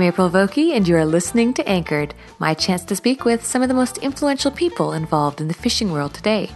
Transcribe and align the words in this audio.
I'm 0.00 0.06
April 0.06 0.30
Vokey, 0.30 0.74
and 0.74 0.88
you 0.88 0.96
are 0.96 1.04
listening 1.04 1.52
to 1.52 1.68
Anchored, 1.68 2.14
my 2.38 2.54
chance 2.54 2.84
to 2.84 2.96
speak 2.96 3.26
with 3.26 3.44
some 3.44 3.60
of 3.60 3.68
the 3.68 3.74
most 3.74 3.98
influential 3.98 4.50
people 4.50 4.94
involved 4.94 5.42
in 5.42 5.48
the 5.48 5.52
fishing 5.52 5.92
world 5.92 6.14
today. 6.14 6.48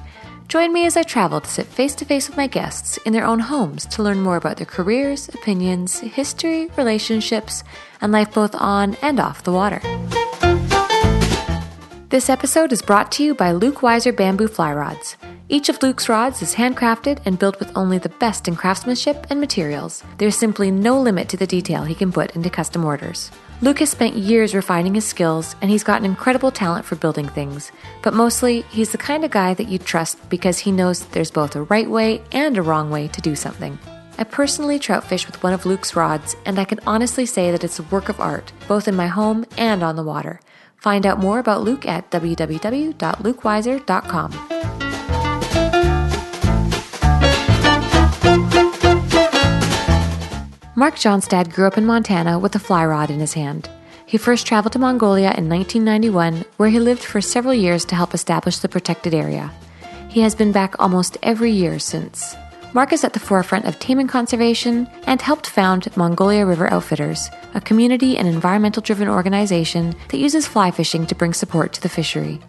Join 0.49 0.73
me 0.73 0.87
as 0.87 0.97
I 0.97 1.03
travel 1.03 1.43
to 1.43 1.51
sit 1.51 1.67
face 1.67 1.95
to 1.97 2.07
face 2.07 2.27
with 2.27 2.39
my 2.39 2.47
guests 2.47 2.97
in 3.05 3.13
their 3.13 3.27
own 3.27 3.41
homes 3.41 3.85
to 3.89 4.03
learn 4.03 4.23
more 4.23 4.39
about 4.39 4.57
their 4.57 4.65
careers, 4.65 5.29
opinions, 5.29 6.01
history, 6.01 6.71
relationships, 6.79 7.63
and 8.01 8.13
life 8.13 8.33
both 8.33 8.55
on 8.55 8.97
and 9.03 9.21
off 9.21 9.43
the 9.43 9.53
water. 9.53 9.83
This 12.09 12.31
episode 12.31 12.73
is 12.73 12.81
brought 12.81 13.13
to 13.13 13.23
you 13.23 13.35
by 13.35 13.53
Luke 13.53 13.81
Weiser 13.81 14.17
Bamboo 14.17 14.49
Fly 14.49 14.73
Rods. 14.73 15.19
Each 15.51 15.69
of 15.69 15.83
Luke's 15.83 16.09
rods 16.09 16.41
is 16.41 16.55
handcrafted 16.55 17.21
and 17.27 17.39
built 17.39 17.59
with 17.59 17.77
only 17.77 17.99
the 17.99 18.09
best 18.09 18.49
in 18.49 18.57
craftsmanship 18.57 19.27
and 19.29 19.39
materials. 19.39 20.03
There's 20.17 20.37
simply 20.37 20.71
no 20.71 20.99
limit 20.99 21.29
to 21.29 21.37
the 21.37 21.47
detail 21.47 21.85
he 21.85 21.95
can 21.95 22.13
put 22.13 22.35
into 22.35 22.49
custom 22.49 22.83
orders. 22.83 23.31
Luke 23.61 23.81
has 23.81 23.91
spent 23.91 24.17
years 24.17 24.55
refining 24.55 24.95
his 24.95 25.05
skills 25.05 25.55
and 25.61 25.71
he's 25.71 25.85
got 25.85 26.01
an 26.01 26.07
incredible 26.07 26.51
talent 26.51 26.87
for 26.87 26.97
building 26.97 27.29
things. 27.29 27.73
But 28.01 28.15
mostly, 28.15 28.63
he's 28.71 28.93
the 28.93 28.99
kind 28.99 29.23
of 29.23 29.33
guy 29.33 29.53
that 29.53 29.69
you 29.69 29.79
trust 29.79 30.31
because 30.31 30.59
he 30.59 30.73
knows 30.73 31.05
there's 31.07 31.31
both 31.31 31.55
a 31.57 31.65
right 31.65 31.91
way 31.91 32.23
and 32.33 32.57
a 32.57 32.63
wrong 32.63 32.91
way 32.91 33.09
to 33.09 33.21
do 33.21 33.37
something. 33.37 33.79
I 34.17 34.25
personally 34.25 34.79
trout 34.79 35.05
fish 35.05 35.27
with 35.27 35.43
one 35.43 35.53
of 35.53 35.67
Luke's 35.67 35.95
rods, 35.95 36.37
and 36.47 36.59
I 36.59 36.65
can 36.65 36.81
honestly 36.87 37.27
say 37.27 37.51
that 37.51 37.65
it's 37.65 37.81
a 37.81 37.85
work 37.85 38.09
of 38.09 38.19
art, 38.19 38.51
both 38.67 38.89
in 38.89 38.95
my 38.95 39.09
home 39.09 39.45
and 39.59 39.83
on 39.83 39.97
the 39.97 40.05
water. 40.05 40.41
Find 40.77 41.05
out 41.05 41.19
more 41.19 41.39
about 41.39 41.61
Luke 41.63 41.87
at 41.87 42.11
www.lukeweiser.com. 42.11 44.64
Mark 50.77 50.97
Johnstad 50.97 51.55
grew 51.55 51.69
up 51.69 51.79
in 51.79 51.87
Montana 51.87 52.37
with 52.37 52.57
a 52.57 52.59
fly 52.59 52.85
rod 52.85 53.09
in 53.09 53.21
his 53.21 53.35
hand. 53.35 53.71
He 54.07 54.19
first 54.19 54.45
traveled 54.45 54.73
to 54.73 54.81
Mongolia 54.81 55.33
in 55.39 55.49
1991, 55.49 56.45
where 56.57 56.69
he 56.69 56.81
lived 56.81 57.05
for 57.05 57.21
several 57.21 57.55
years 57.55 57.85
to 57.85 57.95
help 57.95 58.13
establish 58.13 58.59
the 58.59 58.69
protected 58.69 59.15
area. 59.15 59.53
He 60.09 60.21
has 60.23 60.35
been 60.35 60.51
back 60.51 60.75
almost 60.81 61.17
every 61.23 61.53
year 61.53 61.79
since. 61.79 62.35
Mark 62.73 62.93
is 62.93 63.05
at 63.05 63.13
the 63.13 63.21
forefront 63.21 63.67
of 63.67 63.79
taimen 63.79 64.09
conservation 64.09 64.89
and 65.07 65.23
helped 65.23 65.47
found 65.47 65.97
Mongolia 65.97 66.45
River 66.45 66.69
Outfitters, 66.69 67.31
a 67.55 67.61
community 67.61 68.19
and 68.19 68.27
environmental 68.27 68.83
driven 68.83 69.09
organization 69.09 69.95
that 70.09 70.19
uses 70.19 70.49
fly 70.49 70.73
fishing 70.73 71.07
to 71.07 71.15
bring 71.15 71.35
support 71.35 71.73
to 71.75 71.81
the 71.83 71.89
fishery. 71.89 72.41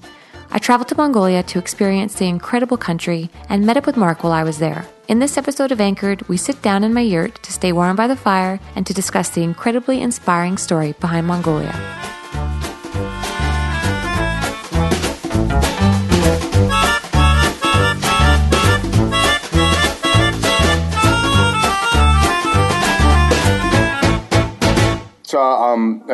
I 0.51 0.59
traveled 0.59 0.87
to 0.89 0.95
Mongolia 0.95 1.43
to 1.43 1.59
experience 1.59 2.15
the 2.15 2.27
incredible 2.27 2.77
country 2.77 3.29
and 3.49 3.65
met 3.65 3.77
up 3.77 3.85
with 3.85 3.97
Mark 3.97 4.23
while 4.23 4.33
I 4.33 4.43
was 4.43 4.59
there. 4.59 4.85
In 5.07 5.19
this 5.19 5.37
episode 5.37 5.71
of 5.71 5.81
Anchored, 5.81 6.27
we 6.27 6.37
sit 6.37 6.61
down 6.61 6.83
in 6.83 6.93
my 6.93 7.01
yurt 7.01 7.41
to 7.43 7.53
stay 7.53 7.71
warm 7.71 7.95
by 7.95 8.07
the 8.07 8.15
fire 8.15 8.59
and 8.75 8.87
to 8.87 8.93
discuss 8.93 9.29
the 9.29 9.43
incredibly 9.43 10.01
inspiring 10.01 10.57
story 10.57 10.93
behind 10.99 11.27
Mongolia. 11.27 12.14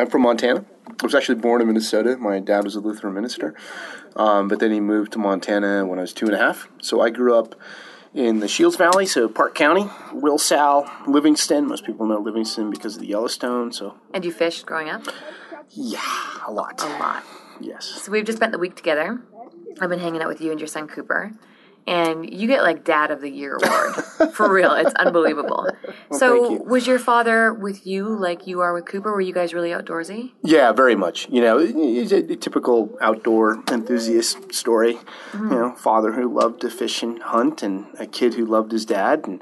I'm 0.02 0.10
from 0.10 0.22
Montana. 0.22 0.64
I 0.88 1.04
was 1.04 1.14
actually 1.14 1.36
born 1.36 1.60
in 1.60 1.68
Minnesota. 1.68 2.16
My 2.16 2.40
dad 2.40 2.64
was 2.64 2.74
a 2.74 2.80
Lutheran 2.80 3.14
minister, 3.14 3.54
um, 4.16 4.48
but 4.48 4.58
then 4.58 4.72
he 4.72 4.80
moved 4.80 5.12
to 5.12 5.20
Montana 5.20 5.86
when 5.86 6.00
I 6.00 6.02
was 6.02 6.12
two 6.12 6.26
and 6.26 6.34
a 6.34 6.38
half. 6.38 6.68
So 6.80 7.00
I 7.00 7.08
grew 7.10 7.38
up 7.38 7.54
in 8.12 8.40
the 8.40 8.48
Shields 8.48 8.74
Valley, 8.74 9.06
so 9.06 9.28
Park 9.28 9.54
County, 9.54 9.84
Wilsall, 10.12 10.90
Livingston. 11.06 11.68
Most 11.68 11.86
people 11.86 12.04
know 12.06 12.18
Livingston 12.18 12.68
because 12.68 12.96
of 12.96 13.00
the 13.00 13.06
Yellowstone. 13.06 13.70
So 13.70 13.94
And 14.12 14.24
you 14.24 14.32
fished 14.32 14.66
growing 14.66 14.88
up? 14.88 15.04
yeah, 15.70 16.00
a 16.48 16.50
lot. 16.50 16.82
A 16.82 16.88
lot. 16.98 17.22
Yes. 17.60 17.84
So 17.86 18.10
we've 18.10 18.24
just 18.24 18.38
spent 18.38 18.50
the 18.50 18.58
week 18.58 18.74
together. 18.74 19.22
I've 19.80 19.88
been 19.88 20.00
hanging 20.00 20.20
out 20.20 20.26
with 20.28 20.40
you 20.40 20.50
and 20.50 20.58
your 20.58 20.66
son 20.66 20.88
Cooper. 20.88 21.30
And 21.86 22.32
you 22.32 22.46
get 22.46 22.62
like 22.62 22.84
Dad 22.84 23.10
of 23.10 23.20
the 23.20 23.30
Year 23.30 23.58
award. 23.60 24.32
For 24.34 24.52
real. 24.52 24.72
It's 24.72 24.94
unbelievable. 24.94 25.68
so 26.12 26.52
you. 26.52 26.62
was 26.62 26.86
your 26.86 26.98
father 26.98 27.52
with 27.52 27.86
you 27.86 28.08
like 28.08 28.46
you 28.46 28.60
are 28.60 28.72
with 28.72 28.86
Cooper? 28.86 29.12
Were 29.12 29.20
you 29.20 29.34
guys 29.34 29.52
really 29.52 29.70
outdoorsy? 29.70 30.32
Yeah, 30.42 30.72
very 30.72 30.94
much. 30.94 31.28
You 31.28 31.40
know, 31.40 31.58
it's 31.58 32.12
a, 32.12 32.22
typical 32.36 32.96
outdoor 33.00 33.62
enthusiast 33.70 34.52
story. 34.54 34.98
You 35.34 35.40
know, 35.40 35.74
father 35.74 36.12
who 36.12 36.32
loved 36.32 36.60
to 36.62 36.70
fish 36.70 37.02
and 37.02 37.22
hunt, 37.22 37.62
and 37.62 37.86
a 37.98 38.06
kid 38.06 38.34
who 38.34 38.44
loved 38.44 38.72
his 38.72 38.84
dad 38.84 39.26
and 39.26 39.40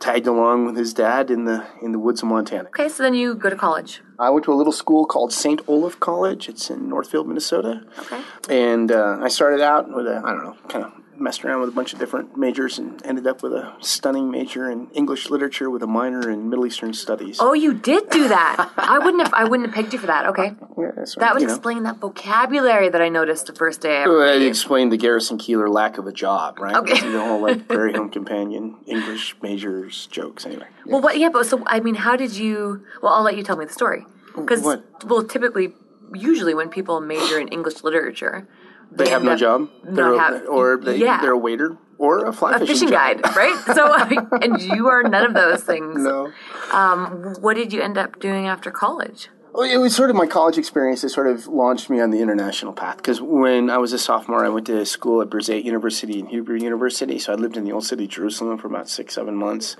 tagged 0.00 0.26
along 0.26 0.66
with 0.66 0.76
his 0.76 0.94
dad 0.94 1.30
in 1.30 1.44
the 1.44 1.66
in 1.82 1.92
the 1.92 1.98
woods 1.98 2.22
of 2.22 2.28
Montana. 2.28 2.68
Okay, 2.68 2.88
so 2.88 3.02
then 3.02 3.14
you 3.14 3.34
go 3.34 3.50
to 3.50 3.56
college. 3.56 4.02
I 4.18 4.30
went 4.30 4.44
to 4.46 4.52
a 4.52 4.54
little 4.54 4.72
school 4.72 5.06
called 5.06 5.32
St. 5.32 5.60
Olaf 5.68 6.00
College. 6.00 6.48
It's 6.48 6.70
in 6.70 6.88
Northfield, 6.88 7.28
Minnesota. 7.28 7.84
Okay. 7.98 8.22
And 8.48 8.90
uh, 8.90 9.18
I 9.20 9.28
started 9.28 9.60
out 9.60 9.94
with 9.94 10.06
a, 10.06 10.20
I 10.24 10.30
don't 10.32 10.44
know, 10.44 10.56
kind 10.68 10.84
of 10.84 10.92
messed 11.20 11.44
around 11.44 11.60
with 11.60 11.68
a 11.68 11.72
bunch 11.72 11.92
of 11.92 11.98
different 11.98 12.36
majors 12.36 12.78
and 12.78 13.04
ended 13.04 13.26
up 13.26 13.42
with 13.42 13.52
a 13.52 13.74
stunning 13.80 14.30
major 14.30 14.70
in 14.70 14.88
English 14.92 15.30
literature 15.30 15.68
with 15.70 15.82
a 15.82 15.86
minor 15.86 16.30
in 16.30 16.48
Middle 16.48 16.66
Eastern 16.66 16.92
studies. 16.94 17.38
Oh, 17.40 17.52
you 17.52 17.74
did 17.74 18.08
do 18.10 18.28
that. 18.28 18.70
I 18.76 18.98
wouldn't 18.98 19.22
have 19.22 19.34
I 19.34 19.44
wouldn't 19.44 19.68
have 19.68 19.74
pegged 19.74 19.92
you 19.92 19.98
for 19.98 20.06
that. 20.06 20.26
Okay. 20.26 20.52
Yeah, 20.78 20.92
That 21.18 21.34
would 21.34 21.42
you 21.42 21.48
know. 21.48 21.54
explain 21.54 21.82
that 21.82 21.96
vocabulary 21.98 22.88
that 22.88 23.02
I 23.02 23.08
noticed 23.08 23.46
the 23.46 23.52
first 23.52 23.80
day 23.80 23.96
I 23.96 24.02
ever 24.02 24.16
Well, 24.18 24.36
It 24.40 24.46
explained 24.46 24.92
the 24.92 24.96
Garrison 24.96 25.36
Keillor 25.36 25.68
lack 25.68 25.98
of 25.98 26.06
a 26.06 26.12
job, 26.12 26.60
right? 26.60 26.76
Okay. 26.76 27.00
The 27.00 27.20
whole 27.20 27.40
like 27.42 27.66
Prairie 27.68 27.94
Home 27.94 28.10
Companion 28.10 28.76
English 28.86 29.34
majors 29.42 30.06
jokes. 30.06 30.46
Anyway, 30.46 30.66
Well, 30.86 31.00
what? 31.00 31.18
Yeah, 31.18 31.30
but 31.30 31.46
so 31.46 31.64
I 31.66 31.80
mean, 31.80 31.96
how 31.96 32.14
did 32.14 32.36
you? 32.36 32.84
Well, 33.02 33.12
I'll 33.12 33.24
let 33.24 33.36
you 33.36 33.42
tell 33.42 33.56
me 33.56 33.64
the 33.64 33.72
story. 33.72 34.06
Because 34.36 34.62
well, 34.62 35.24
typically, 35.24 35.72
usually 36.14 36.54
when 36.54 36.68
people 36.68 37.00
major 37.00 37.40
in 37.40 37.48
English 37.48 37.82
literature, 37.82 38.46
they 38.90 39.08
have 39.10 39.22
no 39.22 39.36
job, 39.36 39.68
they're 39.84 40.14
a- 40.14 40.18
have- 40.18 40.48
or 40.48 40.78
they, 40.78 40.96
yeah. 40.96 41.20
they're 41.20 41.32
a 41.32 41.38
waiter 41.38 41.76
or 41.98 42.26
a 42.26 42.32
fly 42.32 42.56
a 42.56 42.58
fishing 42.66 42.88
job. 42.88 43.22
guide, 43.22 43.36
right? 43.36 43.56
So, 43.74 43.92
and 44.40 44.60
you 44.60 44.88
are 44.88 45.02
none 45.02 45.26
of 45.26 45.34
those 45.34 45.62
things. 45.62 45.98
No. 46.00 46.32
Um, 46.72 47.34
what 47.40 47.54
did 47.54 47.72
you 47.72 47.80
end 47.82 47.98
up 47.98 48.20
doing 48.20 48.46
after 48.46 48.70
college? 48.70 49.28
Well, 49.52 49.68
it 49.68 49.78
was 49.78 49.96
sort 49.96 50.10
of 50.10 50.14
my 50.14 50.26
college 50.26 50.58
experience 50.58 51.02
that 51.02 51.08
sort 51.08 51.26
of 51.26 51.46
launched 51.48 51.90
me 51.90 52.00
on 52.00 52.10
the 52.10 52.20
international 52.20 52.72
path. 52.72 52.98
Because 52.98 53.20
when 53.20 53.70
I 53.70 53.78
was 53.78 53.92
a 53.92 53.98
sophomore, 53.98 54.44
I 54.44 54.48
went 54.50 54.66
to 54.66 54.84
school 54.86 55.20
at 55.22 55.28
Birzeit 55.30 55.64
University 55.64 56.20
and 56.20 56.28
Hebrew 56.28 56.58
University. 56.60 57.18
So 57.18 57.32
I 57.32 57.36
lived 57.36 57.56
in 57.56 57.64
the 57.64 57.72
old 57.72 57.84
city 57.84 58.04
of 58.04 58.10
Jerusalem 58.10 58.58
for 58.58 58.68
about 58.68 58.88
six, 58.88 59.14
seven 59.14 59.34
months, 59.34 59.76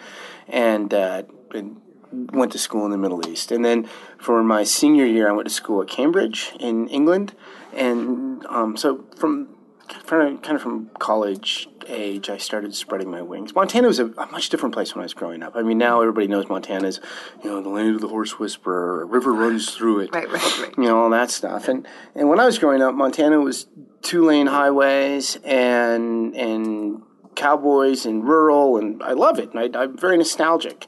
and, 0.49 0.93
uh, 0.93 1.23
and 1.55 1.81
went 2.13 2.53
to 2.53 2.59
school 2.59 2.85
in 2.85 2.91
the 2.91 2.99
Middle 2.99 3.27
East. 3.29 3.53
And 3.53 3.65
then 3.65 3.89
for 4.19 4.43
my 4.43 4.65
senior 4.65 5.07
year, 5.07 5.29
I 5.29 5.33
went 5.33 5.49
to 5.49 5.55
school 5.55 5.83
at 5.83 5.89
Cambridge 5.89 6.53
in 6.59 6.89
England. 6.89 7.35
And 7.73 8.45
um, 8.47 8.77
so 8.77 9.05
from 9.17 9.49
kind 9.89 10.35
of, 10.35 10.43
kind 10.43 10.57
of 10.57 10.63
from 10.63 10.91
college 10.99 11.69
age, 11.87 12.29
I 12.29 12.37
started 12.37 12.75
spreading 12.75 13.11
my 13.11 13.23
wings. 13.23 13.55
Montana 13.55 13.89
was 13.89 13.99
a, 13.99 14.07
a 14.07 14.27
much 14.27 14.49
different 14.49 14.75
place 14.75 14.95
when 14.95 15.03
I 15.03 15.05
was 15.05 15.15
growing 15.15 15.43
up. 15.43 15.57
I 15.57 15.63
mean, 15.63 15.79
now 15.79 16.01
everybody 16.01 16.27
knows 16.27 16.49
Montana 16.49 16.87
is, 16.87 17.01
you 17.43 17.51
know, 17.51 17.63
the 17.63 17.69
land 17.69 17.95
of 17.95 18.01
the 18.01 18.09
horse 18.09 18.39
whisperer. 18.39 19.03
A 19.03 19.05
river 19.07 19.33
runs 19.33 19.71
through 19.71 20.01
it. 20.01 20.15
Right, 20.15 20.31
right, 20.31 20.59
right. 20.61 20.75
You 20.77 20.85
know 20.85 21.03
all 21.03 21.11
that 21.11 21.31
stuff. 21.31 21.69
And 21.69 21.87
and 22.15 22.29
when 22.29 22.41
I 22.41 22.47
was 22.47 22.59
growing 22.59 22.83
up, 22.83 22.95
Montana 22.95 23.41
was 23.41 23.67
two 24.03 24.25
lane 24.25 24.47
highways 24.47 25.37
and 25.45 26.35
and 26.37 27.03
cowboys 27.35 28.05
and 28.05 28.25
rural, 28.25 28.77
and 28.77 29.03
I 29.03 29.13
love 29.13 29.39
it. 29.39 29.55
And 29.55 29.77
I, 29.77 29.83
I'm 29.83 29.97
very 29.97 30.19
nostalgic 30.19 30.87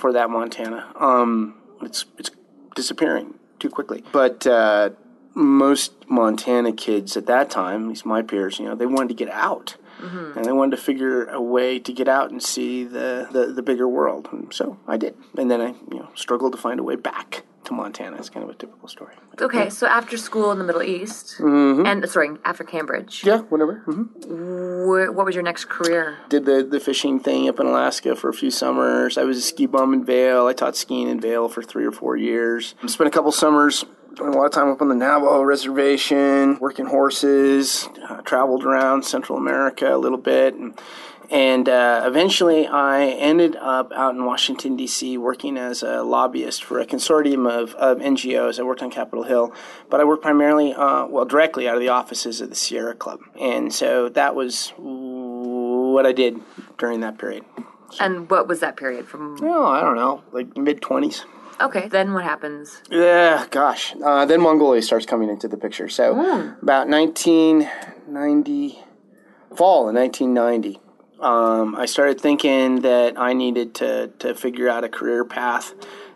for 0.00 0.12
that 0.12 0.30
Montana. 0.30 0.92
Um, 0.98 1.54
it's 1.82 2.04
it's 2.18 2.30
disappearing 2.74 3.34
too 3.58 3.70
quickly, 3.70 4.02
but. 4.12 4.46
Uh, 4.46 4.90
most 5.32 5.92
Montana 6.08 6.72
kids 6.72 7.16
at 7.16 7.26
that 7.26 7.50
time, 7.50 7.84
at 7.84 7.88
least 7.90 8.04
my 8.04 8.20
peers, 8.20 8.58
you 8.58 8.64
know, 8.64 8.74
they 8.74 8.86
wanted 8.86 9.08
to 9.10 9.14
get 9.14 9.30
out. 9.32 9.76
And 10.34 10.44
they 10.44 10.52
wanted 10.52 10.76
to 10.76 10.82
figure 10.82 11.26
a 11.26 11.40
way 11.40 11.78
to 11.78 11.92
get 11.92 12.08
out 12.08 12.30
and 12.30 12.42
see 12.42 12.84
the, 12.84 13.28
the, 13.30 13.52
the 13.52 13.62
bigger 13.62 13.86
world. 13.86 14.28
And 14.32 14.52
so 14.52 14.78
I 14.88 14.96
did. 14.96 15.14
And 15.36 15.50
then 15.50 15.60
I, 15.60 15.68
you 15.90 15.98
know, 15.98 16.08
struggled 16.14 16.52
to 16.52 16.58
find 16.58 16.80
a 16.80 16.82
way 16.82 16.96
back 16.96 17.44
to 17.70 17.74
Montana. 17.74 18.16
It's 18.16 18.28
kind 18.28 18.44
of 18.44 18.50
a 18.50 18.54
typical 18.54 18.88
story. 18.88 19.14
Okay, 19.40 19.70
so 19.70 19.86
after 19.86 20.16
school 20.18 20.50
in 20.52 20.58
the 20.58 20.64
Middle 20.64 20.82
East, 20.82 21.38
and 21.40 22.08
sorry, 22.10 22.30
after 22.44 22.64
Cambridge, 22.64 23.22
Yeah, 23.24 23.38
whatever. 23.42 23.82
hmm 23.86 24.02
wh- 24.84 25.14
what 25.16 25.24
was 25.24 25.34
your 25.34 25.44
next 25.44 25.66
career? 25.66 26.18
Did 26.28 26.44
the, 26.44 26.62
the 26.62 26.80
fishing 26.80 27.20
thing 27.20 27.48
up 27.48 27.58
in 27.60 27.66
Alaska 27.66 28.14
for 28.16 28.28
a 28.28 28.34
few 28.34 28.50
summers. 28.50 29.16
I 29.16 29.24
was 29.24 29.38
a 29.38 29.40
ski 29.40 29.66
bum 29.66 29.94
in 29.94 30.04
Vail. 30.04 30.46
I 30.46 30.52
taught 30.52 30.76
skiing 30.76 31.08
in 31.08 31.20
Vail 31.20 31.48
for 31.48 31.62
three 31.62 31.84
or 31.86 31.92
four 31.92 32.16
years. 32.16 32.74
Spent 32.86 33.08
a 33.08 33.10
couple 33.10 33.32
summers 33.32 33.84
doing 34.14 34.34
a 34.34 34.36
lot 34.36 34.46
of 34.46 34.52
time 34.52 34.68
up 34.68 34.82
on 34.82 34.88
the 34.88 34.94
Navajo 34.94 35.42
reservation, 35.42 36.58
working 36.60 36.86
horses, 36.86 37.88
uh, 38.08 38.20
traveled 38.22 38.64
around 38.64 39.04
Central 39.04 39.38
America 39.38 39.94
a 39.94 39.96
little 39.98 40.18
bit. 40.18 40.54
And, 40.54 40.78
and 41.30 41.68
uh, 41.68 42.02
eventually 42.04 42.66
I 42.66 43.06
ended 43.06 43.54
up 43.56 43.92
out 43.92 44.14
in 44.16 44.24
Washington, 44.24 44.76
D.C., 44.76 45.16
working 45.16 45.56
as 45.56 45.82
a 45.82 46.02
lobbyist 46.02 46.64
for 46.64 46.80
a 46.80 46.86
consortium 46.86 47.48
of, 47.48 47.74
of 47.76 47.98
NGOs. 47.98 48.58
I 48.58 48.64
worked 48.64 48.82
on 48.82 48.90
Capitol 48.90 49.22
Hill, 49.22 49.54
but 49.88 50.00
I 50.00 50.04
worked 50.04 50.22
primarily, 50.22 50.74
uh, 50.74 51.06
well, 51.06 51.24
directly 51.24 51.68
out 51.68 51.76
of 51.76 51.80
the 51.80 51.88
offices 51.88 52.40
of 52.40 52.48
the 52.48 52.56
Sierra 52.56 52.94
Club. 52.94 53.20
And 53.40 53.72
so 53.72 54.08
that 54.08 54.34
was 54.34 54.72
what 54.76 56.04
I 56.04 56.12
did 56.12 56.40
during 56.78 57.00
that 57.00 57.16
period. 57.16 57.44
And 58.00 58.28
what 58.28 58.48
was 58.48 58.58
that 58.60 58.76
period 58.76 59.06
from? 59.06 59.36
Oh, 59.42 59.66
I 59.66 59.80
don't 59.80 59.96
know, 59.96 60.22
like 60.32 60.56
mid 60.56 60.80
20s. 60.80 61.24
Okay, 61.60 61.88
then 61.88 62.12
what 62.14 62.24
happens? 62.24 62.82
Yeah, 62.90 63.46
gosh. 63.50 63.94
Uh, 64.02 64.24
then 64.24 64.40
Mongolia 64.40 64.80
starts 64.82 65.04
coming 65.06 65.28
into 65.28 65.46
the 65.46 65.58
picture. 65.58 65.88
So 65.88 66.12
about 66.62 66.88
1990, 66.88 68.78
fall 69.54 69.88
of 69.88 69.94
1990, 69.94 70.80
um, 71.20 71.76
I 71.76 71.86
started 71.86 72.20
thinking 72.20 72.80
that 72.82 73.18
I 73.18 73.32
needed 73.32 73.74
to, 73.76 74.08
to 74.20 74.34
figure 74.34 74.68
out 74.68 74.84
a 74.84 74.88
career 74.88 75.24
path 75.24 75.74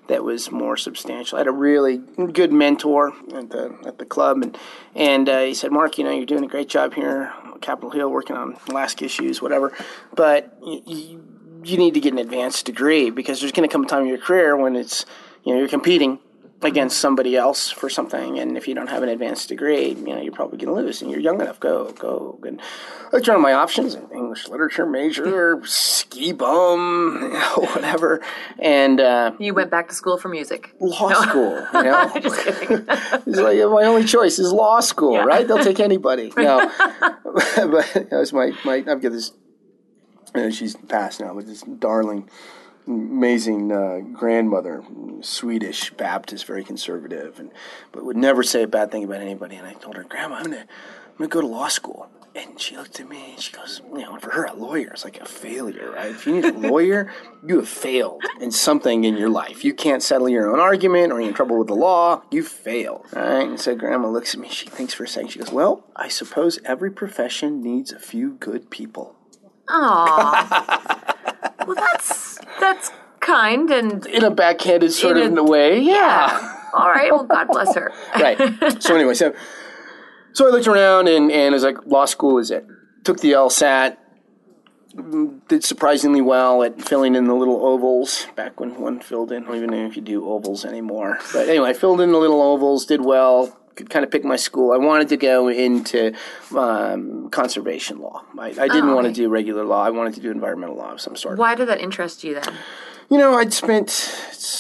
that 0.09 0.23
was 0.23 0.51
more 0.51 0.77
substantial. 0.77 1.37
I 1.37 1.41
had 1.41 1.47
a 1.47 1.53
really 1.53 1.99
good 1.99 2.53
mentor 2.53 3.13
at 3.35 3.51
the 3.51 3.77
at 3.87 3.99
the 3.99 4.05
club, 4.05 4.43
and 4.43 4.59
and 4.95 5.29
uh, 5.29 5.41
he 5.41 5.55
said, 5.55 5.73
"Mark, 5.73 5.99
you 5.99 6.05
know, 6.05 6.11
you're 6.11 6.27
doing 6.27 6.45
a 6.45 6.49
great 6.49 6.69
job 6.69 6.95
here, 6.95 7.33
Capitol 7.61 7.91
Hill, 7.91 8.11
working 8.11 8.37
on 8.37 8.57
Alaska 8.69 9.07
issues, 9.07 9.41
whatever, 9.41 9.73
but 10.15 10.57
y- 10.61 10.83
y- 10.87 11.17
you 11.65 11.79
need 11.79 11.95
to 11.95 12.01
get 12.01 12.13
an 12.13 12.19
advanced 12.19 12.67
degree 12.67 13.09
because 13.11 13.41
there's 13.41 13.53
going 13.53 13.67
to 13.67 13.73
come 13.73 13.85
a 13.85 13.87
time 13.87 14.03
in 14.03 14.09
your 14.09 14.19
career 14.19 14.57
when 14.57 14.77
it's 14.77 15.07
you 15.45 15.53
know 15.53 15.59
you're 15.59 15.69
competing 15.69 16.19
against 16.67 16.99
somebody 16.99 17.37
else 17.37 17.71
for 17.71 17.89
something 17.89 18.39
and 18.39 18.57
if 18.57 18.67
you 18.69 18.75
don't 18.75 18.89
have 18.89 19.03
an 19.03 19.09
advanced 19.09 19.49
degree 19.49 19.89
you 19.91 20.07
know 20.07 20.21
you're 20.21 20.33
probably 20.33 20.59
going 20.59 20.75
to 20.75 20.83
lose 20.83 21.03
and 21.03 21.11
you're 21.11 21.21
young 21.21 21.41
enough. 21.41 21.59
Go 21.61 21.91
go 21.93 22.39
and 22.45 22.61
i 23.13 23.19
around 23.19 23.43
my 23.43 23.53
options 23.53 23.95
english 24.13 24.49
literature 24.49 24.87
major 24.87 25.61
ski 25.65 26.33
bum 26.33 27.19
you 27.23 27.29
know, 27.33 27.69
whatever 27.75 28.21
and 28.59 29.01
uh, 29.01 29.33
You 29.39 29.55
went 29.55 29.71
back 29.71 29.89
to 29.89 29.95
school 29.95 30.19
for 30.19 30.29
music. 30.29 30.75
law 30.81 31.13
school 31.13 31.67
you 31.75 31.83
know? 31.91 32.13
Just 32.21 32.41
kidding. 32.45 32.85
it's 32.89 33.39
like 33.39 33.59
my 33.59 33.85
only 33.85 34.05
choice 34.05 34.39
is 34.39 34.53
law 34.53 34.81
school 34.81 35.23
right? 35.23 35.47
They'll 35.47 35.63
take 35.63 35.81
anybody. 35.81 36.33
No. 36.37 36.71
But 37.57 37.87
that 37.95 38.09
was 38.13 38.33
my 38.33 38.53
my 38.65 38.77
i've 38.89 39.01
got 39.03 39.13
this 39.13 39.33
uh, 40.35 40.51
she's 40.51 40.75
passed 40.89 41.21
now 41.21 41.33
but 41.35 41.47
this 41.47 41.63
darling 41.63 42.29
amazing 42.87 43.73
uh, 43.73 44.01
grandmother, 44.13 44.85
Swedish 45.21 45.91
Baptist, 45.91 46.45
very 46.47 46.65
conservative, 46.65 47.39
and 47.39 47.51
but 47.93 48.05
would 48.05 48.17
never 48.17 48.43
say 48.43 48.63
a 48.63 48.67
bad 48.69 48.91
thing 48.91 49.05
about 49.05 49.21
anybody. 49.21 49.57
And 49.57 49.67
I 49.67 49.75
told 49.75 49.97
her, 49.97 50.05
Grandma, 50.05 50.37
I'm 50.37 50.45
gonna, 50.45 50.59
I'm 50.61 51.17
gonna 51.19 51.29
go 51.29 51.41
to 51.41 51.47
law 51.47 51.69
school. 51.69 52.09
And 52.37 52.61
she 52.61 52.77
looked 52.77 52.99
at 52.99 53.09
me 53.09 53.31
and 53.35 53.41
she 53.41 53.53
goes, 53.53 53.81
you 53.93 54.01
know, 54.01 54.19
for 54.19 54.31
her, 54.33 54.47
a 54.47 54.55
lawyer 54.55 54.93
is 54.93 55.05
like 55.05 55.21
a 55.21 55.25
failure, 55.25 55.93
right? 55.93 56.11
If 56.11 56.27
you 56.27 56.33
need 56.35 56.45
a 56.47 56.53
lawyer, 56.59 57.13
you 57.47 57.59
have 57.59 57.69
failed 57.69 58.25
in 58.41 58.51
something 58.51 59.05
in 59.05 59.17
your 59.17 59.29
life. 59.29 59.65
You 59.65 59.73
can't 59.73 60.03
settle 60.03 60.29
your 60.29 60.51
own 60.53 60.59
argument 60.59 61.13
or 61.13 61.21
you're 61.21 61.29
in 61.29 61.35
trouble 61.37 61.57
with 61.61 61.69
the 61.69 61.77
law, 61.77 62.23
you 62.33 62.43
failed. 62.43 63.07
right? 63.13 63.47
And 63.47 63.61
so 63.61 63.77
grandma 63.77 64.09
looks 64.11 64.35
at 64.35 64.41
me, 64.41 64.49
she 64.49 64.67
thinks 64.67 64.93
for 64.93 65.05
a 65.05 65.09
second, 65.09 65.29
she 65.31 65.39
goes, 65.39 65.53
Well, 65.53 65.85
I 65.95 66.09
suppose 66.09 66.59
every 66.65 66.91
profession 66.91 67.63
needs 67.63 67.93
a 67.93 68.01
few 68.01 68.33
good 68.33 68.69
people. 68.69 69.15
Aw. 69.69 71.14
well, 71.67 71.77
that's 71.77 72.39
that's 72.61 72.91
kind 73.21 73.71
and 73.71 74.05
In 74.07 74.25
a 74.25 74.31
backhanded 74.31 74.93
sort 74.93 75.17
In 75.17 75.33
of 75.39 75.39
a- 75.39 75.51
way, 75.51 75.81
yeah. 75.81 76.57
all 76.75 76.91
right. 76.91 77.11
Well, 77.13 77.25
God 77.25 77.49
bless 77.49 77.75
her. 77.75 77.93
right. 78.17 78.39
So 78.83 78.95
anyway, 78.95 79.15
so 79.15 79.35
so 80.33 80.47
I 80.47 80.51
looked 80.51 80.67
around 80.67 81.09
and 81.09 81.31
and 81.33 81.53
I 81.55 81.57
was 81.57 81.63
like, 81.65 81.79
law 81.87 82.05
school 82.05 82.39
is 82.39 82.51
it. 82.51 82.67
Took 83.05 83.21
the 83.21 83.33
LSAT, 83.33 83.97
did 85.49 85.65
surprisingly 85.65 86.21
well 86.21 86.63
at 86.63 86.81
filling 86.81 87.15
in 87.15 87.25
the 87.27 87.35
little 87.35 87.65
ovals 87.67 88.27
back 88.37 88.61
when 88.61 88.79
one 88.81 89.01
filled 89.01 89.33
in. 89.33 89.43
I 89.45 89.47
don't 89.47 89.57
even 89.57 89.71
know 89.71 89.87
if 89.87 89.97
you 89.97 90.03
do 90.03 90.29
ovals 90.31 90.65
anymore. 90.65 91.19
But 91.33 91.49
anyway, 91.49 91.71
I 91.71 91.73
filled 91.73 92.01
in 92.01 92.13
the 92.13 92.19
little 92.19 92.41
ovals, 92.41 92.87
did 92.87 93.05
well. 93.05 93.59
Could 93.77 93.91
kind 93.91 94.05
of 94.05 94.11
pick 94.11 94.25
my 94.25 94.37
school. 94.37 94.73
I 94.73 94.77
wanted 94.77 95.09
to 95.09 95.17
go 95.17 95.49
into 95.49 96.13
um, 96.57 97.29
conservation 97.31 97.99
law. 97.99 98.25
I, 98.39 98.49
I 98.49 98.69
didn't 98.69 98.91
Oh, 98.91 98.95
want 98.95 99.07
to 99.09 99.13
do 99.13 99.29
regular 99.29 99.65
law. 99.65 99.83
I 99.83 99.91
wanted 99.91 100.15
to 100.15 100.21
do 100.21 100.31
environmental 100.31 100.77
law 100.77 100.93
of 100.93 101.01
some 101.01 101.17
sort. 101.17 101.39
Why 101.39 101.55
did 101.55 101.67
that 101.69 101.81
interest 101.81 102.23
you 102.23 102.35
then? 102.35 102.55
You 103.11 103.19
know, 103.19 103.35
I'd 103.35 103.53
spent, 103.53 104.17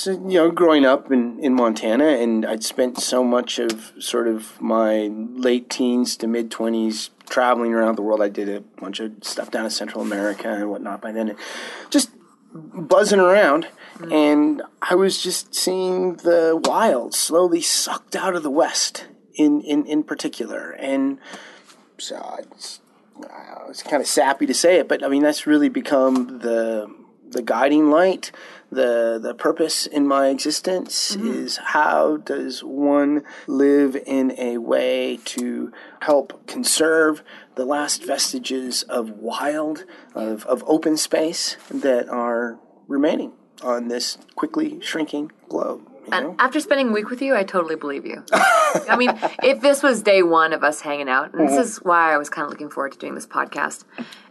you 0.06 0.18
know, 0.38 0.50
growing 0.50 0.84
up 0.84 1.10
in, 1.10 1.38
in 1.40 1.54
Montana, 1.54 2.04
and 2.04 2.44
I'd 2.44 2.62
spent 2.62 2.98
so 3.00 3.24
much 3.24 3.58
of 3.58 3.92
sort 3.98 4.28
of 4.28 4.60
my 4.60 5.06
late 5.12 5.70
teens 5.70 6.16
to 6.18 6.26
mid 6.26 6.50
20s 6.50 7.08
traveling 7.30 7.72
around 7.72 7.96
the 7.96 8.02
world. 8.02 8.20
I 8.20 8.28
did 8.28 8.48
a 8.50 8.60
bunch 8.60 9.00
of 9.00 9.12
stuff 9.22 9.50
down 9.50 9.64
in 9.64 9.70
Central 9.70 10.02
America 10.02 10.48
and 10.48 10.68
whatnot 10.70 11.00
by 11.00 11.10
then. 11.12 11.30
And 11.30 11.38
just 11.88 12.10
buzzing 12.54 13.20
around, 13.20 13.66
mm. 13.98 14.12
and 14.12 14.62
I 14.80 14.94
was 14.94 15.22
just 15.22 15.54
seeing 15.54 16.16
the 16.16 16.60
wild 16.64 17.14
slowly 17.14 17.60
sucked 17.60 18.14
out 18.14 18.36
of 18.36 18.42
the 18.42 18.50
West 18.50 19.06
in, 19.34 19.60
in, 19.62 19.86
in 19.86 20.04
particular. 20.04 20.70
And 20.70 21.18
so 21.98 22.16
I 22.16 22.40
was, 23.66 23.82
kind 23.82 24.00
of 24.00 24.06
sappy 24.06 24.46
to 24.46 24.54
say 24.54 24.78
it, 24.78 24.88
but 24.88 25.04
I 25.04 25.08
mean, 25.08 25.22
that's 25.22 25.46
really 25.46 25.68
become 25.68 26.38
the 26.38 26.94
the 27.34 27.42
guiding 27.42 27.90
light, 27.90 28.32
the 28.72 29.20
the 29.22 29.34
purpose 29.34 29.86
in 29.86 30.06
my 30.08 30.28
existence 30.28 31.14
is 31.16 31.58
how 31.58 32.16
does 32.16 32.64
one 32.64 33.22
live 33.46 33.94
in 34.06 34.32
a 34.38 34.56
way 34.58 35.18
to 35.26 35.70
help 36.00 36.46
conserve 36.46 37.22
the 37.56 37.64
last 37.64 38.02
vestiges 38.04 38.82
of 38.84 39.10
wild, 39.10 39.84
of, 40.14 40.44
of 40.46 40.64
open 40.66 40.96
space 40.96 41.56
that 41.70 42.08
are 42.08 42.58
remaining 42.88 43.32
on 43.62 43.88
this 43.88 44.18
quickly 44.34 44.80
shrinking 44.80 45.30
globe. 45.48 45.80
You 46.04 46.10
know? 46.10 46.30
And 46.30 46.40
after 46.40 46.58
spending 46.60 46.88
a 46.88 46.92
week 46.92 47.08
with 47.08 47.22
you, 47.22 47.34
I 47.34 47.44
totally 47.44 47.76
believe 47.76 48.04
you. 48.04 48.24
I 48.32 48.96
mean, 48.98 49.10
if 49.42 49.60
this 49.62 49.82
was 49.82 50.02
day 50.02 50.22
one 50.22 50.52
of 50.52 50.62
us 50.64 50.80
hanging 50.80 51.08
out, 51.08 51.32
and 51.32 51.42
Mm-hmm. 51.48 51.54
this 51.56 51.66
is 51.66 51.76
why 51.78 52.12
I 52.12 52.18
was 52.18 52.28
kind 52.28 52.44
of 52.44 52.50
looking 52.50 52.68
forward 52.70 52.92
to 52.92 52.98
doing 52.98 53.14
this 53.14 53.26
podcast 53.26 53.84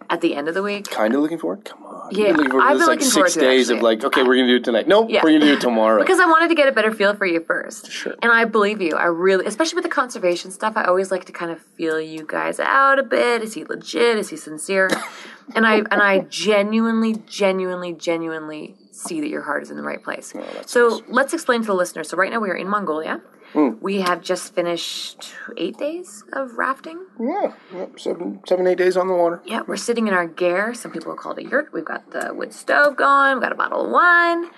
at 0.10 0.22
the 0.22 0.36
end 0.36 0.48
of 0.48 0.54
the 0.54 0.64
week. 0.64 0.90
kind 0.90 1.14
of 1.16 1.22
looking 1.22 1.38
forward. 1.38 1.66
Come 1.66 1.84
on, 1.84 2.10
Yeah, 2.12 2.28
You've 2.28 2.38
been 2.38 2.46
looking 2.46 2.52
forward 2.52 2.66
to 2.68 2.72
I've 2.72 2.78
this, 2.80 2.88
like 2.88 3.02
six 3.02 3.34
days 3.36 3.70
of 3.70 3.82
like, 3.82 4.04
okay, 4.04 4.24
we're 4.24 4.36
gonna 4.36 4.48
do 4.48 4.56
it 4.58 4.64
tonight. 4.64 4.88
Nope, 4.88 5.08
Yeah. 5.10 5.22
we're 5.24 5.32
gonna 5.32 5.46
do 5.46 5.54
it 5.54 5.62
tomorrow. 5.62 6.00
Because 6.02 6.20
I 6.20 6.26
wanted 6.26 6.50
to 6.50 6.56
get 6.56 6.68
a 6.68 6.72
better 6.72 6.92
feel 6.94 7.14
for 7.16 7.26
you 7.26 7.40
first. 7.42 7.92
Sure. 7.92 8.14
And 8.22 8.32
I 8.32 8.46
believe 8.46 8.82
you. 8.82 8.92
I 8.96 9.06
really, 9.06 9.46
especially 9.46 9.76
with 9.76 9.84
the 9.86 9.90
conservation 9.90 10.52
stuff, 10.52 10.74
I 10.76 10.84
always 10.86 11.12
like 11.12 11.26
to 11.26 11.32
kind 11.32 11.52
of 11.52 11.60
feel 11.78 12.00
you 12.00 12.26
guys 12.28 12.60
out 12.60 13.00
a 13.00 13.04
bit. 13.04 13.42
Is 13.42 13.54
he 13.54 13.64
legit? 13.66 14.18
Is 14.18 14.30
he 14.30 14.38
sincere? 14.38 14.90
and 15.56 15.66
I 15.66 15.78
and 15.78 16.02
I 16.02 16.20
genuinely, 16.30 17.16
genuinely, 17.28 17.94
genuinely 17.94 18.76
see 18.92 19.20
that 19.22 19.28
your 19.30 19.42
heart 19.42 19.64
is 19.64 19.72
in 19.72 19.78
the 19.78 19.84
right 19.84 20.04
place. 20.04 20.34
Oh, 20.36 20.44
so 20.66 21.02
let's 21.08 21.34
explain 21.34 21.62
to 21.62 21.68
the 21.68 21.74
listeners. 21.74 22.10
So 22.10 22.18
right 22.18 22.32
now 22.32 22.40
we 22.40 22.50
are 22.50 22.56
in 22.56 22.68
Mongolia. 22.70 23.22
Hmm. 23.54 23.72
We 23.82 24.02
have 24.02 24.22
just 24.22 24.54
finished 24.56 25.34
eight 25.58 25.78
days 25.78 26.24
of 26.34 26.58
rafting. 26.58 27.06
yeah, 27.20 27.54
yep, 27.74 28.00
seven, 28.00 28.42
seven, 28.48 28.66
eight 28.68 28.78
days 28.80 28.98
on 28.98 29.08
the 29.08 29.14
water. 29.14 29.42
Yeah, 29.46 29.62
we're 29.68 29.78
sitting 29.78 30.08
in 30.08 30.14
our 30.14 30.28
gear. 30.28 30.74
Some 30.74 30.92
people 30.92 31.14
call 31.16 31.34
it 31.34 31.46
a 31.46 31.50
yurt. 31.50 31.72
We've 31.72 31.86
got 31.86 32.12
the 32.12 32.34
wood 32.34 32.54
stove 32.54 32.96
going. 32.98 33.34
We've 33.36 33.44
got 33.44 33.52
a 33.52 33.56
bottle 33.56 33.86
of 33.86 33.92
wine. 33.92 34.50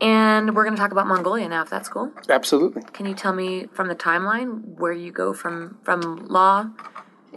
And 0.00 0.54
we're 0.56 0.64
going 0.64 0.74
to 0.76 0.80
talk 0.80 0.92
about 0.92 1.06
Mongolia 1.06 1.48
now, 1.48 1.62
if 1.62 1.70
that's 1.70 1.88
cool. 1.88 2.12
Absolutely. 2.28 2.82
Can 2.92 3.06
you 3.06 3.14
tell 3.14 3.32
me 3.32 3.66
from 3.72 3.88
the 3.88 3.94
timeline 3.94 4.78
where 4.78 4.92
you 4.92 5.12
go 5.12 5.32
from 5.32 5.78
from 5.82 6.26
law 6.26 6.66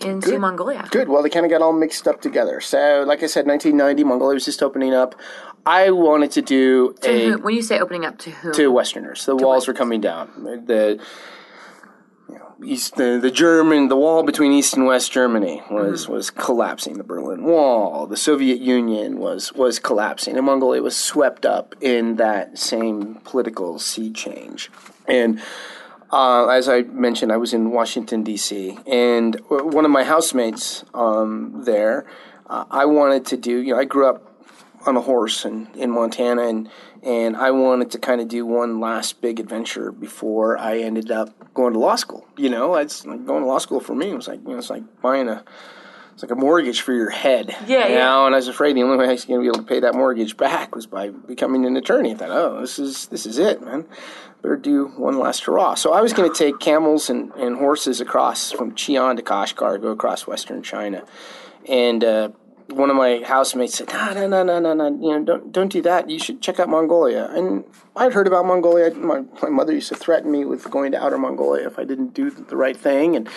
into 0.01 0.37
Mongolia? 0.39 0.87
Good. 0.91 1.07
Well, 1.07 1.21
they 1.23 1.29
kind 1.29 1.45
of 1.45 1.51
got 1.51 1.61
all 1.61 1.73
mixed 1.73 2.07
up 2.07 2.19
together. 2.21 2.59
So, 2.59 3.03
like 3.07 3.23
I 3.23 3.27
said, 3.27 3.45
1990, 3.47 4.03
Mongolia 4.03 4.33
was 4.35 4.45
just 4.45 4.61
opening 4.63 4.93
up. 4.93 5.15
I 5.67 5.91
wanted 5.91 6.31
to 6.31 6.41
do 6.41 6.93
To 7.01 7.09
a 7.09 7.29
who- 7.31 7.37
when 7.39 7.53
you 7.55 7.61
say 7.61 7.77
opening 7.79 8.05
up 8.05 8.17
to 8.19 8.31
whom? 8.31 8.53
to 8.53 8.71
Westerners. 8.71 9.25
The 9.25 9.35
walls 9.35 9.67
were 9.67 9.73
coming 9.73 9.99
down. 10.01 10.29
The 10.65 10.97
you 12.29 12.35
know, 12.35 12.53
east, 12.63 12.95
the, 12.95 13.19
the 13.21 13.31
German, 13.31 13.87
the 13.89 13.95
wall 13.97 14.23
between 14.23 14.51
East 14.53 14.75
and 14.75 14.85
West 14.85 15.11
Germany 15.11 15.61
was 15.69 16.07
was 16.07 16.29
collapsing. 16.29 16.97
The 16.97 17.03
Berlin 17.03 17.43
Wall, 17.43 18.07
the 18.07 18.17
Soviet 18.17 18.59
Union 18.59 19.19
was 19.19 19.51
was 19.53 19.77
collapsing, 19.79 20.37
and 20.37 20.45
Mongolia 20.45 20.81
was 20.81 20.95
swept 20.95 21.45
up 21.45 21.75
in 21.81 22.15
that 22.15 22.57
same 22.57 23.15
political 23.25 23.77
sea 23.79 24.11
change. 24.11 24.69
And 25.07 25.41
uh, 26.11 26.47
as 26.47 26.69
I 26.69 26.83
mentioned, 26.83 27.31
I 27.33 27.37
was 27.37 27.53
in 27.53 27.71
Washington 27.71 28.23
D.C. 28.23 28.77
and 28.87 29.35
one 29.49 29.83
of 29.83 29.91
my 29.91 30.03
housemates 30.05 30.85
um, 30.93 31.63
there. 31.65 32.05
Uh, 32.49 32.63
I 32.71 32.85
wanted 32.85 33.25
to 33.25 33.37
do. 33.37 33.57
You 33.57 33.73
know, 33.73 33.79
I 33.79 33.83
grew 33.83 34.07
up 34.07 34.26
on 34.87 34.97
a 34.97 35.01
horse 35.01 35.45
in, 35.45 35.67
in 35.75 35.91
Montana, 35.91 36.47
and 36.47 36.69
and 37.03 37.37
I 37.37 37.51
wanted 37.51 37.91
to 37.91 37.99
kind 37.99 38.21
of 38.21 38.27
do 38.27 38.45
one 38.45 38.79
last 38.79 39.21
big 39.21 39.39
adventure 39.39 39.91
before 39.91 40.57
I 40.57 40.79
ended 40.79 41.11
up 41.11 41.53
going 41.53 41.73
to 41.73 41.79
law 41.79 41.95
school. 41.95 42.27
You 42.37 42.49
know, 42.49 42.75
it's 42.75 43.05
like 43.05 43.25
going 43.25 43.43
to 43.43 43.47
law 43.47 43.59
school 43.59 43.79
for 43.79 43.95
me. 43.95 44.11
It 44.11 44.15
was 44.15 44.27
like 44.27 44.41
you 44.41 44.49
know, 44.49 44.57
it's 44.57 44.69
like 44.69 44.83
buying 45.01 45.27
a 45.27 45.43
it's 46.17 46.23
like 46.23 46.31
a 46.31 46.35
mortgage 46.35 46.81
for 46.81 46.93
your 46.93 47.11
head. 47.11 47.55
Yeah, 47.67 47.87
you 47.87 47.93
yeah. 47.93 47.99
know, 47.99 48.25
and 48.25 48.33
I 48.33 48.39
was 48.39 48.47
afraid 48.47 48.75
the 48.75 48.81
only 48.81 48.97
way 48.97 49.05
I 49.05 49.11
was 49.11 49.25
going 49.25 49.39
to 49.39 49.43
be 49.43 49.47
able 49.55 49.59
to 49.59 49.69
pay 49.71 49.81
that 49.81 49.93
mortgage 49.93 50.35
back 50.35 50.73
was 50.73 50.87
by 50.87 51.09
becoming 51.09 51.63
an 51.67 51.77
attorney. 51.77 52.13
I 52.13 52.15
thought, 52.15 52.31
oh, 52.31 52.59
this 52.59 52.79
is 52.79 53.05
this 53.07 53.27
is 53.27 53.37
it, 53.37 53.61
man. 53.61 53.85
Better 54.41 54.55
do 54.55 54.87
one 54.97 55.19
last 55.19 55.43
hurrah. 55.43 55.75
So 55.75 55.93
I 55.93 56.01
was 56.01 56.13
going 56.13 56.31
to 56.31 56.35
take 56.35 56.59
camels 56.59 57.11
and, 57.11 57.31
and 57.33 57.57
horses 57.57 58.01
across 58.01 58.51
from 58.51 58.71
Xi'an 58.71 59.15
to 59.17 59.21
Kashgar, 59.21 59.79
go 59.79 59.89
across 59.89 60.25
western 60.25 60.63
China, 60.63 61.05
and 61.67 62.03
uh, 62.03 62.29
one 62.69 62.89
of 62.89 62.95
my 62.95 63.21
housemates 63.25 63.75
said, 63.75 63.89
"No, 63.93 64.13
no, 64.13 64.27
no, 64.27 64.43
no, 64.43 64.59
no, 64.59 64.73
no. 64.73 64.87
You 64.87 65.19
know, 65.19 65.23
don't 65.23 65.51
don't 65.51 65.71
do 65.71 65.81
that. 65.83 66.09
You 66.09 66.19
should 66.19 66.41
check 66.41 66.59
out 66.59 66.69
Mongolia." 66.69 67.29
And 67.31 67.63
I'd 67.95 68.13
heard 68.13 68.27
about 68.27 68.45
Mongolia. 68.45 68.93
My 68.93 69.23
my 69.41 69.49
mother 69.49 69.73
used 69.73 69.89
to 69.89 69.95
threaten 69.95 70.31
me 70.31 70.45
with 70.45 70.69
going 70.69 70.91
to 70.91 71.03
outer 71.03 71.17
Mongolia 71.17 71.67
if 71.67 71.79
I 71.79 71.83
didn't 71.83 72.13
do 72.13 72.29
the 72.29 72.57
right 72.57 72.75
thing, 72.75 73.15
and 73.15 73.29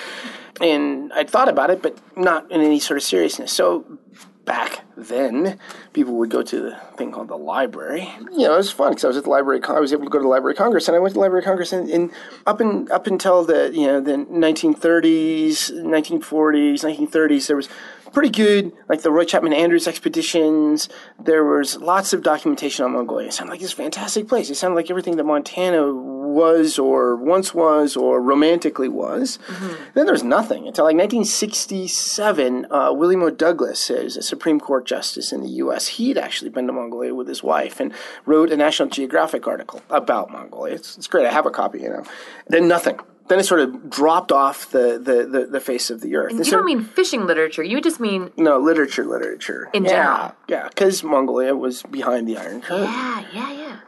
and 0.61 1.13
I'd 1.13 1.31
thought 1.31 1.49
about 1.49 1.71
it, 1.71 1.83
but 1.83 1.99
not 2.17 2.51
in 2.51 2.61
any 2.61 2.81
sort 2.81 2.99
of 2.99 3.03
seriousness. 3.05 3.53
So 3.53 3.99
back 4.45 4.85
then, 4.97 5.59
people 5.93 6.15
would 6.15 6.29
go 6.29 6.43
to 6.43 6.61
the 6.61 6.77
thing 6.97 7.13
called 7.13 7.29
the 7.29 7.37
library. 7.37 8.13
You 8.33 8.49
know, 8.49 8.55
it 8.55 8.57
was 8.57 8.73
fun 8.73 8.91
because 8.91 9.05
I 9.05 9.09
was 9.09 9.17
at 9.17 9.25
the 9.25 9.31
library. 9.31 9.61
I 9.63 9.79
was 9.79 9.93
able 9.93 10.05
to 10.05 10.11
go 10.11 10.19
to 10.19 10.23
the 10.23 10.29
Library 10.29 10.55
of 10.55 10.59
Congress, 10.59 10.89
and 10.89 10.97
I 10.97 10.99
went 10.99 11.13
to 11.13 11.15
the 11.15 11.21
Library 11.21 11.43
of 11.43 11.45
Congress, 11.45 11.73
and, 11.73 11.89
and 11.89 12.11
up 12.47 12.61
in 12.61 12.91
up 12.91 13.07
until 13.07 13.45
the 13.45 13.71
you 13.73 13.87
know 13.87 14.01
the 14.01 14.13
1930s, 14.13 15.71
1940s, 15.71 16.81
1930s, 16.81 17.47
there 17.47 17.57
was 17.57 17.69
pretty 18.13 18.31
good, 18.31 18.73
like 18.89 19.03
the 19.03 19.11
Roy 19.11 19.25
Chapman 19.25 19.53
Andrews 19.53 19.87
expeditions. 19.87 20.89
There 21.19 21.45
was 21.45 21.77
lots 21.79 22.13
of 22.13 22.23
documentation 22.23 22.85
on 22.85 22.93
Mongolia. 22.93 23.29
It 23.29 23.33
sounded 23.33 23.53
like 23.53 23.61
this 23.61 23.73
fantastic 23.73 24.29
place. 24.29 24.51
It 24.51 24.57
sounded 24.57 24.77
like 24.77 24.91
everything 24.91 25.17
that 25.17 25.25
Montana 25.25 25.93
was 25.93 26.79
or 26.79 27.17
once 27.17 27.55
was 27.55 27.97
or 27.97 28.21
romantically 28.21 28.89
was. 28.89 29.39
Mm-hmm. 29.47 29.75
Then 29.95 30.07
there 30.07 30.15
was 30.15 30.25
nothing 30.25 30.67
until 30.67 30.85
like 30.85 30.97
1967. 30.97 32.67
Uh, 32.71 32.93
William 32.93 33.23
O. 33.23 33.31
Douglas 33.31 33.91
is 33.91 34.17
a 34.17 34.23
Supreme 34.23 34.61
Court 34.61 34.87
justice 34.87 35.33
in 35.33 35.43
the 35.43 35.51
U.S. 35.51 35.89
He'd 35.89 36.19
actually 36.19 36.51
been 36.51 36.67
to 36.67 36.73
Mongolia 36.73 37.15
with 37.15 37.29
his 37.29 37.43
wife 37.43 37.81
and 37.81 37.93
wrote 38.27 38.51
a 38.51 38.57
National 38.57 38.89
Geographic 38.89 39.47
article 39.47 39.83
about 39.91 40.31
Mongolia. 40.31 40.75
It's, 40.75 40.97
it's 40.97 41.07
great. 41.07 41.27
I 41.27 41.33
have 41.33 41.47
a 41.47 41.51
copy, 41.51 41.81
you 41.81 41.89
know. 41.89 42.05
Then 42.49 42.69
nothing 42.69 43.01
then 43.31 43.39
it 43.39 43.45
sort 43.45 43.61
of 43.61 43.89
dropped 43.89 44.33
off 44.33 44.73
the, 44.73 44.99
the, 44.99 45.25
the, 45.25 45.47
the 45.47 45.61
face 45.61 45.89
of 45.89 46.01
the 46.01 46.17
earth. 46.17 46.33
And 46.33 46.45
you 46.45 46.51
don't 46.51 46.65
mean 46.65 46.83
fishing 46.83 47.27
literature. 47.27 47.63
You 47.63 47.81
just 47.81 48.01
mean 48.01 48.33
no 48.37 48.59
literature, 48.59 49.05
literature 49.05 49.71
in 49.73 49.85
yeah, 49.85 49.91
general. 49.91 50.33
Yeah, 50.49 50.69
because 50.69 51.05
Mongolia 51.05 51.55
was 51.55 51.85
behind 51.85 52.27
the 52.27 52.37
Iron 52.37 52.61
Curtain. 52.61 52.87
Yeah, 52.87 53.25
yeah, 53.33 53.53
yeah. 53.53 53.81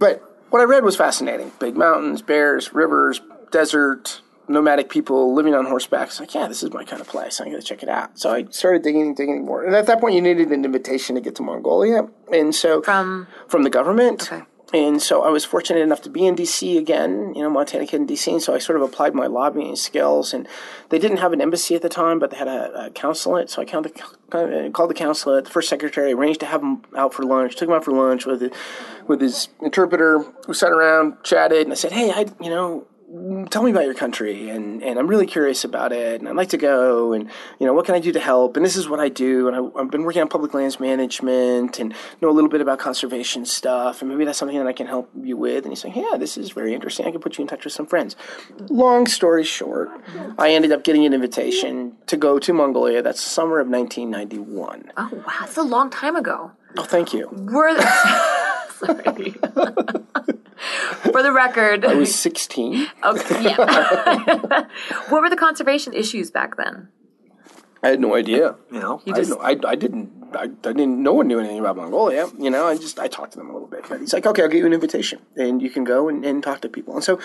But 0.00 0.44
what 0.50 0.60
I 0.60 0.64
read 0.64 0.82
was 0.82 0.96
fascinating: 0.96 1.52
big 1.60 1.76
mountains, 1.76 2.20
bears, 2.20 2.74
rivers, 2.74 3.20
desert, 3.52 4.22
nomadic 4.48 4.90
people 4.90 5.34
living 5.34 5.54
on 5.54 5.66
horseback. 5.66 6.08
It's 6.08 6.18
like, 6.18 6.34
yeah, 6.34 6.48
this 6.48 6.64
is 6.64 6.72
my 6.72 6.82
kind 6.82 7.00
of 7.00 7.06
place. 7.06 7.40
I'm 7.40 7.46
going 7.46 7.60
to 7.60 7.66
check 7.66 7.84
it 7.84 7.88
out. 7.88 8.18
So 8.18 8.32
I 8.32 8.46
started 8.50 8.82
digging, 8.82 9.14
digging 9.14 9.44
more. 9.44 9.64
And 9.64 9.76
at 9.76 9.86
that 9.86 10.00
point, 10.00 10.16
you 10.16 10.20
needed 10.20 10.50
an 10.50 10.64
invitation 10.64 11.14
to 11.14 11.20
get 11.20 11.36
to 11.36 11.42
Mongolia, 11.42 12.08
and 12.32 12.52
so 12.52 12.82
from 12.82 13.28
from 13.46 13.62
the 13.62 13.70
government. 13.70 14.32
Okay. 14.32 14.42
And 14.72 15.02
so 15.02 15.22
I 15.22 15.30
was 15.30 15.44
fortunate 15.44 15.80
enough 15.80 16.02
to 16.02 16.10
be 16.10 16.24
in 16.24 16.36
DC 16.36 16.78
again, 16.78 17.34
you 17.34 17.42
know, 17.42 17.50
Montana 17.50 17.86
Kid 17.86 18.02
in 18.02 18.06
DC. 18.06 18.30
And 18.30 18.42
so 18.42 18.54
I 18.54 18.58
sort 18.58 18.76
of 18.76 18.82
applied 18.82 19.14
my 19.14 19.26
lobbying 19.26 19.74
skills. 19.74 20.32
And 20.32 20.46
they 20.90 20.98
didn't 20.98 21.16
have 21.16 21.32
an 21.32 21.40
embassy 21.40 21.74
at 21.74 21.82
the 21.82 21.88
time, 21.88 22.20
but 22.20 22.30
they 22.30 22.36
had 22.36 22.46
a, 22.46 22.86
a 22.86 22.90
consulate. 22.90 23.50
So 23.50 23.62
I 23.62 23.64
called 23.64 23.86
the, 23.86 24.36
uh, 24.36 24.70
called 24.70 24.90
the 24.90 24.94
consulate, 24.94 25.46
the 25.46 25.50
first 25.50 25.68
secretary, 25.68 26.12
arranged 26.12 26.40
to 26.40 26.46
have 26.46 26.62
him 26.62 26.82
out 26.96 27.12
for 27.12 27.24
lunch, 27.24 27.56
took 27.56 27.68
him 27.68 27.74
out 27.74 27.84
for 27.84 27.92
lunch 27.92 28.26
with, 28.26 28.52
with 29.08 29.20
his 29.20 29.48
interpreter, 29.60 30.24
We 30.46 30.54
sat 30.54 30.70
around, 30.70 31.22
chatted. 31.24 31.62
And 31.62 31.72
I 31.72 31.76
said, 31.76 31.92
hey, 31.92 32.12
I, 32.12 32.26
you 32.40 32.50
know, 32.50 32.86
Mm, 33.12 33.48
tell 33.50 33.64
me 33.64 33.72
about 33.72 33.86
your 33.86 33.94
country 33.94 34.50
and, 34.50 34.84
and 34.84 34.96
I'm 34.96 35.08
really 35.08 35.26
curious 35.26 35.64
about 35.64 35.92
it 35.92 36.20
and 36.20 36.28
I'd 36.28 36.36
like 36.36 36.50
to 36.50 36.56
go 36.56 37.12
and 37.12 37.28
you 37.58 37.66
know 37.66 37.72
what 37.72 37.84
can 37.84 37.96
I 37.96 37.98
do 37.98 38.12
to 38.12 38.20
help? 38.20 38.56
And 38.56 38.64
this 38.64 38.76
is 38.76 38.88
what 38.88 39.00
I 39.00 39.08
do 39.08 39.48
and 39.48 39.56
I, 39.56 39.80
have 39.80 39.90
been 39.90 40.04
working 40.04 40.22
on 40.22 40.28
public 40.28 40.54
lands 40.54 40.78
management 40.78 41.80
and 41.80 41.92
know 42.20 42.30
a 42.30 42.30
little 42.30 42.50
bit 42.50 42.60
about 42.60 42.78
conservation 42.78 43.44
stuff 43.44 44.00
and 44.00 44.08
maybe 44.10 44.24
that's 44.24 44.38
something 44.38 44.56
that 44.56 44.68
I 44.68 44.72
can 44.72 44.86
help 44.86 45.10
you 45.20 45.36
with. 45.36 45.64
And 45.64 45.72
he's 45.72 45.82
like 45.82 45.96
yeah 45.96 46.18
this 46.18 46.36
is 46.36 46.52
very 46.52 46.72
interesting. 46.72 47.04
I 47.04 47.10
can 47.10 47.20
put 47.20 47.36
you 47.36 47.42
in 47.42 47.48
touch 47.48 47.64
with 47.64 47.72
some 47.72 47.86
friends. 47.86 48.14
Long 48.68 49.08
story 49.08 49.42
short 49.42 49.90
I 50.38 50.52
ended 50.52 50.70
up 50.70 50.84
getting 50.84 51.04
an 51.04 51.12
invitation 51.12 51.96
to 52.06 52.16
go 52.16 52.38
to 52.38 52.52
Mongolia. 52.52 53.02
That's 53.02 53.20
summer 53.20 53.58
of 53.58 53.66
1991 53.66 54.92
oh 54.96 55.10
wow. 55.12 55.34
That's 55.40 55.56
a 55.56 55.62
long 55.62 55.90
time 55.90 56.14
ago. 56.14 56.52
Oh 56.76 56.84
thank 56.84 57.12
you. 57.12 57.28
Were 57.32 57.76
sorry 58.70 59.34
For 61.02 61.22
the 61.22 61.32
record, 61.32 61.84
I 61.84 61.94
was 61.94 62.14
16. 62.14 62.86
Okay, 63.02 63.44
yeah. 63.44 63.56
what 65.08 65.22
were 65.22 65.30
the 65.30 65.36
conservation 65.36 65.94
issues 65.94 66.30
back 66.30 66.56
then? 66.56 66.88
I 67.82 67.88
had 67.88 68.00
no 68.00 68.14
idea. 68.14 68.56
You 68.70 68.80
know, 68.80 69.00
you 69.06 69.14
just, 69.14 69.32
I, 69.40 69.52
I, 69.52 69.56
I, 69.68 69.74
didn't. 69.74 70.10
I, 70.34 70.42
I, 70.42 70.46
didn't. 70.46 71.02
No 71.02 71.14
one 71.14 71.28
knew 71.28 71.38
anything 71.38 71.58
about 71.58 71.76
Mongolia. 71.76 72.28
You 72.38 72.50
know, 72.50 72.66
I 72.66 72.76
just 72.76 72.98
I 72.98 73.08
talked 73.08 73.32
to 73.32 73.38
them 73.38 73.48
a 73.48 73.52
little 73.52 73.68
bit. 73.68 73.86
But 73.88 74.00
he's 74.00 74.12
like, 74.12 74.26
okay, 74.26 74.42
I'll 74.42 74.48
get 74.48 74.58
you 74.58 74.66
an 74.66 74.74
invitation, 74.74 75.20
and 75.36 75.62
you 75.62 75.70
can 75.70 75.84
go 75.84 76.08
and, 76.08 76.24
and 76.24 76.42
talk 76.42 76.60
to 76.60 76.68
people. 76.68 76.94
And 76.94 77.02
so, 77.02 77.18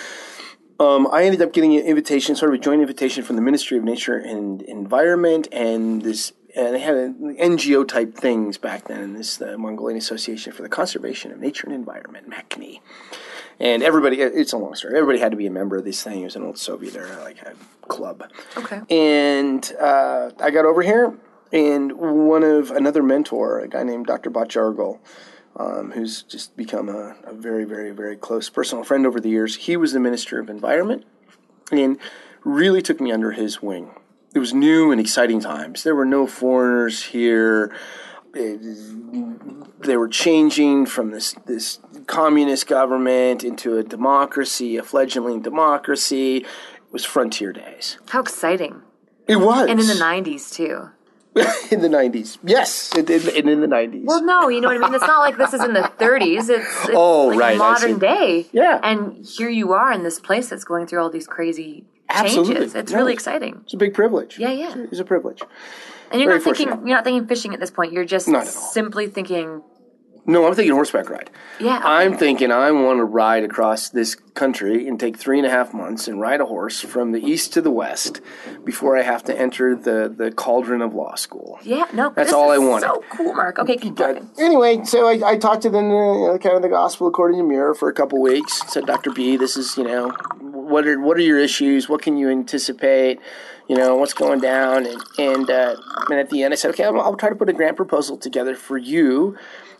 um, 0.79 1.07
I 1.11 1.25
ended 1.25 1.41
up 1.41 1.51
getting 1.51 1.75
an 1.75 1.85
invitation, 1.85 2.37
sort 2.37 2.53
of 2.53 2.59
a 2.59 2.63
joint 2.63 2.81
invitation 2.81 3.23
from 3.23 3.35
the 3.35 3.41
Ministry 3.41 3.77
of 3.77 3.83
Nature 3.83 4.17
and 4.17 4.61
Environment, 4.61 5.47
and 5.51 6.01
this. 6.03 6.31
And 6.55 6.73
they 6.73 6.79
had 6.79 6.95
NGO 6.95 7.87
type 7.87 8.15
things 8.15 8.57
back 8.57 8.87
then, 8.87 9.01
and 9.01 9.15
this 9.15 9.37
the 9.37 9.57
Mongolian 9.57 9.97
Association 9.97 10.53
for 10.53 10.61
the 10.61 10.69
Conservation 10.69 11.31
of 11.31 11.39
Nature 11.39 11.67
and 11.67 11.75
Environment, 11.75 12.29
MACNE 12.29 12.79
and 13.59 13.83
everybody 13.83 14.19
it's 14.19 14.53
a 14.53 14.57
long 14.57 14.75
story. 14.75 14.95
Everybody 14.95 15.19
had 15.19 15.31
to 15.31 15.37
be 15.37 15.47
a 15.47 15.51
member 15.51 15.77
of 15.77 15.85
this 15.85 16.03
thing. 16.03 16.21
It 16.21 16.25
was 16.25 16.35
an 16.35 16.43
old 16.43 16.57
soviet 16.57 16.95
era 16.95 17.21
like 17.23 17.41
a 17.41 17.53
club. 17.87 18.29
Okay. 18.57 18.81
And 18.89 19.71
uh, 19.79 20.31
i 20.39 20.49
got 20.49 20.65
over 20.65 20.81
here 20.81 21.17
and 21.51 21.93
one 21.93 22.43
of 22.43 22.71
another 22.71 23.03
mentor 23.03 23.59
a 23.59 23.67
guy 23.67 23.83
named 23.83 24.07
dr 24.07 24.29
Batjargal 24.29 24.99
um, 25.57 25.91
who's 25.91 26.23
just 26.23 26.57
become 26.57 26.89
a, 26.89 27.15
a, 27.23 27.33
very 27.33 27.63
very 27.63 27.91
very 27.91 28.17
close 28.17 28.49
personal 28.49 28.83
friend 28.83 29.05
over 29.05 29.19
the 29.19 29.29
years 29.29 29.55
he 29.55 29.77
was 29.77 29.93
the 29.93 29.99
minister 29.99 30.39
of 30.39 30.49
environment 30.49 31.05
and 31.71 31.97
really 32.43 32.81
took 32.81 32.99
me 32.99 33.11
under 33.11 33.31
his 33.31 33.61
wing 33.61 33.91
it 34.35 34.39
was 34.39 34.53
new 34.53 34.91
and 34.91 35.01
exciting 35.01 35.39
times 35.39 35.83
there 35.83 35.95
were 35.95 36.05
no 36.05 36.27
foreigners 36.27 37.01
here 37.01 37.73
they 38.33 39.97
were 39.97 40.09
changing 40.09 40.85
from 40.85 41.11
this 41.11 41.33
this 41.45 41.79
communist 42.07 42.67
government 42.67 43.43
into 43.43 43.77
a 43.77 43.83
democracy, 43.83 44.77
a 44.77 44.83
fledgling 44.83 45.41
democracy. 45.41 46.37
It 46.37 46.45
was 46.91 47.05
frontier 47.05 47.53
days. 47.53 47.97
How 48.09 48.21
exciting! 48.21 48.81
It 49.27 49.37
was, 49.37 49.69
and 49.69 49.79
in 49.79 49.87
the 49.87 49.93
'90s 49.93 50.53
too. 50.53 50.89
in 51.69 51.81
the 51.81 51.89
90s. 51.89 52.37
Yes, 52.45 52.95
in, 52.95 53.11
in, 53.11 53.49
in, 53.49 53.59
the 53.59 53.67
90s. 53.67 54.05
Well, 54.05 54.23
no, 54.23 54.47
you 54.47 54.61
know 54.61 54.69
what 54.69 54.77
I 54.77 54.79
mean? 54.79 54.95
It's 54.95 55.05
not 55.05 55.19
like 55.19 55.35
this 55.35 55.53
is 55.53 55.61
in 55.61 55.73
the 55.73 55.81
30s. 55.81 56.47
It's, 56.47 56.49
it's 56.49 56.89
oh, 56.93 57.27
like 57.27 57.37
right, 57.37 57.57
modern 57.57 57.99
day. 57.99 58.45
Yeah. 58.53 58.79
And 58.81 59.25
here 59.25 59.49
you 59.49 59.73
are 59.73 59.91
in 59.91 60.03
this 60.03 60.17
place 60.17 60.47
that's 60.47 60.63
going 60.63 60.87
through 60.87 61.01
all 61.01 61.09
these 61.09 61.27
crazy 61.27 61.83
Absolutely. 62.09 62.53
changes. 62.53 62.75
It's 62.75 62.91
really 62.91 63.13
exciting. 63.13 63.61
It's 63.63 63.73
a 63.73 63.77
big 63.77 63.93
privilege. 63.93 64.37
Yeah, 64.39 64.51
yeah. 64.51 64.67
It's 64.67 64.75
a, 64.75 64.83
it's 64.83 64.99
a 64.99 65.05
privilege. 65.05 65.41
And 66.11 66.21
you're 66.21 66.29
Very 66.29 66.43
not 66.43 66.55
thinking 66.55 66.87
you're 66.87 66.95
not 66.95 67.03
thinking 67.03 67.27
fishing 67.27 67.53
at 67.53 67.59
this 67.59 67.71
point. 67.71 67.91
You're 67.91 68.05
just 68.05 68.27
simply 68.73 69.07
thinking 69.07 69.63
No, 70.27 70.47
I'm 70.47 70.55
thinking 70.55 70.73
horseback 70.73 71.09
ride. 71.09 71.29
Yeah, 71.59 71.77
okay. 71.77 71.87
I'm 71.87 72.17
thinking 72.17 72.51
I 72.51 72.71
want 72.71 72.97
to 72.97 73.03
ride 73.03 73.43
across 73.43 73.89
this 73.89 74.15
country 74.33 74.87
and 74.87 74.99
take 74.99 75.17
three 75.17 75.37
and 75.37 75.45
a 75.45 75.49
half 75.51 75.73
months 75.73 76.07
and 76.07 76.19
ride 76.19 76.41
a 76.41 76.45
horse 76.45 76.81
from 76.81 77.11
the 77.11 77.19
east 77.23 77.53
to 77.53 77.61
the 77.61 77.69
west 77.71 78.21
before 78.63 78.97
I 78.97 79.03
have 79.03 79.23
to 79.25 79.39
enter 79.39 79.75
the, 79.75 80.13
the 80.15 80.31
cauldron 80.31 80.81
of 80.81 80.93
law 80.95 81.15
school. 81.15 81.59
Yeah, 81.63 81.85
no, 81.93 82.09
That's 82.15 82.29
this 82.29 82.33
all 82.33 82.49
I 82.49 82.55
is 82.55 82.61
wanted. 82.61 82.87
So 82.87 83.03
cool, 83.11 83.33
Mark. 83.33 83.59
Okay, 83.59 83.77
keep 83.77 83.95
But 83.95 84.13
talking. 84.13 84.29
anyway, 84.39 84.83
so 84.83 85.07
I, 85.07 85.31
I 85.33 85.37
talked 85.37 85.61
to 85.61 85.69
them, 85.69 85.85
uh, 85.91 86.13
you 86.19 86.27
know, 86.27 86.37
kind 86.39 86.55
of 86.55 86.63
the 86.63 86.69
gospel 86.69 87.07
according 87.07 87.37
to 87.39 87.43
Mirror 87.45 87.75
for 87.75 87.87
a 87.89 87.93
couple 87.93 88.19
weeks. 88.21 88.61
Said, 88.73 88.85
Dr. 88.87 89.11
B, 89.11 89.37
this 89.37 89.55
is, 89.55 89.77
you 89.77 89.83
know, 89.83 90.09
what 90.39 90.87
are 90.87 90.99
what 90.99 91.17
are 91.17 91.21
your 91.21 91.39
issues? 91.39 91.87
What 91.87 92.01
can 92.01 92.17
you 92.17 92.29
anticipate? 92.29 93.19
You 93.67 93.75
know, 93.75 93.95
what's 93.95 94.13
going 94.13 94.39
down? 94.41 94.85
And 94.87 95.01
and, 95.19 95.49
uh, 95.49 95.75
and 96.09 96.19
at 96.19 96.29
the 96.31 96.43
end, 96.43 96.53
I 96.53 96.57
said, 96.57 96.71
okay, 96.71 96.83
I'll, 96.83 96.99
I'll 96.99 97.15
try 97.15 97.29
to 97.29 97.35
put 97.35 97.47
a 97.49 97.53
grant 97.53 97.77
proposal 97.77 98.17
together 98.17 98.55
for 98.55 98.77
you 98.77 99.37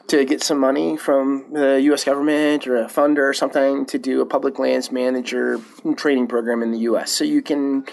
to 0.08 0.24
get 0.26 0.42
some 0.42 0.60
money 0.60 0.98
from 0.98 1.46
the 1.52 1.82
U.S. 1.84 2.04
government 2.04 2.68
or 2.68 2.78
a 2.78 2.86
funder 2.86 3.30
or 3.30 3.34
something 3.34 3.86
to 3.88 3.98
do 3.98 4.22
a 4.22 4.26
public 4.26 4.60
lands 4.60 4.92
manager 4.92 5.60
training 5.96 6.28
program 6.28 6.62
in 6.62 6.72
the 6.72 6.80
U.S. 6.80 7.12
So 7.12 7.24
you 7.24 7.42
can 7.42 7.86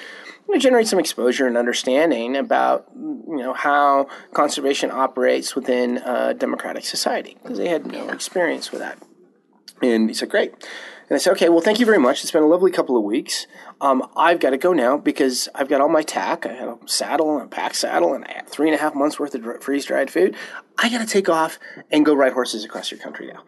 you 0.48 0.54
know, 0.54 0.58
generate 0.58 0.88
some 0.88 0.98
exposure 0.98 1.46
and 1.46 1.56
understanding 1.56 2.36
about 2.36 2.86
you 2.94 3.36
know 3.38 3.54
how 3.54 4.08
conservation 4.34 4.90
operates 4.90 5.54
within 5.54 5.98
a 5.98 6.34
democratic 6.34 6.84
society 6.84 7.36
because 7.42 7.58
they 7.58 7.68
had 7.68 7.86
no 7.86 8.08
experience 8.10 8.70
with 8.70 8.80
that. 8.80 8.98
And 9.80 10.08
he 10.08 10.14
said, 10.14 10.28
"Great." 10.28 10.54
And 11.12 11.16
I 11.16 11.18
said, 11.18 11.32
"Okay, 11.32 11.50
well, 11.50 11.60
thank 11.60 11.78
you 11.78 11.84
very 11.84 11.98
much. 11.98 12.22
It's 12.22 12.30
been 12.30 12.42
a 12.42 12.46
lovely 12.46 12.70
couple 12.70 12.96
of 12.96 13.02
weeks. 13.02 13.46
Um, 13.82 14.08
I've 14.16 14.40
got 14.40 14.50
to 14.50 14.56
go 14.56 14.72
now 14.72 14.96
because 14.96 15.46
I've 15.54 15.68
got 15.68 15.82
all 15.82 15.90
my 15.90 16.00
tack. 16.00 16.46
I 16.46 16.54
had 16.54 16.68
a 16.68 16.78
saddle 16.86 17.36
and 17.36 17.44
a 17.44 17.48
pack 17.48 17.74
saddle, 17.74 18.14
and 18.14 18.24
I 18.24 18.32
had 18.32 18.48
three 18.48 18.66
and 18.66 18.74
a 18.74 18.80
half 18.80 18.94
months 18.94 19.20
worth 19.20 19.34
of 19.34 19.62
freeze 19.62 19.84
dried 19.84 20.10
food. 20.10 20.34
I 20.78 20.88
got 20.88 21.02
to 21.02 21.06
take 21.06 21.28
off 21.28 21.58
and 21.90 22.06
go 22.06 22.14
ride 22.14 22.32
horses 22.32 22.64
across 22.64 22.90
your 22.90 22.98
country 22.98 23.26
now." 23.26 23.42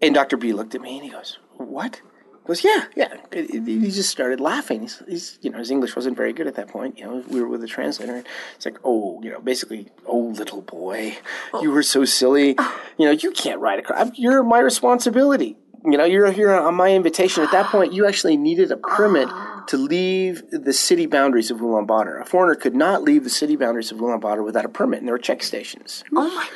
And 0.00 0.14
Dr. 0.14 0.36
B 0.36 0.52
looked 0.52 0.76
at 0.76 0.80
me 0.80 0.94
and 0.94 1.04
he 1.04 1.10
goes, 1.10 1.40
"What?" 1.56 1.96
He 1.96 2.46
goes, 2.46 2.62
"Yeah, 2.62 2.84
yeah." 2.94 3.16
He 3.32 3.90
just 3.90 4.10
started 4.10 4.38
laughing. 4.38 4.82
He's, 4.82 5.02
he's, 5.08 5.38
you 5.42 5.50
know, 5.50 5.58
his 5.58 5.72
English 5.72 5.96
wasn't 5.96 6.16
very 6.16 6.32
good 6.32 6.46
at 6.46 6.54
that 6.54 6.68
point. 6.68 7.00
You 7.00 7.06
know, 7.06 7.24
we 7.26 7.40
were 7.40 7.48
with 7.48 7.64
a 7.64 7.66
translator. 7.66 8.14
And 8.14 8.26
it's 8.54 8.64
like, 8.64 8.78
"Oh, 8.84 9.20
you 9.24 9.30
know, 9.32 9.40
basically, 9.40 9.88
oh, 10.06 10.18
little 10.20 10.62
boy, 10.62 11.16
you 11.60 11.72
were 11.72 11.82
so 11.82 12.04
silly. 12.04 12.56
You 12.96 13.06
know, 13.06 13.10
you 13.10 13.32
can't 13.32 13.58
ride 13.58 13.80
across. 13.80 14.12
You're 14.14 14.44
my 14.44 14.60
responsibility. 14.60 15.56
You 15.84 15.98
know, 15.98 16.04
you're 16.04 16.30
here 16.30 16.52
on 16.52 16.74
my 16.74 16.92
invitation. 16.92 17.42
At 17.42 17.50
that 17.52 17.66
point, 17.66 17.92
you 17.92 18.06
actually 18.06 18.36
needed 18.36 18.70
a 18.70 18.76
permit 18.76 19.28
to 19.28 19.76
ah. 19.76 19.80
leave 19.80 20.44
the 20.50 20.72
city 20.72 21.06
boundaries 21.06 21.50
of 21.50 21.58
Ulaanbaatar. 21.58 22.20
A 22.20 22.24
foreigner 22.24 22.54
could 22.54 22.76
not 22.76 23.02
leave 23.02 23.24
the 23.24 23.30
city 23.30 23.56
boundaries 23.56 23.90
of 23.90 23.98
Ulaanbaatar 23.98 24.44
without 24.44 24.64
a 24.64 24.68
permit, 24.68 25.00
and 25.00 25.08
there 25.08 25.14
were 25.14 25.18
check 25.18 25.42
stations." 25.42 26.04
Oh 26.14 26.28
my! 26.34 26.48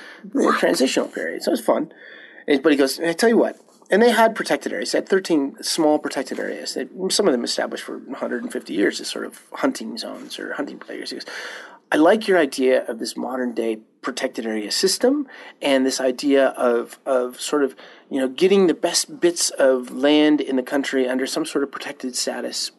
transitional 0.59 1.09
period. 1.09 1.43
So 1.43 1.51
it 1.51 1.53
was 1.53 1.61
fun. 1.61 1.93
But 2.47 2.71
he 2.73 2.77
goes, 2.77 3.01
I 3.01 3.13
tell 3.13 3.29
you 3.29 3.39
what. 3.39 3.61
And 3.91 4.03
they 4.03 4.11
had 4.11 4.35
protected 4.35 4.73
areas. 4.73 4.93
They 4.93 4.99
had 4.99 5.09
13 5.09 5.63
small 5.63 5.99
protected 5.99 6.41
areas. 6.41 6.75
That 6.75 6.89
some 7.11 7.27
of 7.27 7.33
them 7.33 7.45
established 7.45 7.85
for 7.85 7.99
150 7.99 8.73
years 8.73 9.01
as 9.01 9.09
sort 9.09 9.27
of 9.27 9.43
hunting 9.53 9.97
zones 9.97 10.39
or 10.39 10.55
hunting 10.55 10.79
players. 10.79 11.11
He 11.11 11.17
goes, 11.17 11.27
I 11.93 11.97
like 11.97 12.27
your 12.27 12.39
idea 12.39 12.85
of 12.87 12.99
this 12.99 13.17
modern 13.17 13.55
day 13.55 13.79
protected 14.03 14.47
area 14.47 14.71
system 14.71 15.27
and 15.61 15.85
this 15.85 16.01
idea 16.01 16.49
of 16.51 16.99
of 17.05 17.41
sort 17.41 17.65
of 17.65 17.75
you 18.09 18.21
know 18.21 18.29
getting 18.29 18.67
the 18.67 18.75
best 18.75 19.21
bits 19.21 19.51
of 19.51 19.91
land 19.91 20.41
in 20.41 20.55
the 20.57 20.63
country 20.63 21.09
under 21.09 21.27
some 21.27 21.45
sort 21.45 21.65
of 21.65 21.73
protected 21.73 22.15
status 22.15 22.71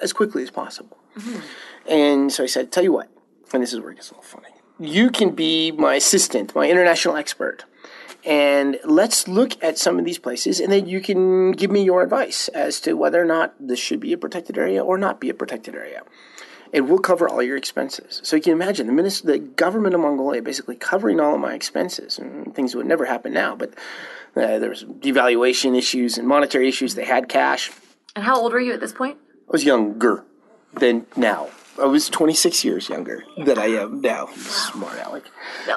as 0.00 0.12
quickly 0.12 0.42
as 0.42 0.50
possible. 0.50 0.96
Mm-hmm. 1.16 1.40
And 1.90 2.32
so 2.32 2.42
I 2.42 2.46
said, 2.46 2.72
tell 2.72 2.84
you 2.84 2.92
what, 2.92 3.10
and 3.52 3.62
this 3.62 3.72
is 3.72 3.80
where 3.80 3.90
it 3.90 3.96
gets 3.96 4.10
a 4.10 4.14
little 4.14 4.24
funny. 4.24 4.48
You 4.78 5.10
can 5.10 5.34
be 5.34 5.70
my 5.72 5.96
assistant, 5.96 6.54
my 6.54 6.68
international 6.68 7.16
expert. 7.16 7.64
And 8.24 8.78
let's 8.84 9.28
look 9.28 9.62
at 9.62 9.76
some 9.76 9.98
of 9.98 10.06
these 10.06 10.18
places, 10.18 10.58
and 10.58 10.72
then 10.72 10.86
you 10.86 11.02
can 11.02 11.52
give 11.52 11.70
me 11.70 11.84
your 11.84 12.02
advice 12.02 12.48
as 12.48 12.80
to 12.80 12.94
whether 12.94 13.20
or 13.20 13.26
not 13.26 13.54
this 13.60 13.78
should 13.78 14.00
be 14.00 14.14
a 14.14 14.18
protected 14.18 14.56
area 14.56 14.82
or 14.82 14.96
not 14.96 15.20
be 15.20 15.28
a 15.28 15.34
protected 15.34 15.74
area. 15.74 16.02
It 16.74 16.88
will 16.88 16.98
cover 16.98 17.28
all 17.28 17.40
your 17.40 17.56
expenses. 17.56 18.20
So 18.24 18.34
you 18.34 18.42
can 18.42 18.52
imagine 18.52 18.88
the 18.88 18.92
minister, 18.92 19.28
the 19.28 19.38
government 19.38 19.94
of 19.94 20.00
Mongolia 20.00 20.42
basically 20.42 20.74
covering 20.74 21.20
all 21.20 21.36
of 21.36 21.40
my 21.40 21.54
expenses, 21.54 22.18
and 22.18 22.52
things 22.52 22.74
would 22.74 22.84
never 22.84 23.04
happen 23.04 23.32
now. 23.32 23.54
But 23.54 23.74
uh, 24.34 24.58
there 24.58 24.70
was 24.70 24.82
devaluation 24.82 25.78
issues 25.78 26.18
and 26.18 26.26
monetary 26.26 26.68
issues. 26.68 26.96
They 26.96 27.04
had 27.04 27.28
cash. 27.28 27.70
And 28.16 28.24
how 28.24 28.40
old 28.40 28.52
were 28.52 28.58
you 28.58 28.72
at 28.72 28.80
this 28.80 28.92
point? 28.92 29.18
I 29.48 29.52
was 29.52 29.64
younger 29.64 30.24
than 30.72 31.06
now. 31.16 31.50
I 31.80 31.86
was 31.86 32.08
26 32.08 32.64
years 32.64 32.88
younger 32.88 33.22
than 33.36 33.56
I 33.56 33.66
am 33.66 34.00
now. 34.00 34.26
Smart 34.34 34.98
Alec. 34.98 35.24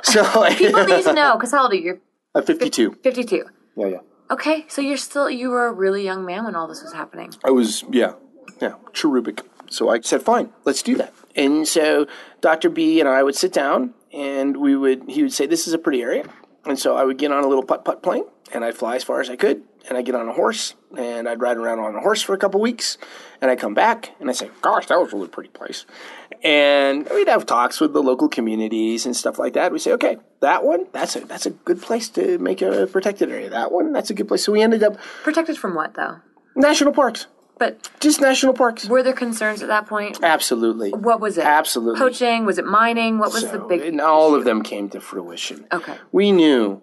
So 0.01 0.49
People 0.55 0.83
need 0.83 1.03
to 1.03 1.13
know 1.13 1.35
because 1.35 1.51
how 1.51 1.61
old 1.63 1.73
are 1.73 1.75
you? 1.75 1.83
You're 1.83 1.99
I'm 2.33 2.43
52. 2.43 2.97
52. 3.03 3.45
Yeah, 3.75 3.85
yeah. 3.85 3.97
Okay, 4.31 4.65
so 4.67 4.81
you're 4.81 4.97
still 4.97 5.29
you 5.29 5.49
were 5.49 5.67
a 5.67 5.71
really 5.71 6.03
young 6.03 6.25
man 6.25 6.43
when 6.45 6.55
all 6.55 6.67
this 6.67 6.81
was 6.81 6.93
happening. 6.93 7.33
I 7.45 7.51
was, 7.51 7.83
yeah, 7.91 8.13
yeah, 8.59 8.73
cherubic. 8.93 9.43
So 9.69 9.89
I 9.89 9.99
said, 10.01 10.21
fine, 10.21 10.49
let's 10.65 10.81
do 10.81 10.95
that. 10.95 11.13
And 11.35 11.67
so 11.67 12.07
Dr. 12.41 12.69
B 12.69 12.99
and 12.99 13.07
I 13.07 13.23
would 13.23 13.35
sit 13.35 13.53
down 13.53 13.93
and 14.13 14.57
we 14.57 14.75
would, 14.75 15.03
he 15.07 15.21
would 15.23 15.33
say, 15.33 15.45
this 15.45 15.67
is 15.67 15.73
a 15.73 15.77
pretty 15.77 16.01
area. 16.01 16.25
And 16.65 16.77
so 16.77 16.95
I 16.95 17.03
would 17.03 17.17
get 17.17 17.31
on 17.31 17.43
a 17.43 17.47
little 17.47 17.63
putt 17.63 17.85
putt 17.85 18.01
plane 18.01 18.23
and 18.53 18.63
I'd 18.65 18.75
fly 18.75 18.95
as 18.95 19.03
far 19.03 19.21
as 19.21 19.29
I 19.29 19.35
could. 19.35 19.63
And 19.87 19.97
I'd 19.97 20.05
get 20.05 20.15
on 20.15 20.27
a 20.27 20.33
horse 20.33 20.73
and 20.97 21.29
I'd 21.29 21.39
ride 21.39 21.55
around 21.55 21.79
on 21.79 21.95
a 21.95 22.01
horse 22.01 22.21
for 22.21 22.33
a 22.33 22.37
couple 22.37 22.59
weeks. 22.59 22.97
And 23.41 23.49
I'd 23.49 23.59
come 23.59 23.73
back 23.73 24.11
and 24.19 24.29
I'd 24.29 24.35
say, 24.35 24.49
gosh, 24.61 24.87
that 24.87 24.99
was 24.99 25.13
a 25.13 25.15
really 25.15 25.29
pretty 25.29 25.49
place. 25.49 25.85
And 26.43 27.07
we'd 27.09 27.29
have 27.29 27.45
talks 27.45 27.79
with 27.79 27.93
the 27.93 28.01
local 28.01 28.27
communities 28.27 29.05
and 29.05 29.15
stuff 29.15 29.39
like 29.39 29.53
that. 29.53 29.71
We'd 29.71 29.79
say, 29.79 29.93
okay, 29.93 30.17
that 30.41 30.63
one, 30.65 30.87
that's 30.91 31.15
a, 31.15 31.21
that's 31.21 31.45
a 31.45 31.51
good 31.51 31.81
place 31.81 32.09
to 32.09 32.37
make 32.37 32.61
a 32.61 32.85
protected 32.87 33.31
area. 33.31 33.49
That 33.49 33.71
one, 33.71 33.93
that's 33.93 34.09
a 34.09 34.13
good 34.13 34.27
place. 34.27 34.43
So 34.43 34.51
we 34.51 34.61
ended 34.61 34.83
up 34.83 34.97
Protected 35.23 35.57
from 35.57 35.73
what 35.73 35.93
though? 35.93 36.17
national 36.55 36.91
parks, 36.91 37.27
But 37.59 37.89
just 37.99 38.21
national 38.21 38.53
parks. 38.53 38.85
were 38.85 39.03
there 39.03 39.13
concerns 39.13 39.61
at 39.61 39.67
that 39.67 39.87
point? 39.87 40.19
Absolutely. 40.21 40.91
What 40.91 41.19
was 41.19 41.37
it? 41.37 41.45
Absolutely. 41.45 41.99
Poaching? 41.99 42.45
Was 42.45 42.57
it 42.57 42.65
mining? 42.65 43.17
What 43.17 43.33
was 43.33 43.43
the 43.43 43.49
So, 43.49 43.67
big? 43.67 43.81
and 43.81 43.99
all 43.99 44.35
of 44.35 44.43
them 44.43 44.61
came 44.61 44.89
to 44.89 44.99
fruition. 44.99 45.65
Okay. 45.71 45.95
We 46.11 46.31
knew, 46.31 46.81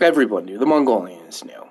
everyone 0.00 0.46
knew, 0.46 0.58
the 0.58 0.66
Mongolians 0.66 1.44
knew, 1.44 1.66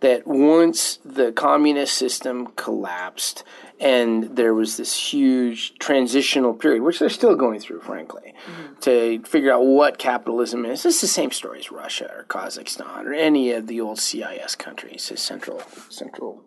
that 0.00 0.26
once 0.26 0.98
the 1.04 1.32
communist 1.32 1.96
system 1.96 2.48
collapsed 2.56 3.42
and 3.80 4.36
there 4.36 4.54
was 4.54 4.76
this 4.76 5.12
huge 5.12 5.74
transitional 5.78 6.54
period, 6.54 6.82
which 6.82 6.98
they're 6.98 7.08
still 7.08 7.36
going 7.36 7.60
through, 7.60 7.80
frankly, 7.80 8.34
mm-hmm. 8.46 8.74
to 8.80 9.22
figure 9.24 9.52
out 9.52 9.64
what 9.64 9.98
capitalism 9.98 10.64
is. 10.64 10.84
It's 10.84 11.00
the 11.00 11.06
same 11.06 11.30
story 11.30 11.60
as 11.60 11.70
Russia 11.70 12.10
or 12.12 12.24
Kazakhstan 12.24 13.06
or 13.06 13.12
any 13.12 13.52
of 13.52 13.66
the 13.66 13.80
old 13.80 13.98
CIS 13.98 14.56
countries, 14.56 15.08
the 15.08 15.16
Central 15.16 15.62
Central 15.88 16.42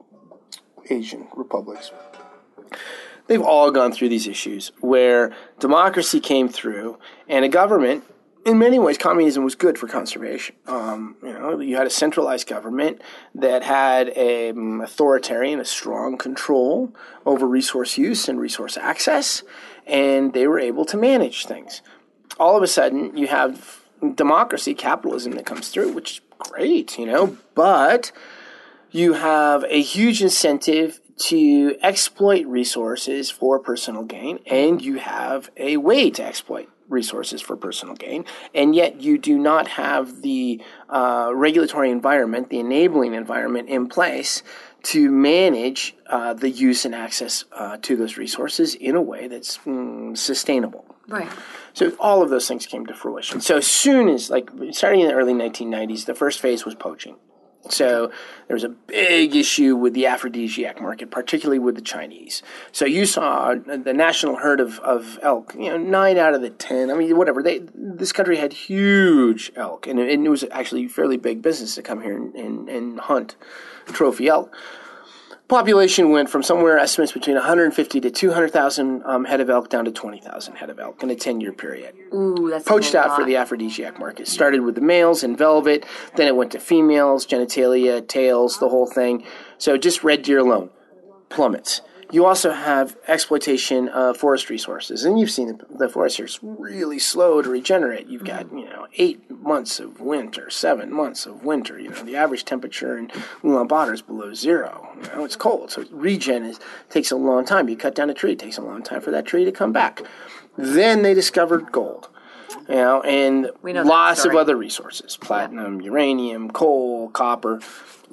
Asian 0.89 1.27
republics. 1.35 1.91
They've 3.27 3.41
all 3.41 3.71
gone 3.71 3.91
through 3.93 4.09
these 4.09 4.27
issues 4.27 4.71
where 4.81 5.33
democracy 5.59 6.19
came 6.19 6.49
through 6.49 6.97
and 7.27 7.45
a 7.45 7.49
government 7.49 8.03
in 8.45 8.57
many 8.57 8.79
ways 8.79 8.97
communism 8.97 9.43
was 9.43 9.55
good 9.55 9.77
for 9.77 9.87
conservation. 9.87 10.55
Um, 10.67 11.15
you 11.21 11.33
know 11.33 11.59
you 11.59 11.77
had 11.77 11.87
a 11.87 11.91
centralized 11.91 12.47
government 12.47 13.01
that 13.35 13.63
had 13.63 14.09
an 14.09 14.81
authoritarian 14.81 15.59
a 15.59 15.65
strong 15.65 16.17
control 16.17 16.93
over 17.25 17.47
resource 17.47 17.97
use 17.97 18.27
and 18.27 18.39
resource 18.39 18.77
access 18.77 19.43
and 19.85 20.33
they 20.33 20.47
were 20.47 20.59
able 20.59 20.85
to 20.85 20.97
manage 20.97 21.45
things. 21.45 21.81
All 22.39 22.57
of 22.57 22.63
a 22.63 22.67
sudden 22.67 23.15
you 23.15 23.27
have 23.27 23.83
democracy 24.15 24.73
capitalism 24.73 25.33
that 25.33 25.45
comes 25.45 25.69
through 25.69 25.93
which 25.93 26.11
is 26.11 26.21
great 26.39 26.97
you 26.97 27.05
know 27.05 27.37
but 27.53 28.11
you 28.91 29.13
have 29.13 29.63
a 29.67 29.81
huge 29.81 30.21
incentive 30.21 30.99
to 31.17 31.75
exploit 31.81 32.45
resources 32.45 33.29
for 33.29 33.59
personal 33.59 34.03
gain, 34.03 34.39
and 34.45 34.81
you 34.81 34.97
have 34.97 35.49
a 35.57 35.77
way 35.77 36.09
to 36.11 36.23
exploit 36.23 36.69
resources 36.89 37.41
for 37.41 37.55
personal 37.55 37.95
gain, 37.95 38.25
and 38.53 38.75
yet 38.75 39.01
you 39.01 39.17
do 39.17 39.37
not 39.37 39.67
have 39.69 40.21
the 40.21 40.61
uh, 40.89 41.31
regulatory 41.33 41.89
environment, 41.89 42.49
the 42.49 42.59
enabling 42.59 43.13
environment 43.13 43.69
in 43.69 43.87
place 43.87 44.43
to 44.83 45.09
manage 45.11 45.95
uh, 46.07 46.33
the 46.33 46.49
use 46.49 46.85
and 46.85 46.95
access 46.95 47.45
uh, 47.53 47.77
to 47.77 47.95
those 47.95 48.17
resources 48.17 48.75
in 48.75 48.95
a 48.95 49.01
way 49.01 49.27
that's 49.27 49.59
mm, 49.59 50.17
sustainable. 50.17 50.85
Right. 51.07 51.29
So 51.73 51.91
all 51.99 52.21
of 52.23 52.29
those 52.29 52.47
things 52.47 52.65
came 52.65 52.85
to 52.87 52.93
fruition. 52.93 53.41
So 53.41 53.57
as 53.57 53.67
soon 53.67 54.09
as, 54.09 54.29
like, 54.29 54.49
starting 54.71 55.01
in 55.01 55.07
the 55.07 55.13
early 55.13 55.33
1990s, 55.33 56.05
the 56.05 56.15
first 56.15 56.39
phase 56.39 56.65
was 56.65 56.75
poaching. 56.75 57.15
So 57.69 58.11
there 58.47 58.55
was 58.55 58.63
a 58.63 58.69
big 58.69 59.35
issue 59.35 59.75
with 59.75 59.93
the 59.93 60.07
aphrodisiac 60.07 60.81
market, 60.81 61.11
particularly 61.11 61.59
with 61.59 61.75
the 61.75 61.81
Chinese. 61.81 62.41
So 62.71 62.85
you 62.85 63.05
saw 63.05 63.53
the 63.53 63.93
national 63.93 64.37
herd 64.37 64.59
of, 64.59 64.79
of 64.79 65.19
elk, 65.21 65.53
you 65.55 65.69
know, 65.69 65.77
nine 65.77 66.17
out 66.17 66.33
of 66.33 66.41
the 66.41 66.49
ten. 66.49 66.89
I 66.89 66.95
mean, 66.95 67.15
whatever. 67.15 67.43
They 67.43 67.61
this 67.73 68.11
country 68.11 68.37
had 68.37 68.53
huge 68.53 69.51
elk, 69.55 69.87
and 69.87 69.99
it, 69.99 70.09
it 70.09 70.29
was 70.29 70.43
actually 70.51 70.87
fairly 70.87 71.17
big 71.17 71.41
business 71.41 71.75
to 71.75 71.81
come 71.81 72.01
here 72.01 72.17
and, 72.17 72.33
and, 72.35 72.69
and 72.69 72.99
hunt 72.99 73.35
trophy 73.87 74.27
elk 74.27 74.55
population 75.51 76.11
went 76.11 76.29
from 76.29 76.41
somewhere 76.41 76.79
estimates 76.79 77.11
between 77.11 77.35
150 77.35 77.99
to 77.99 78.09
200,000 78.09 79.03
um, 79.05 79.25
head 79.25 79.41
of 79.41 79.49
elk 79.49 79.69
down 79.69 79.83
to 79.83 79.91
20,000 79.91 80.55
head 80.55 80.69
of 80.69 80.79
elk 80.79 81.03
in 81.03 81.09
a 81.09 81.15
10 81.15 81.41
year 81.41 81.51
period. 81.51 81.93
Ooh, 82.13 82.49
that's 82.49 82.63
Poached 82.63 82.95
out 82.95 83.17
for 83.17 83.25
the 83.25 83.35
aphrodisiac 83.35 83.99
market. 83.99 84.29
Started 84.29 84.61
with 84.61 84.75
the 84.75 84.81
males 84.81 85.23
in 85.23 85.35
velvet, 85.35 85.85
then 86.15 86.27
it 86.27 86.37
went 86.37 86.53
to 86.53 86.59
females, 86.59 87.27
genitalia, 87.27 88.07
tails, 88.07 88.59
the 88.59 88.69
whole 88.69 88.87
thing. 88.87 89.25
So 89.57 89.77
just 89.77 90.05
red 90.05 90.21
deer 90.23 90.39
alone 90.39 90.69
plummets. 91.27 91.81
You 92.11 92.25
also 92.25 92.51
have 92.51 92.97
exploitation 93.07 93.87
of 93.87 94.17
forest 94.17 94.49
resources, 94.49 95.05
and 95.05 95.17
you've 95.17 95.31
seen 95.31 95.47
the, 95.47 95.65
the 95.77 95.89
forest 95.89 96.17
here 96.17 96.25
is 96.25 96.39
really 96.41 96.99
slow 96.99 97.41
to 97.41 97.49
regenerate. 97.49 98.07
You've 98.07 98.25
got 98.25 98.51
you 98.51 98.65
know 98.65 98.87
eight 98.97 99.31
months 99.31 99.79
of 99.79 100.01
winter, 100.01 100.49
seven 100.49 100.91
months 100.91 101.25
of 101.25 101.45
winter. 101.45 101.79
You 101.79 101.89
know 101.89 102.03
the 102.03 102.17
average 102.17 102.43
temperature 102.43 102.97
in 102.97 103.07
Ulaanbaatar 103.43 103.93
is 103.93 104.01
below 104.01 104.33
zero. 104.33 104.89
You 104.97 105.07
know 105.15 105.23
it's 105.23 105.37
cold, 105.37 105.71
so 105.71 105.85
regen 105.89 106.43
is, 106.43 106.59
takes 106.89 107.11
a 107.11 107.15
long 107.15 107.45
time. 107.45 107.69
You 107.69 107.77
cut 107.77 107.95
down 107.95 108.09
a 108.09 108.13
tree, 108.13 108.33
it 108.33 108.39
takes 108.39 108.57
a 108.57 108.61
long 108.61 108.83
time 108.83 108.99
for 108.99 109.11
that 109.11 109.25
tree 109.25 109.45
to 109.45 109.51
come 109.51 109.71
back. 109.71 110.01
Then 110.57 111.03
they 111.03 111.13
discovered 111.13 111.71
gold. 111.71 112.09
You 112.67 112.75
know, 112.75 113.01
and 113.03 113.49
know 113.63 113.83
lots 113.83 114.25
of 114.25 114.35
other 114.35 114.57
resources: 114.57 115.15
platinum, 115.15 115.79
uranium, 115.79 116.51
coal, 116.51 117.09
copper, 117.09 117.61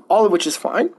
all 0.08 0.24
of 0.24 0.30
which 0.30 0.46
is 0.46 0.56
fine 0.56 0.90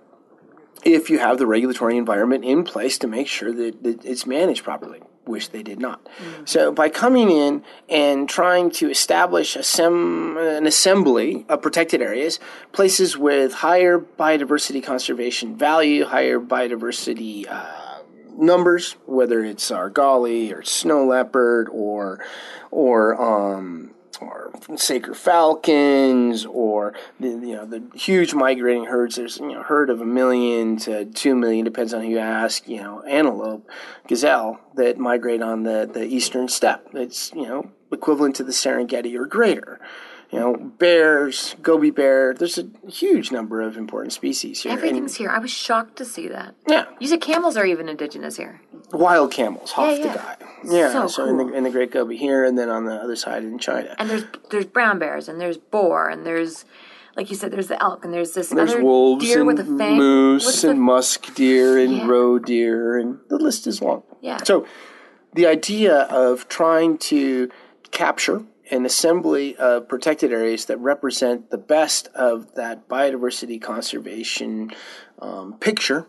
if 0.84 1.10
you 1.10 1.20
have 1.20 1.38
the 1.38 1.46
regulatory 1.46 1.98
environment 1.98 2.46
in 2.46 2.64
place 2.64 2.98
to 3.00 3.08
make 3.08 3.28
sure 3.28 3.52
that, 3.52 3.84
that 3.84 4.06
it's 4.06 4.26
managed 4.26 4.64
properly, 4.64 5.02
which 5.26 5.52
they 5.52 5.64
did 5.64 5.80
not. 5.80 6.08
So 6.46 6.72
by 6.72 6.90
coming 6.90 7.30
in 7.30 7.64
and 7.90 8.30
trying 8.30 8.72
to 8.72 8.90
establish 8.90 9.56
a 9.56 9.64
sem- 9.64 10.38
an 10.38 10.66
assembly 10.66 11.46
of 11.50 11.62
protected 11.62 12.02
areas, 12.02 12.40
places 12.72 13.18
with 13.18 13.54
higher 13.54 14.00
biodiversity 14.00 14.84
conservation 14.84 15.58
value, 15.58 16.06
higher 16.06 16.40
biodiversity 16.40 17.46
uh, 17.50 18.00
numbers, 18.38 18.94
whether 19.06 19.44
it's 19.44 19.72
our 19.72 19.90
argali 19.90 20.54
or 20.56 20.64
snow 20.64 21.06
leopard 21.06 21.68
or 21.70 22.24
or 22.72 23.22
um, 23.22 23.92
or 24.22 24.52
Saker 24.76 25.14
falcons, 25.14 26.46
or 26.46 26.94
the 27.20 27.30
you 27.30 27.56
know 27.56 27.66
the 27.66 27.84
huge 27.96 28.34
migrating 28.34 28.86
herds. 28.86 29.16
There's 29.16 29.38
you 29.38 29.54
know 29.54 29.62
a 29.62 29.64
herd 29.64 29.90
of 29.90 30.02
a 30.02 30.06
million 30.06 30.78
to 30.78 31.06
two 31.06 31.36
million, 31.36 31.66
depends 31.66 31.94
on 31.94 32.04
who 32.04 32.10
you 32.10 32.20
ask. 32.20 32.68
You 32.68 32.82
know, 32.82 33.02
antelope, 33.04 33.68
gazelle 34.08 34.60
that 34.76 34.98
migrate 34.98 35.42
on 35.42 35.64
the 35.64 35.90
the 35.92 36.06
eastern 36.06 36.48
steppe. 36.48 36.88
It's 36.94 37.32
you 37.34 37.48
know 37.48 37.72
equivalent 37.92 38.36
to 38.38 38.44
the 38.44 38.52
Serengeti 38.52 39.16
or 39.16 39.26
greater. 39.26 39.80
You 40.32 40.40
know, 40.40 40.56
bears, 40.56 41.56
gobi 41.64 41.90
bear. 41.90 42.36
There's 42.36 42.60
a 42.60 42.68
huge 42.88 43.32
number 43.32 43.62
of 43.62 43.78
important 43.78 44.14
species 44.14 44.62
here. 44.62 44.72
and- 44.72 44.78
Everything's 44.78 45.16
here. 45.16 45.30
I 45.30 45.40
was 45.40 45.50
shocked 45.50 45.96
to 45.98 46.06
see 46.06 46.28
that. 46.28 46.54
yeah, 46.68 46.86
You 47.00 47.08
said 47.08 47.20
camels 47.22 47.58
are 47.58 47.66
even 47.66 47.90
indigenous 47.90 48.38
here. 48.38 48.62
wild 48.94 49.32
camels, 49.32 49.72
Hof 49.72 49.98
Yeah, 49.98 50.06
yeah. 50.06 50.12
the 50.12 50.18
guy. 50.20 50.36
Yeah, 50.66 50.92
So 50.92 51.08
so, 51.08 51.26
in, 51.26 51.38
the, 51.38 51.48
in 51.54 51.64
the 51.64 51.72
Great 51.72 51.92
Gobi 51.92 52.16
here, 52.16 52.44
and 52.44 52.58
then 52.60 52.70
on 52.70 52.86
the 52.86 52.94
other 52.94 53.16
side 53.16 53.44
in 53.44 53.58
China. 53.58 53.96
And 53.98 54.08
there's 54.10 54.24
there's 54.52 54.66
brown 54.66 55.00
bears 55.00 55.28
and 55.30 55.40
there's 55.42 55.58
boar 55.58 56.10
and 56.10 56.26
there's 56.26 56.66
like 57.16 57.30
you 57.32 57.36
said 57.36 57.52
there's 57.52 57.68
the 57.68 57.82
elk 57.82 58.06
and 58.06 58.14
there's 58.14 58.34
this 58.34 58.50
There's 58.50 58.72
other 58.74 58.84
wolves 58.84 59.26
deer 59.26 59.40
and 59.40 59.48
with 59.48 59.60
a 59.60 59.64
fang. 59.64 59.98
moose 59.98 60.46
What's 60.46 60.64
and 60.64 60.78
the- 60.78 60.84
musk 60.84 61.34
deer 61.34 61.78
and 61.80 61.98
Yeah. 61.98 62.08
roe 62.08 62.38
deer, 62.40 62.98
and 63.00 63.20
the 63.30 63.38
list 63.38 63.66
is 63.68 63.82
long. 63.82 64.04
Yeah. 64.22 64.38
So 64.44 64.66
the 65.34 65.48
idea 65.48 66.02
of 66.10 66.48
trying 66.50 66.98
to 67.10 67.50
capture 67.92 68.44
an 68.72 68.86
assembly 68.86 69.56
of 69.58 69.88
protected 69.88 70.32
areas 70.32 70.66
that 70.66 70.78
represent 70.78 71.50
the 71.50 71.58
best 71.58 72.08
of 72.14 72.54
that 72.56 72.88
biodiversity 72.88 73.62
conservation 73.62 74.72
um, 75.20 75.54
picture 75.60 76.08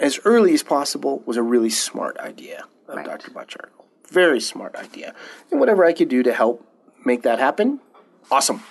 as 0.00 0.20
early 0.24 0.54
as 0.54 0.62
possible 0.62 1.22
was 1.26 1.36
a 1.36 1.42
really 1.42 1.70
smart 1.70 2.16
idea 2.18 2.64
of 2.86 2.96
Right. 2.96 3.04
Dr. 3.06 3.30
Butchart. 3.30 3.70
Very 4.10 4.40
smart 4.40 4.76
idea. 4.76 5.14
And 5.50 5.60
whatever 5.60 5.84
I 5.84 5.92
could 5.92 6.08
do 6.08 6.22
to 6.22 6.32
help 6.32 6.64
make 7.04 7.22
that 7.22 7.38
happen, 7.38 7.80
awesome. 8.30 8.62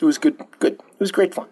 It 0.00 0.04
was 0.04 0.18
good, 0.18 0.40
good. 0.58 0.74
It 0.74 1.00
was 1.00 1.12
great 1.12 1.34
fun. 1.34 1.46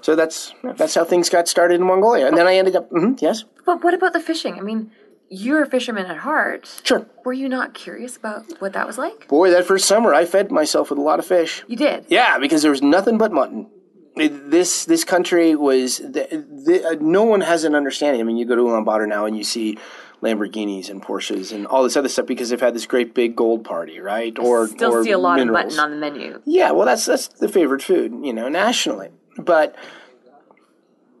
So 0.00 0.14
that's 0.14 0.52
that's 0.76 0.94
how 0.94 1.04
things 1.04 1.28
got 1.28 1.48
started 1.48 1.80
in 1.80 1.86
Mongolia. 1.86 2.26
And 2.26 2.36
then 2.36 2.46
I 2.46 2.54
ended 2.56 2.76
up, 2.76 2.88
mhm, 2.90 3.20
yes, 3.20 3.44
But 3.66 3.82
what 3.82 3.92
about 3.94 4.12
the 4.12 4.20
fishing? 4.20 4.58
I 4.58 4.62
mean, 4.62 4.90
you're 5.30 5.62
a 5.62 5.66
fisherman 5.66 6.06
at 6.06 6.18
heart. 6.18 6.80
sure. 6.84 7.06
Were 7.24 7.32
you 7.32 7.48
not 7.48 7.74
curious 7.74 8.16
about 8.16 8.44
what 8.60 8.72
that 8.72 8.86
was 8.86 8.96
like? 8.98 9.28
Boy, 9.28 9.50
that 9.50 9.64
first 9.66 9.86
summer 9.86 10.14
I 10.14 10.24
fed 10.24 10.50
myself 10.50 10.90
with 10.90 10.98
a 10.98 11.02
lot 11.02 11.18
of 11.18 11.26
fish. 11.26 11.62
You 11.66 11.76
did. 11.76 12.06
Yeah, 12.08 12.38
because 12.38 12.62
there 12.62 12.70
was 12.70 12.82
nothing 12.82 13.18
but 13.18 13.32
mutton. 13.32 13.68
It- 14.16 14.50
this 14.50 14.84
this 14.86 15.04
country 15.04 15.54
was 15.54 15.98
the, 15.98 16.44
the, 16.66 16.84
uh, 16.88 16.96
no 17.00 17.22
one 17.24 17.40
has 17.42 17.64
an 17.64 17.74
understanding. 17.74 18.20
I 18.20 18.24
mean, 18.24 18.36
you 18.36 18.46
go 18.46 18.56
to 18.56 18.62
Ulaanbaatar 18.62 19.06
now 19.08 19.26
and 19.26 19.36
you 19.36 19.44
see 19.44 19.78
Lamborghinis 20.22 20.90
and 20.90 21.00
Porsches 21.02 21.52
and 21.52 21.66
all 21.66 21.84
this 21.84 21.96
other 21.96 22.08
stuff 22.08 22.26
because 22.26 22.48
they've 22.50 22.60
had 22.60 22.74
this 22.74 22.86
great 22.86 23.14
big 23.14 23.36
gold 23.36 23.62
party, 23.64 24.00
right? 24.00 24.36
Or 24.38 24.66
Still 24.66 24.92
or 24.92 25.04
see 25.04 25.12
a 25.12 25.18
lot 25.18 25.38
minerals. 25.38 25.74
of 25.74 25.76
mutton 25.76 25.80
on 25.80 25.90
the 25.92 25.96
menu. 25.98 26.42
Yeah, 26.44 26.72
well, 26.72 26.86
that's 26.86 27.04
that's 27.06 27.28
the 27.28 27.48
favorite 27.48 27.82
food, 27.82 28.12
you 28.24 28.32
know, 28.32 28.48
nationally. 28.48 29.10
But 29.36 29.76
I- 29.76 29.80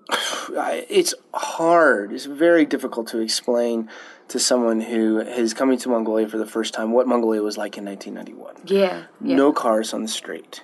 it's 0.88 1.14
hard. 1.34 2.12
It's 2.12 2.24
very 2.24 2.64
difficult 2.64 3.08
to 3.08 3.18
explain 3.20 3.88
to 4.28 4.38
someone 4.38 4.80
who 4.80 5.20
is 5.20 5.54
coming 5.54 5.78
to 5.78 5.88
Mongolia 5.88 6.28
for 6.28 6.38
the 6.38 6.46
first 6.46 6.74
time 6.74 6.92
what 6.92 7.06
Mongolia 7.06 7.42
was 7.42 7.56
like 7.56 7.78
in 7.78 7.84
1991 7.84 8.56
Yeah. 8.66 9.04
yeah. 9.22 9.36
no 9.36 9.52
cars 9.52 9.94
on 9.94 10.02
the 10.02 10.08
street, 10.08 10.62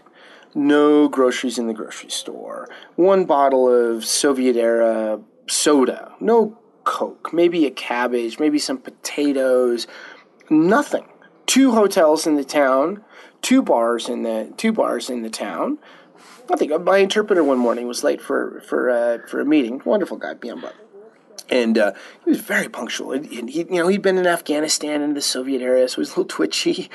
no 0.55 1.09
groceries 1.09 1.59
in 1.59 1.67
the 1.67 1.73
grocery 1.75 2.11
store, 2.11 2.69
one 2.97 3.25
bottle 3.25 3.69
of 3.69 4.05
Soviet 4.05 4.57
era 4.57 5.19
soda, 5.47 6.13
no 6.21 6.59
Coke, 6.85 7.33
maybe 7.33 7.65
a 7.65 7.71
cabbage, 7.71 8.39
maybe 8.39 8.59
some 8.59 8.77
potatoes, 8.77 9.87
nothing. 10.51 11.07
Two 11.47 11.73
hotels 11.73 12.27
in 12.27 12.37
the 12.37 12.45
town, 12.45 13.03
two 13.41 13.63
bars 13.63 14.09
in 14.11 14.23
the 14.23 14.53
two 14.59 14.73
bars 14.73 15.09
in 15.09 15.23
the 15.23 15.31
town. 15.31 15.79
I 16.53 16.57
think 16.57 16.79
my 16.83 16.99
interpreter 16.99 17.43
one 17.43 17.59
morning 17.59 17.89
was 17.89 18.05
late 18.05 18.21
for 18.21 18.61
for 18.67 18.91
uh, 18.91 19.19
for 19.27 19.41
a 19.41 19.45
meeting. 19.45 19.81
Wonderful 19.85 20.19
guy, 20.19 20.35
Biamba 20.35 20.73
and 21.51 21.79
uh, 21.79 21.93
he 22.25 22.31
was 22.31 22.41
very 22.41 22.69
punctual. 22.69 23.13
And 23.13 23.31
and 23.31 23.51
he, 23.51 23.59
you 23.61 23.83
know, 23.83 23.89
he'd 23.89 24.03
been 24.03 24.19
in 24.19 24.27
Afghanistan 24.27 25.03
in 25.03 25.15
the 25.15 25.23
Soviet 25.23 25.63
era, 25.63 25.89
so 25.89 25.97
he 25.97 26.01
was 26.01 26.09
a 26.11 26.13
little 26.13 26.25
twitchy, 26.25 26.91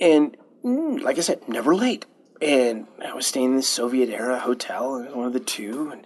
and 0.00 0.36
mm, 0.64 1.00
like 1.02 1.18
I 1.18 1.20
said, 1.20 1.48
never 1.48 1.74
late. 1.74 2.06
And 2.42 2.86
I 3.04 3.14
was 3.14 3.26
staying 3.26 3.50
in 3.50 3.56
this 3.56 3.68
Soviet 3.68 4.10
era 4.10 4.38
hotel, 4.38 4.96
and 4.96 5.06
it 5.06 5.08
was 5.10 5.16
one 5.16 5.26
of 5.26 5.32
the 5.32 5.40
two, 5.40 5.90
and, 5.90 6.04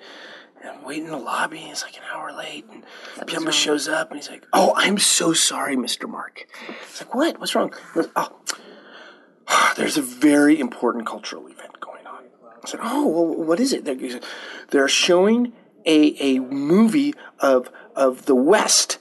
and 0.61 0.71
I'm 0.71 0.85
waiting 0.85 1.07
in 1.07 1.11
the 1.11 1.17
lobby. 1.19 1.63
And 1.63 1.71
it's 1.71 1.83
like 1.83 1.97
an 1.97 2.03
hour 2.13 2.33
late, 2.33 2.67
and 2.71 2.85
Biamba 3.27 3.53
shows 3.53 3.89
up, 3.89 4.11
and 4.11 4.21
he's 4.21 4.31
like, 4.31 4.45
"Oh, 4.53 4.73
I'm 4.77 4.99
so 4.99 5.33
sorry, 5.33 5.77
Mister 5.77 6.07
Mark." 6.07 6.47
It's 6.83 7.01
like, 7.01 7.15
"What? 7.15 7.41
What's 7.41 7.55
wrong?" 7.55 7.73
Goes, 7.95 8.09
"Oh, 8.15 8.37
there's 9.77 9.97
a 9.97 10.03
very 10.03 10.61
important 10.61 11.07
cultural 11.07 11.47
event. 11.47 11.58
I 12.69 12.71
said, 12.73 12.81
"Oh, 12.83 13.07
well, 13.07 13.45
what 13.45 13.61
is 13.61 13.73
it?" 13.73 13.85
They're, 13.85 14.21
they're 14.71 14.89
showing 14.89 15.53
a 15.87 16.17
a 16.21 16.41
movie 16.41 17.15
of 17.41 17.71
of 17.97 18.27
the 18.27 18.35
West, 18.35 18.99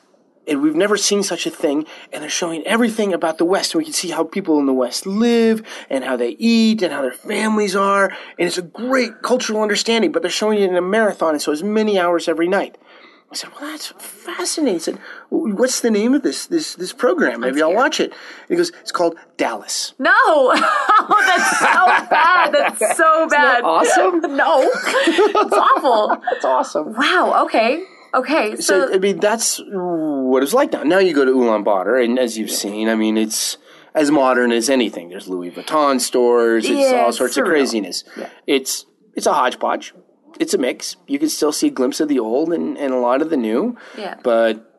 and 0.48 0.62
we've 0.62 0.76
never 0.76 0.98
seen 0.98 1.22
such 1.24 1.46
a 1.46 1.50
thing. 1.50 1.86
And 2.12 2.24
they're 2.24 2.30
showing 2.30 2.66
everything 2.66 3.14
about 3.14 3.38
the 3.38 3.46
West, 3.46 3.74
and 3.74 3.80
we 3.80 3.86
can 3.86 3.94
see 3.94 4.10
how 4.10 4.24
people 4.24 4.60
in 4.60 4.66
the 4.66 4.74
West 4.74 5.06
live, 5.06 5.62
and 5.90 6.04
how 6.04 6.16
they 6.16 6.36
eat, 6.40 6.82
and 6.82 6.94
how 6.94 7.02
their 7.02 7.12
families 7.12 7.76
are. 7.76 8.06
And 8.40 8.48
it's 8.48 8.58
a 8.58 8.64
great 8.64 9.22
cultural 9.22 9.62
understanding. 9.62 10.12
But 10.12 10.22
they're 10.22 10.32
showing 10.32 10.60
it 10.60 10.70
in 10.70 10.76
a 10.76 10.82
marathon, 10.82 11.34
and 11.34 11.42
so 11.42 11.52
it's 11.52 11.64
many 11.64 12.00
hours 12.00 12.28
every 12.28 12.48
night. 12.48 12.78
I 13.30 13.36
said, 13.36 13.50
"Well, 13.60 13.70
that's 13.72 13.88
fascinating." 13.98 15.00
"What's 15.30 15.82
the 15.82 15.92
name 15.92 16.14
of 16.14 16.22
this 16.24 16.46
this 16.48 16.76
this 16.76 16.94
program? 16.94 17.42
Maybe 17.42 17.62
I'll 17.62 17.74
watch 17.74 18.00
it." 18.00 18.12
And 18.12 18.50
he 18.50 18.56
goes, 18.56 18.72
"It's 18.82 18.92
called 18.92 19.16
Dallas." 19.36 19.94
No. 20.00 20.12
oh, 20.16 21.24
that's 21.28 21.60
so 21.60 22.10
bad. 22.10 22.54
That's 22.54 22.98
so 22.98 23.28
bad. 23.28 23.64
awesome? 23.64 24.22
No. 24.38 24.62
it's 24.62 25.54
awful. 25.54 26.18
That's 26.32 26.46
awesome. 26.46 26.94
Wow. 26.94 27.44
Okay. 27.46 27.84
Okay. 28.14 28.56
So, 28.56 28.88
So 28.88 28.94
I 28.94 28.98
mean, 28.98 29.20
that's 29.20 29.60
what 29.66 30.42
it's 30.44 30.54
like 30.54 30.72
now. 30.72 30.84
Now 30.84 31.00
you 31.00 31.14
go 31.14 31.26
to 31.26 31.32
Ulaanbaatar, 31.32 32.04
and 32.04 32.18
as 32.18 32.38
you've 32.38 32.52
seen, 32.52 32.88
I 32.88 32.96
mean, 32.96 33.18
it's 33.18 33.58
as 33.94 34.10
modern 34.12 34.52
as 34.54 34.70
anything. 34.70 35.10
There's 35.10 35.28
Louis 35.28 35.52
Vuitton 35.52 36.00
stores. 36.00 36.64
It's 36.66 36.74
Yeah, 36.92 37.02
all 37.04 37.12
sorts 37.12 37.36
of 37.36 37.44
surreal. 37.44 37.50
craziness. 37.50 38.04
It's 38.46 38.86
it's 39.16 39.26
a 39.28 39.34
hodgepodge. 39.34 39.94
It's 40.40 40.54
a 40.54 40.58
mix. 40.58 40.96
You 41.08 41.20
can 41.20 41.30
still 41.30 41.52
see 41.52 41.68
a 41.68 41.72
glimpse 41.72 42.00
of 42.00 42.08
the 42.08 42.20
old 42.20 42.54
and, 42.54 42.78
and 42.78 42.94
a 42.94 42.98
lot 42.98 43.22
of 43.22 43.30
the 43.30 43.38
new. 43.38 43.78
Yeah. 43.98 44.16
But 44.24 44.72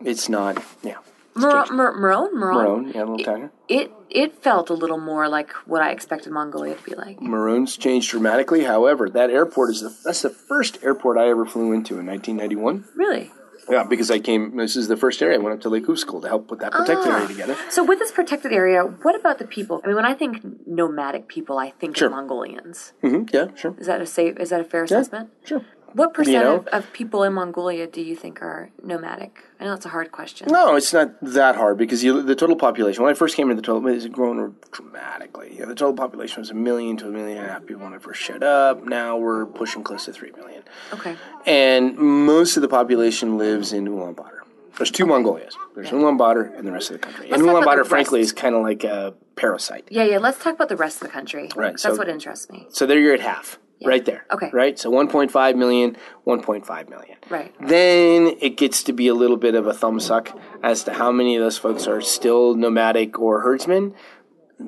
it's 0.00 0.28
not. 0.28 0.62
Yeah. 0.82 0.96
Mar- 1.36 1.66
Mar- 1.72 1.94
Murun, 1.94 2.32
Murun, 2.32 2.54
Murun, 2.54 2.94
yeah, 2.94 3.00
a 3.00 3.06
little 3.06 3.18
tiner. 3.18 3.52
It 3.68 3.90
it 4.08 4.40
felt 4.40 4.70
a 4.70 4.74
little 4.74 4.98
more 4.98 5.28
like 5.28 5.50
what 5.66 5.82
I 5.82 5.90
expected 5.90 6.32
Mongolia 6.32 6.76
to 6.76 6.82
be 6.84 6.94
like. 6.94 7.18
Murun's 7.18 7.76
changed 7.76 8.10
dramatically. 8.10 8.62
However, 8.64 9.10
that 9.10 9.30
airport 9.30 9.70
is 9.70 9.80
the 9.80 9.96
that's 10.04 10.22
the 10.22 10.30
first 10.30 10.78
airport 10.84 11.18
I 11.18 11.28
ever 11.28 11.44
flew 11.44 11.72
into 11.72 11.98
in 11.98 12.06
1991. 12.06 12.84
Really. 12.94 13.32
Yeah, 13.70 13.84
because 13.84 14.10
I 14.10 14.18
came. 14.18 14.56
This 14.56 14.76
is 14.76 14.88
the 14.88 14.96
first 14.96 15.22
area 15.22 15.38
I 15.38 15.42
went 15.42 15.54
up 15.54 15.60
to 15.62 15.68
Lake 15.68 15.86
Hovsgol 15.86 16.20
to 16.22 16.28
help 16.28 16.48
put 16.48 16.58
that 16.60 16.72
protected 16.72 17.08
Ah. 17.10 17.16
area 17.16 17.28
together. 17.28 17.56
So 17.70 17.82
with 17.84 17.98
this 17.98 18.12
protected 18.12 18.52
area, 18.52 18.82
what 18.82 19.14
about 19.18 19.38
the 19.38 19.46
people? 19.46 19.80
I 19.82 19.86
mean, 19.88 19.96
when 19.96 20.04
I 20.04 20.14
think 20.14 20.42
nomadic 20.66 21.28
people, 21.28 21.58
I 21.58 21.70
think 21.70 21.96
Sure. 21.96 22.10
Mongolians. 22.10 22.92
hmm 23.00 23.22
Yeah, 23.32 23.46
sure. 23.54 23.74
Is 23.78 23.86
that 23.86 24.00
a 24.00 24.06
safe? 24.06 24.36
Is 24.38 24.50
that 24.50 24.60
a 24.60 24.64
fair 24.64 24.80
Yeah, 24.80 24.98
assessment? 24.98 25.30
sure. 25.44 25.62
What 25.94 26.12
percent 26.12 26.44
know? 26.44 26.56
of, 26.56 26.66
of 26.68 26.92
people 26.92 27.22
in 27.22 27.32
Mongolia 27.32 27.86
do 27.86 28.00
you 28.02 28.16
think 28.16 28.42
are 28.42 28.70
nomadic? 28.82 29.42
I 29.60 29.64
know 29.64 29.74
it's 29.74 29.86
a 29.86 29.90
hard 29.90 30.10
question. 30.12 30.48
No, 30.50 30.74
it's 30.74 30.92
not 30.92 31.14
that 31.22 31.54
hard 31.56 31.78
because 31.78 32.02
you, 32.04 32.20
the 32.20 32.34
total 32.34 32.56
population. 32.56 33.02
When 33.02 33.10
I 33.10 33.14
first 33.14 33.36
came 33.36 33.48
into 33.50 33.60
the 33.62 33.66
total, 33.66 33.88
it's 33.88 34.06
grown 34.06 34.56
dramatically. 34.72 35.54
Yeah, 35.58 35.66
the 35.66 35.74
total 35.74 35.94
population 35.94 36.40
was 36.40 36.50
a 36.50 36.54
million 36.54 36.96
to 36.98 37.08
a 37.08 37.10
million 37.10 37.38
and 37.38 37.46
a 37.46 37.52
half 37.52 37.64
people 37.66 37.84
when 37.84 37.94
I 37.94 37.98
first 37.98 38.20
showed 38.20 38.42
up. 38.42 38.84
Now 38.84 39.16
we're 39.16 39.46
pushing 39.46 39.82
close 39.84 40.04
to 40.06 40.12
three 40.12 40.32
million, 40.32 40.62
Okay. 40.92 41.16
and 41.46 41.96
most 41.96 42.56
of 42.56 42.62
the 42.62 42.68
population 42.68 43.38
lives 43.38 43.72
in 43.72 43.86
Ulaanbaatar. 43.86 44.40
There's 44.76 44.90
two 44.90 45.06
Mongolias. 45.06 45.56
There's 45.76 45.90
Ulaanbaatar 45.90 46.58
and 46.58 46.66
the 46.66 46.72
rest 46.72 46.90
of 46.90 46.94
the 47.00 47.06
country. 47.06 47.28
Let's 47.30 47.40
and 47.40 47.48
Ulaanbaatar, 47.48 47.86
frankly, 47.86 48.20
is 48.20 48.32
kind 48.32 48.56
of 48.56 48.62
like 48.62 48.82
a 48.82 49.14
parasite. 49.36 49.86
Yeah, 49.90 50.02
yeah. 50.04 50.18
Let's 50.18 50.42
talk 50.42 50.54
about 50.54 50.68
the 50.68 50.76
rest 50.76 50.96
of 50.96 51.02
the 51.08 51.12
country. 51.12 51.48
Right, 51.54 51.72
That's 51.72 51.82
so- 51.84 51.96
what 51.96 52.08
interests 52.08 52.50
me. 52.50 52.66
So 52.70 52.84
there 52.84 52.98
you're 52.98 53.14
at 53.14 53.20
half, 53.20 53.58
right 53.84 54.04
there. 54.04 54.26
Okay. 54.30 54.50
Right? 54.52 54.78
So 54.78 54.90
1.5 54.90 55.56
million, 55.56 55.96
1.5 56.26 56.88
million. 56.88 57.16
Right. 57.28 57.54
Then 57.60 58.36
it 58.40 58.56
gets 58.56 58.82
to 58.84 58.92
be 58.92 59.08
a 59.08 59.14
little 59.14 59.36
bit 59.36 59.54
of 59.54 59.66
a 59.66 59.72
thumbsuck 59.72 60.38
as 60.62 60.84
to 60.84 60.94
how 60.94 61.12
many 61.12 61.36
of 61.36 61.42
those 61.42 61.58
folks 61.58 61.86
are 61.86 62.00
still 62.00 62.54
nomadic 62.54 63.18
or 63.18 63.40
herdsmen 63.40 63.94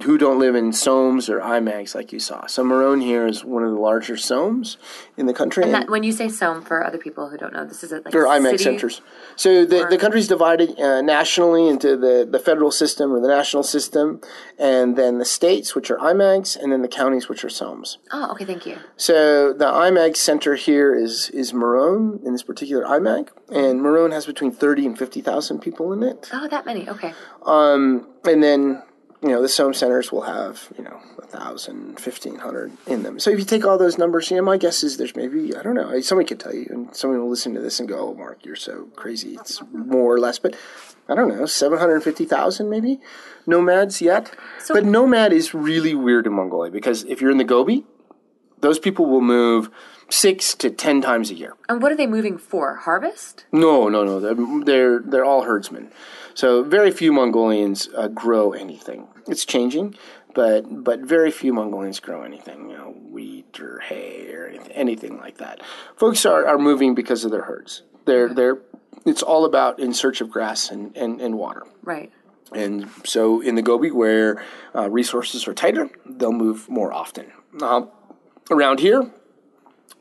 who 0.02 0.18
don't 0.18 0.38
live 0.38 0.54
in 0.54 0.70
soums 0.70 1.28
or 1.28 1.40
aimags 1.40 1.94
like 1.94 2.12
you 2.12 2.20
saw. 2.20 2.46
So 2.46 2.64
Murun 2.64 3.02
here 3.02 3.26
is 3.26 3.44
one 3.44 3.62
of 3.62 3.70
the 3.70 3.78
larger 3.78 4.16
soums 4.16 4.76
in 5.16 5.26
the 5.26 5.34
country. 5.34 5.64
And 5.64 5.74
that, 5.74 5.88
when 5.88 6.02
you 6.02 6.12
say 6.12 6.28
soum, 6.28 6.62
for 6.62 6.84
other 6.84 6.98
people 6.98 7.28
who 7.28 7.36
don't 7.36 7.52
know, 7.52 7.64
this 7.64 7.82
is 7.82 7.92
a, 7.92 8.00
like 8.00 8.14
or 8.14 8.26
a 8.26 8.28
aimag 8.28 8.52
city? 8.52 8.64
centers. 8.64 9.00
So 9.36 9.64
the, 9.64 9.86
the 9.88 9.98
country's 9.98 10.28
divided 10.28 10.78
uh, 10.78 11.02
nationally 11.02 11.68
into 11.68 11.96
the, 11.96 12.26
the 12.30 12.38
federal 12.38 12.70
system 12.70 13.12
or 13.12 13.20
the 13.20 13.28
national 13.28 13.62
system, 13.62 14.20
and 14.58 14.96
then 14.96 15.18
the 15.18 15.24
states, 15.24 15.74
which 15.74 15.90
are 15.90 15.98
aimags, 15.98 16.56
and 16.56 16.72
then 16.72 16.82
the 16.82 16.88
counties, 16.88 17.28
which 17.28 17.44
are 17.44 17.48
soums. 17.48 17.98
Oh, 18.12 18.30
okay. 18.32 18.44
Thank 18.44 18.66
you. 18.66 18.76
So 18.96 19.52
the 19.52 19.66
aimag 19.66 20.16
center 20.16 20.54
here 20.54 20.94
is 20.94 21.30
is 21.30 21.52
Murun 21.52 22.24
in 22.24 22.32
this 22.32 22.42
particular 22.42 22.84
aimag, 22.84 23.28
and 23.50 23.80
Murun 23.80 24.12
has 24.12 24.26
between 24.26 24.52
thirty 24.52 24.86
and 24.86 24.98
fifty 24.98 25.20
thousand 25.20 25.60
people 25.60 25.92
in 25.92 26.02
it. 26.02 26.30
Oh, 26.32 26.48
that 26.48 26.66
many. 26.66 26.88
Okay. 26.88 27.12
Um, 27.44 28.08
and 28.24 28.42
then 28.42 28.82
you 29.22 29.28
know 29.30 29.40
the 29.42 29.48
soum 29.48 29.72
centers 29.74 30.12
will 30.12 30.22
have 30.22 30.68
you 30.76 30.84
know 30.84 31.00
a 31.18 31.26
thousand, 31.26 31.98
fifteen 32.00 32.36
hundred 32.36 32.72
in 32.86 33.02
them. 33.02 33.18
So 33.18 33.30
if 33.30 33.38
you 33.38 33.44
take 33.44 33.64
all 33.64 33.78
those 33.78 33.98
numbers, 33.98 34.30
you 34.30 34.36
know 34.36 34.42
my 34.42 34.56
guess 34.56 34.82
is 34.82 34.96
there's 34.96 35.16
maybe 35.16 35.56
I 35.56 35.62
don't 35.62 35.74
know. 35.74 36.00
Somebody 36.00 36.28
could 36.28 36.40
tell 36.40 36.54
you, 36.54 36.66
and 36.70 36.94
someone 36.94 37.20
will 37.20 37.30
listen 37.30 37.54
to 37.54 37.60
this 37.60 37.80
and 37.80 37.88
go, 37.88 38.10
"Oh, 38.10 38.14
Mark, 38.14 38.44
you're 38.44 38.56
so 38.56 38.88
crazy." 38.96 39.34
It's 39.34 39.62
more 39.72 40.14
or 40.14 40.18
less, 40.20 40.38
but 40.38 40.54
I 41.08 41.14
don't 41.14 41.28
know, 41.28 41.46
seven 41.46 41.78
hundred 41.78 42.00
fifty 42.02 42.24
thousand 42.24 42.68
maybe 42.70 43.00
nomads 43.46 44.00
yet. 44.00 44.30
So- 44.58 44.74
but 44.74 44.84
nomad 44.84 45.32
is 45.32 45.54
really 45.54 45.94
weird 45.94 46.26
in 46.26 46.32
Mongolia 46.34 46.70
because 46.70 47.04
if 47.04 47.20
you're 47.20 47.30
in 47.30 47.38
the 47.38 47.44
Gobi, 47.44 47.84
those 48.60 48.78
people 48.78 49.06
will 49.06 49.20
move 49.20 49.70
six 50.08 50.54
to 50.56 50.70
ten 50.70 51.00
times 51.00 51.30
a 51.30 51.34
year. 51.34 51.54
And 51.68 51.82
what 51.82 51.92
are 51.92 51.96
they 51.96 52.06
moving 52.06 52.38
for? 52.38 52.76
Harvest? 52.76 53.44
No, 53.52 53.88
no, 53.88 54.04
no. 54.04 54.20
They're 54.20 54.64
they're, 54.64 54.98
they're 55.00 55.24
all 55.24 55.42
herdsmen. 55.42 55.90
So 56.34 56.62
very 56.62 56.90
few 56.90 57.12
Mongolians 57.12 57.88
uh, 57.96 58.08
grow 58.08 58.52
anything. 58.52 59.08
It's 59.26 59.44
changing, 59.44 59.96
but 60.34 60.84
but 60.84 61.00
very 61.00 61.30
few 61.30 61.52
Mongolians 61.52 62.00
grow 62.00 62.22
anything. 62.22 62.70
You 62.70 62.76
know, 62.76 62.90
wheat 62.90 63.58
or 63.60 63.80
hay 63.80 64.32
or 64.32 64.46
anything, 64.46 64.72
anything 64.72 65.18
like 65.18 65.38
that. 65.38 65.62
Folks 65.96 66.26
are, 66.26 66.46
are 66.46 66.58
moving 66.58 66.94
because 66.94 67.24
of 67.24 67.30
their 67.30 67.42
herds. 67.42 67.82
They're 68.04 68.32
they're 68.32 68.58
it's 69.06 69.22
all 69.22 69.44
about 69.44 69.78
in 69.78 69.94
search 69.94 70.20
of 70.20 70.30
grass 70.30 70.70
and, 70.70 70.94
and, 70.96 71.20
and 71.20 71.38
water. 71.38 71.62
Right. 71.82 72.12
And 72.52 72.90
so 73.04 73.40
in 73.40 73.54
the 73.54 73.62
Gobi, 73.62 73.90
where 73.90 74.44
uh, 74.74 74.90
resources 74.90 75.46
are 75.48 75.54
tighter, 75.54 75.88
they'll 76.04 76.32
move 76.32 76.68
more 76.68 76.92
often. 76.92 77.32
Uh, 77.60 77.86
around 78.50 78.80
here, 78.80 79.10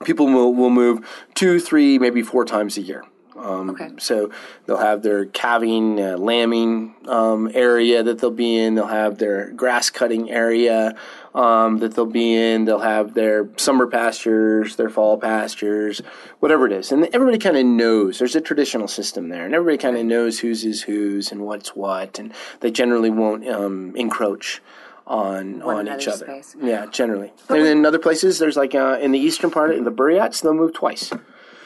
people 0.04 0.28
will, 0.28 0.54
will 0.54 0.70
move 0.70 1.08
two, 1.34 1.60
three, 1.60 1.98
maybe 2.00 2.22
four 2.22 2.46
times 2.46 2.78
a 2.78 2.82
year. 2.82 3.04
Um, 3.36 3.70
Okay. 3.72 3.92
So 4.00 4.32
they'll 4.66 4.78
have 4.78 5.02
their 5.02 5.26
calving, 5.26 6.02
uh, 6.02 6.18
lambing 6.18 6.96
um, 7.08 7.52
area 7.54 8.02
that 8.04 8.20
they'll 8.20 8.32
be 8.32 8.58
in. 8.58 8.76
They'll 8.76 8.88
have 8.88 9.18
their 9.18 9.52
grass 9.52 9.90
cutting 9.90 10.32
area 10.32 10.96
um, 11.34 11.80
that 11.80 11.96
they'll 11.96 12.06
be 12.06 12.34
in. 12.34 12.66
They'll 12.66 12.80
have 12.80 13.14
their 13.14 13.50
summer 13.58 13.88
pastures, 13.88 14.78
their 14.78 14.90
fall 14.90 15.18
pastures, 15.18 16.02
whatever 16.40 16.66
it 16.66 16.72
is. 16.72 16.92
And 16.92 17.08
everybody 17.14 17.38
kind 17.38 17.58
of 17.58 17.66
knows. 17.66 18.20
There's 18.20 18.36
a 18.36 18.42
traditional 18.42 18.88
system 18.88 19.30
there, 19.30 19.46
and 19.46 19.54
everybody 19.54 19.78
kind 19.78 19.98
of 19.98 20.06
knows 20.06 20.40
whose 20.40 20.64
is 20.64 20.84
whose 20.84 21.32
and 21.32 21.42
what's 21.42 21.76
what. 21.76 22.18
And 22.18 22.34
they 22.62 22.72
generally 22.72 23.10
won't 23.10 23.48
um, 23.50 23.94
encroach 23.96 24.62
on 25.08 25.60
One 25.60 25.88
on 25.88 26.00
each 26.00 26.08
other. 26.08 26.26
space. 26.26 26.56
Yeah, 26.62 26.86
generally. 26.88 27.32
And 27.50 27.60
in 27.66 27.86
other 27.86 28.00
places, 28.00 28.40
there's 28.40 28.58
like 28.58 28.74
uh, 28.76 28.98
in 29.02 29.12
the 29.12 29.20
eastern 29.20 29.52
part, 29.52 29.72
in 29.76 29.84
the 29.84 29.92
Buryats, 29.92 30.42
they'll 30.42 30.54
move 30.54 30.74
twice. 30.74 31.12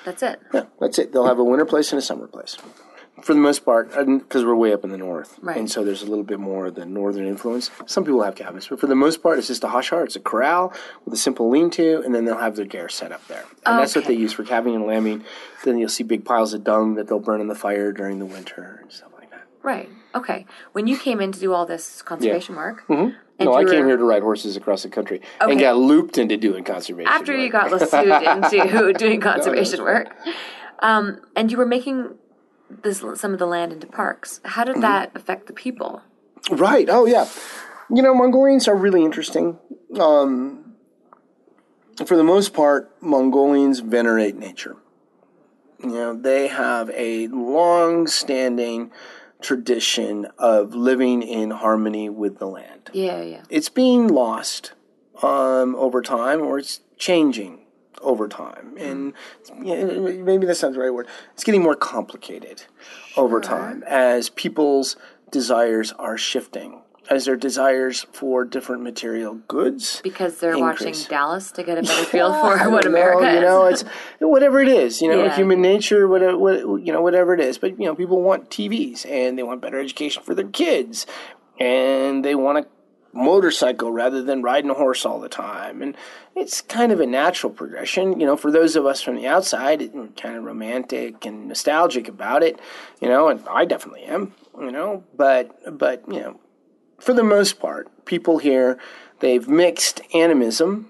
That's 0.06 0.24
it. 0.24 0.42
Yeah, 0.54 0.64
that's 0.80 0.98
it. 1.00 1.12
They'll 1.14 1.28
have 1.28 1.40
a 1.40 1.44
winter 1.44 1.66
place 1.66 1.92
and 1.92 2.00
a 2.00 2.02
summer 2.02 2.28
place. 2.28 2.58
For 3.22 3.34
the 3.34 3.40
most 3.42 3.66
part, 3.66 3.90
because 3.90 4.46
we're 4.46 4.56
way 4.56 4.72
up 4.72 4.86
in 4.86 4.92
the 4.92 4.98
north, 4.98 5.38
Right. 5.42 5.58
and 5.58 5.70
so 5.70 5.84
there's 5.84 6.02
a 6.02 6.06
little 6.06 6.24
bit 6.24 6.40
more 6.40 6.68
of 6.68 6.76
the 6.76 6.86
northern 6.86 7.28
influence. 7.28 7.70
Some 7.86 8.06
people 8.06 8.24
have 8.24 8.36
cabins, 8.36 8.70
but 8.70 8.80
for 8.80 8.88
the 8.88 8.96
most 8.96 9.22
part, 9.22 9.38
it's 9.38 9.48
just 9.48 9.62
a 9.66 9.68
hashar. 9.68 10.06
It's 10.06 10.16
a 10.16 10.22
corral 10.22 10.72
with 11.04 11.14
a 11.14 11.18
simple 11.18 11.50
lean-to, 11.50 12.02
and 12.06 12.16
then 12.16 12.24
they'll 12.24 12.38
have 12.38 12.56
their 12.56 12.64
gear 12.64 12.88
set 12.88 13.12
up 13.12 13.28
there, 13.28 13.44
and 13.66 13.78
that's 13.78 13.94
what 13.94 14.06
they 14.06 14.14
use 14.14 14.32
for 14.32 14.46
calving 14.46 14.74
and 14.74 14.86
lambing. 14.88 15.26
Then 15.66 15.78
you'll 15.78 15.90
see 15.90 16.04
big 16.06 16.24
piles 16.24 16.54
of 16.54 16.64
dung 16.64 16.96
that 16.96 17.10
they'll 17.10 17.20
burn 17.20 17.42
in 17.42 17.48
the 17.48 17.56
fire 17.56 17.92
during 17.92 18.20
the 18.20 18.26
winter 18.26 18.80
and 18.84 18.90
stuff 18.90 19.10
like 19.20 19.32
that. 19.32 19.48
Right. 19.64 19.90
Okay. 20.16 20.46
When 20.72 20.88
you 20.88 20.98
came 20.98 21.20
in 21.20 21.34
to 21.34 21.40
do 21.42 21.52
all 21.54 21.66
this 21.66 22.02
conservation 22.02 22.56
work, 22.56 22.86
and 22.88 23.16
no, 23.40 23.54
I 23.54 23.64
came 23.64 23.86
here 23.86 23.98
to 23.98 24.04
ride 24.04 24.22
horses 24.22 24.56
across 24.58 24.84
the 24.84 24.90
country 24.90 25.22
Okay. 25.42 25.52
and 25.52 25.60
got 25.60 25.78
looped 25.78 26.18
into 26.18 26.38
doing 26.38 26.64
conservation. 26.64 27.12
after 27.12 27.36
you 27.36 27.50
got 27.50 27.72
lassoed 27.72 28.54
into 28.54 28.94
doing 28.98 29.22
conservation 29.22 29.82
work, 29.84 30.16
um, 30.80 31.22
and 31.36 31.52
you 31.52 31.58
were 31.58 31.66
making 31.66 32.16
this 32.70 33.04
some 33.16 33.34
of 33.34 33.40
the 33.40 33.48
land 33.48 33.72
into 33.74 33.88
parks. 33.88 34.42
How 34.44 34.64
Mm-hmm. 34.64 34.74
did 34.74 34.84
that 34.84 35.12
affect 35.16 35.48
the 35.48 35.54
people? 35.54 36.02
Right. 36.52 36.88
Oh, 36.90 37.06
yeah. 37.06 37.28
You 37.90 38.02
know, 38.04 38.14
Mongolians 38.14 38.68
are 38.68 38.76
really 38.76 39.04
interesting. 39.04 39.58
Um, 40.00 40.76
for 42.06 42.16
the 42.16 42.24
most 42.24 42.54
part, 42.54 42.92
Mongolians 43.02 43.80
venerate 43.80 44.36
nature. 44.36 44.78
You 45.82 45.90
know, 45.90 46.14
they 46.14 46.48
have 46.48 46.90
a 46.92 47.28
long-standing 47.28 48.92
tradition 49.42 50.28
of 50.38 50.76
living 50.76 51.22
in 51.22 51.52
harmony 51.52 52.10
with 52.10 52.40
the 52.40 52.48
land. 52.48 52.90
Yeah, 52.94 53.22
yeah. 53.22 53.44
It's 53.50 53.70
being 53.70 54.08
lost 54.08 54.74
um, 55.24 55.76
over 55.76 56.02
time, 56.02 56.42
or 56.42 56.60
it's 56.60 56.82
changing 56.98 57.60
over 58.02 58.28
time, 58.28 58.76
and 58.78 59.14
yeah, 59.62 59.84
maybe 59.84 60.46
that's 60.46 60.62
not 60.62 60.74
the 60.74 60.80
right 60.80 60.94
word. 60.94 61.08
It's 61.34 61.44
getting 61.44 61.62
more 61.62 61.76
complicated 61.76 62.64
over 63.18 63.42
time 63.42 63.84
as 63.86 64.30
people's 64.30 64.96
desires 65.32 65.92
are 65.94 66.18
shifting, 66.18 66.82
as 67.10 67.26
their 67.26 67.36
desires 67.36 68.06
for 68.14 68.46
different 68.46 68.84
material 68.84 69.36
goods. 69.48 70.00
Because 70.04 70.38
they're 70.38 70.54
Increase. 70.56 70.80
watching 71.00 71.10
Dallas 71.10 71.52
to 71.54 71.64
get 71.64 71.78
a 71.78 71.82
better 71.82 72.04
feel 72.16 72.32
for 72.32 72.70
what 72.70 72.86
know, 72.86 72.92
America 72.92 73.28
is. 73.28 73.36
You 73.36 73.42
know, 73.42 73.66
it's 73.66 73.84
whatever 74.20 74.60
it 74.60 74.68
is. 74.68 75.02
You 75.02 75.10
know, 75.10 75.24
Yeah. 75.24 75.36
human 75.36 75.62
nature, 75.62 76.08
whatever, 76.08 76.38
what, 76.38 76.60
you 76.86 76.94
know, 76.94 77.02
whatever 77.02 77.34
it 77.34 77.40
is. 77.40 77.58
But 77.58 77.80
you 77.80 77.86
know, 77.86 77.96
people 77.96 78.22
want 78.22 78.50
TVs 78.50 79.06
and 79.10 79.38
they 79.38 79.44
want 79.44 79.60
better 79.62 79.80
education 79.80 80.22
for 80.24 80.36
their 80.36 80.48
kids, 80.48 81.08
and 81.60 82.24
they 82.24 82.36
want 82.36 82.60
a 82.60 82.66
motorcycle 83.12 83.92
rather 83.92 84.22
than 84.22 84.44
riding 84.44 84.70
a 84.70 84.76
horse 84.76 85.04
all 85.04 85.20
the 85.20 85.28
time. 85.30 85.82
And 85.82 85.96
it's 86.36 86.62
kind 86.62 86.92
of 86.92 87.00
a 87.00 87.08
natural 87.08 87.52
progression. 87.52 88.20
You 88.20 88.26
know, 88.28 88.38
for 88.38 88.52
those 88.52 88.76
of 88.76 88.86
us 88.86 89.02
from 89.02 89.16
the 89.16 89.26
outside, 89.26 89.82
it, 89.82 89.94
kind 90.16 90.36
of 90.38 90.44
romantic 90.44 91.26
and 91.26 91.48
nostalgic 91.48 92.08
about 92.08 92.44
it. 92.44 92.60
You 93.02 93.10
know, 93.10 93.28
and 93.30 93.44
I 93.50 93.66
definitely 93.66 94.04
am. 94.04 94.34
You 94.60 94.72
know, 94.72 95.04
but 95.16 95.78
but 95.78 96.04
you 96.08 96.20
know, 96.20 96.40
for 97.00 97.14
the 97.14 97.24
most 97.24 97.60
part, 97.60 97.88
people 98.06 98.38
here 98.40 98.78
they've 99.20 99.48
mixed 99.48 100.02
animism 100.14 100.90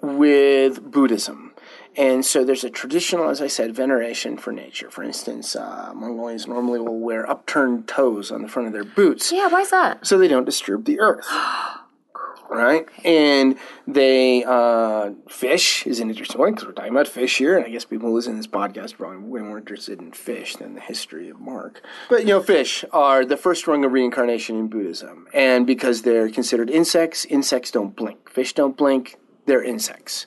with 0.00 0.90
Buddhism. 0.90 1.52
And 1.96 2.26
so 2.26 2.44
there's 2.44 2.64
a 2.64 2.68
traditional, 2.70 3.30
as 3.30 3.40
I 3.40 3.46
said, 3.46 3.74
veneration 3.74 4.36
for 4.36 4.52
nature. 4.52 4.90
For 4.90 5.02
instance, 5.02 5.56
uh, 5.56 5.92
Mongolians 5.94 6.46
normally 6.46 6.78
will 6.78 7.00
wear 7.00 7.28
upturned 7.28 7.88
toes 7.88 8.30
on 8.30 8.42
the 8.42 8.48
front 8.48 8.66
of 8.68 8.74
their 8.74 8.84
boots 8.84 9.32
yeah, 9.32 9.48
why 9.48 9.62
is 9.62 9.70
that? 9.70 10.06
so 10.06 10.18
they 10.18 10.28
don't 10.28 10.44
disturb 10.44 10.84
the 10.84 11.00
earth. 11.00 11.26
Right? 12.48 12.86
And 13.04 13.56
they, 13.86 14.44
uh, 14.44 15.10
fish 15.28 15.86
is 15.86 16.00
an 16.00 16.10
interesting 16.10 16.40
one 16.40 16.52
because 16.52 16.66
we're 16.66 16.72
talking 16.72 16.92
about 16.92 17.08
fish 17.08 17.38
here. 17.38 17.56
And 17.56 17.66
I 17.66 17.70
guess 17.70 17.84
people 17.84 18.12
listen 18.12 18.32
to 18.32 18.36
this 18.38 18.46
podcast 18.46 18.94
are 18.94 18.96
probably 18.96 19.18
way 19.18 19.40
more 19.40 19.58
interested 19.58 20.00
in 20.00 20.12
fish 20.12 20.56
than 20.56 20.74
the 20.74 20.80
history 20.80 21.28
of 21.28 21.40
Mark. 21.40 21.82
But, 22.08 22.22
you 22.22 22.28
know, 22.28 22.42
fish 22.42 22.84
are 22.92 23.24
the 23.24 23.36
first 23.36 23.66
rung 23.66 23.84
of 23.84 23.92
reincarnation 23.92 24.56
in 24.56 24.68
Buddhism. 24.68 25.26
And 25.34 25.66
because 25.66 26.02
they're 26.02 26.30
considered 26.30 26.70
insects, 26.70 27.24
insects 27.24 27.70
don't 27.70 27.94
blink. 27.94 28.30
Fish 28.30 28.52
don't 28.52 28.76
blink, 28.76 29.16
they're 29.46 29.62
insects. 29.62 30.26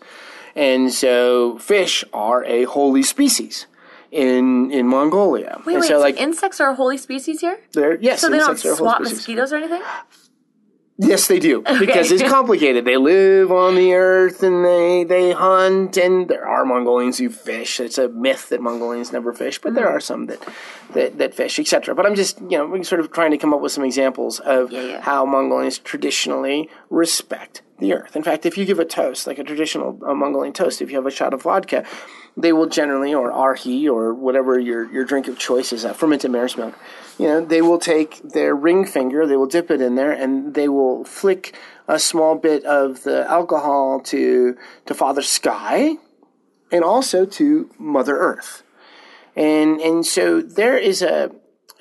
And 0.56 0.92
so 0.92 1.58
fish 1.60 2.04
are 2.12 2.44
a 2.46 2.64
holy 2.64 3.04
species 3.04 3.68
in 4.12 4.72
in 4.72 4.88
Mongolia. 4.88 5.62
Wait, 5.66 5.74
and 5.74 5.82
wait. 5.82 5.88
so 5.88 5.96
So 5.96 6.00
like 6.00 6.18
insects 6.20 6.60
are 6.60 6.72
a 6.72 6.76
holy 6.76 6.98
species 6.98 7.42
here? 7.42 7.60
they're 7.74 8.00
yes, 8.02 8.22
So 8.22 8.30
they 8.30 8.38
don't 8.40 8.52
insects 8.52 8.66
are 8.66 8.74
a 8.74 8.76
holy 8.76 8.90
swat 8.90 9.02
mosquitoes 9.02 9.54
or 9.54 9.58
anything? 9.58 9.82
Yes, 11.02 11.28
they 11.28 11.40
do 11.40 11.62
because 11.62 12.12
it's 12.12 12.30
complicated. 12.30 12.84
They 12.84 12.98
live 12.98 13.54
on 13.54 13.76
the 13.76 13.94
earth 13.94 14.44
and 14.44 14.66
they 14.66 15.06
they 15.06 15.32
hunt, 15.32 15.96
and 15.96 16.28
there 16.28 16.46
are 16.46 16.66
Mongolians 16.66 17.18
who 17.18 17.30
fish. 17.30 17.80
It's 17.80 17.98
a 17.98 18.10
myth 18.10 18.50
that 18.50 18.62
Mongolians 18.62 19.14
never 19.14 19.32
fish, 19.32 19.60
but 19.60 19.76
there 19.76 19.88
mm. 19.88 19.92
are 19.92 20.02
some 20.02 20.26
that 20.26 20.46
that, 20.94 21.18
that 21.18 21.34
fish, 21.34 21.58
etc. 21.58 21.96
But 21.96 22.06
I'm 22.06 22.16
just 22.16 22.42
you 22.42 22.58
know 22.58 22.68
we're 22.68 22.84
sort 22.84 23.00
of 23.00 23.14
trying 23.14 23.32
to 23.32 23.38
come 23.38 23.54
up 23.54 23.62
with 23.62 23.72
some 23.72 23.86
examples 23.86 24.42
of 24.42 24.74
Yeah, 24.74 24.82
yeah. 24.82 25.02
how 25.02 25.26
Mongolians 25.26 25.80
traditionally 25.80 26.70
respect 26.90 27.62
the 27.80 27.94
earth. 27.94 28.16
In 28.16 28.24
fact, 28.24 28.46
if 28.46 28.58
you 28.58 28.66
give 28.66 28.80
a 28.80 28.86
toast, 28.86 29.28
like 29.28 29.40
a 29.40 29.44
traditional 29.44 29.94
Mongolian 29.94 30.54
toast, 30.54 30.82
if 30.82 30.90
you 30.90 30.98
have 30.98 31.06
a 31.06 31.12
shot 31.12 31.34
of 31.34 31.44
vodka, 31.44 31.86
they 32.38 32.54
will 32.54 32.68
generally, 32.68 33.14
or 33.14 33.32
arhi, 33.32 33.90
or 33.90 34.14
whatever 34.14 34.60
your, 34.60 34.92
your 34.92 35.06
drink 35.06 35.28
of 35.28 35.38
choice 35.38 35.74
is, 35.74 35.84
uh, 35.84 35.94
fermented 35.94 36.32
mare's 36.32 36.56
milk, 36.56 36.78
you 37.18 37.28
know, 37.28 37.44
they 37.44 37.62
will 37.62 37.80
take 37.80 38.22
their 38.22 38.56
ring 38.56 38.86
finger, 38.86 39.26
they 39.26 39.36
will 39.36 39.48
dip 39.48 39.70
it 39.72 39.82
in 39.82 39.96
there, 39.96 40.12
and 40.12 40.54
they 40.54 40.70
will 40.70 41.04
flick 41.04 41.56
a 41.88 42.00
small 42.00 42.36
bit 42.36 42.64
of 42.66 43.04
the 43.04 43.30
alcohol 43.30 44.00
to 44.00 44.56
to 44.86 44.94
Father 44.94 45.22
Sky, 45.22 45.98
and 46.72 46.84
also 46.84 47.26
to 47.26 47.70
Mother 47.78 48.18
Earth, 48.18 48.64
and 49.36 49.82
and 49.82 50.06
so 50.06 50.42
there 50.42 50.78
is 50.78 51.02
a 51.02 51.32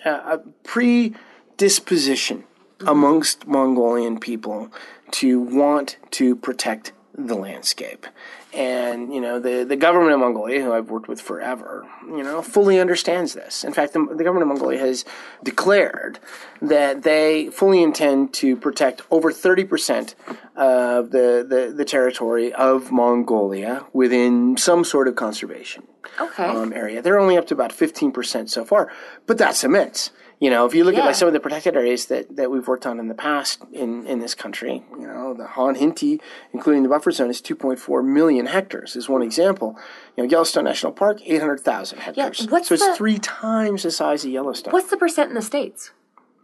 a, 0.04 0.10
a 0.10 0.38
predisposition 0.64 2.44
amongst 2.86 3.46
Mongolian 3.46 4.18
people 4.18 4.72
to 5.12 5.40
want 5.40 5.96
to 6.12 6.36
protect 6.36 6.92
the 7.14 7.34
landscape. 7.34 8.06
And, 8.54 9.12
you 9.12 9.20
know, 9.20 9.38
the, 9.40 9.64
the 9.64 9.76
government 9.76 10.12
of 10.12 10.20
Mongolia, 10.20 10.62
who 10.62 10.72
I've 10.72 10.88
worked 10.88 11.06
with 11.08 11.20
forever, 11.20 11.86
you 12.06 12.22
know, 12.22 12.40
fully 12.42 12.80
understands 12.80 13.34
this. 13.34 13.62
In 13.62 13.72
fact, 13.74 13.92
the, 13.92 13.98
the 13.98 14.24
government 14.24 14.42
of 14.42 14.48
Mongolia 14.48 14.78
has 14.78 15.04
declared 15.44 16.18
that 16.62 17.02
they 17.02 17.50
fully 17.50 17.82
intend 17.82 18.32
to 18.34 18.56
protect 18.56 19.02
over 19.10 19.32
30% 19.32 20.14
of 20.56 21.10
the, 21.10 21.44
the, 21.46 21.72
the 21.76 21.84
territory 21.84 22.52
of 22.54 22.90
Mongolia 22.90 23.84
within 23.92 24.56
some 24.56 24.82
sort 24.84 25.08
of 25.08 25.14
conservation 25.16 25.82
Okay. 26.20 26.44
um, 26.44 26.72
area. 26.72 27.02
They're 27.02 27.18
only 27.18 27.36
up 27.36 27.46
to 27.48 27.54
about 27.54 27.70
15% 27.72 28.48
so 28.48 28.64
far, 28.64 28.90
but 29.26 29.36
that's 29.38 29.62
immense. 29.62 30.10
You 30.40 30.50
know, 30.50 30.66
if 30.66 30.74
you 30.74 30.84
look 30.84 30.94
at 30.94 31.04
like 31.04 31.16
some 31.16 31.26
of 31.26 31.34
the 31.34 31.40
protected 31.40 31.74
areas 31.76 32.06
that, 32.06 32.36
that 32.36 32.48
we've 32.48 32.66
worked 32.66 32.86
on 32.86 33.00
in 33.00 33.08
the 33.08 33.14
past 33.14 33.60
in, 33.72 34.06
in 34.06 34.20
this 34.20 34.36
country, 34.36 34.84
know, 35.28 35.34
the 35.42 35.48
Khan 35.48 35.74
Khentii, 35.76 36.20
including 36.52 36.82
the 36.82 36.88
buffer 36.88 37.10
zone, 37.10 37.30
is 37.30 37.40
2.4 37.40 38.04
million 38.04 38.46
hectares, 38.46 38.96
is 38.96 39.08
one 39.08 39.22
example. 39.22 39.76
You 40.16 40.24
know, 40.24 40.30
Yellowstone 40.30 40.64
National 40.64 40.92
Park, 40.92 41.18
800,000 41.24 41.98
hectares. 41.98 42.46
what's 42.48 42.68
so 42.68 42.74
it's 42.74 42.86
the- 42.86 42.94
three 42.96 43.18
times 43.18 43.82
the 43.82 43.90
size 43.90 44.24
of 44.24 44.30
Yellowstone. 44.30 44.72
What's 44.72 44.90
the 44.90 44.96
percent 44.96 45.28
in 45.30 45.34
the 45.34 45.42
States? 45.42 45.92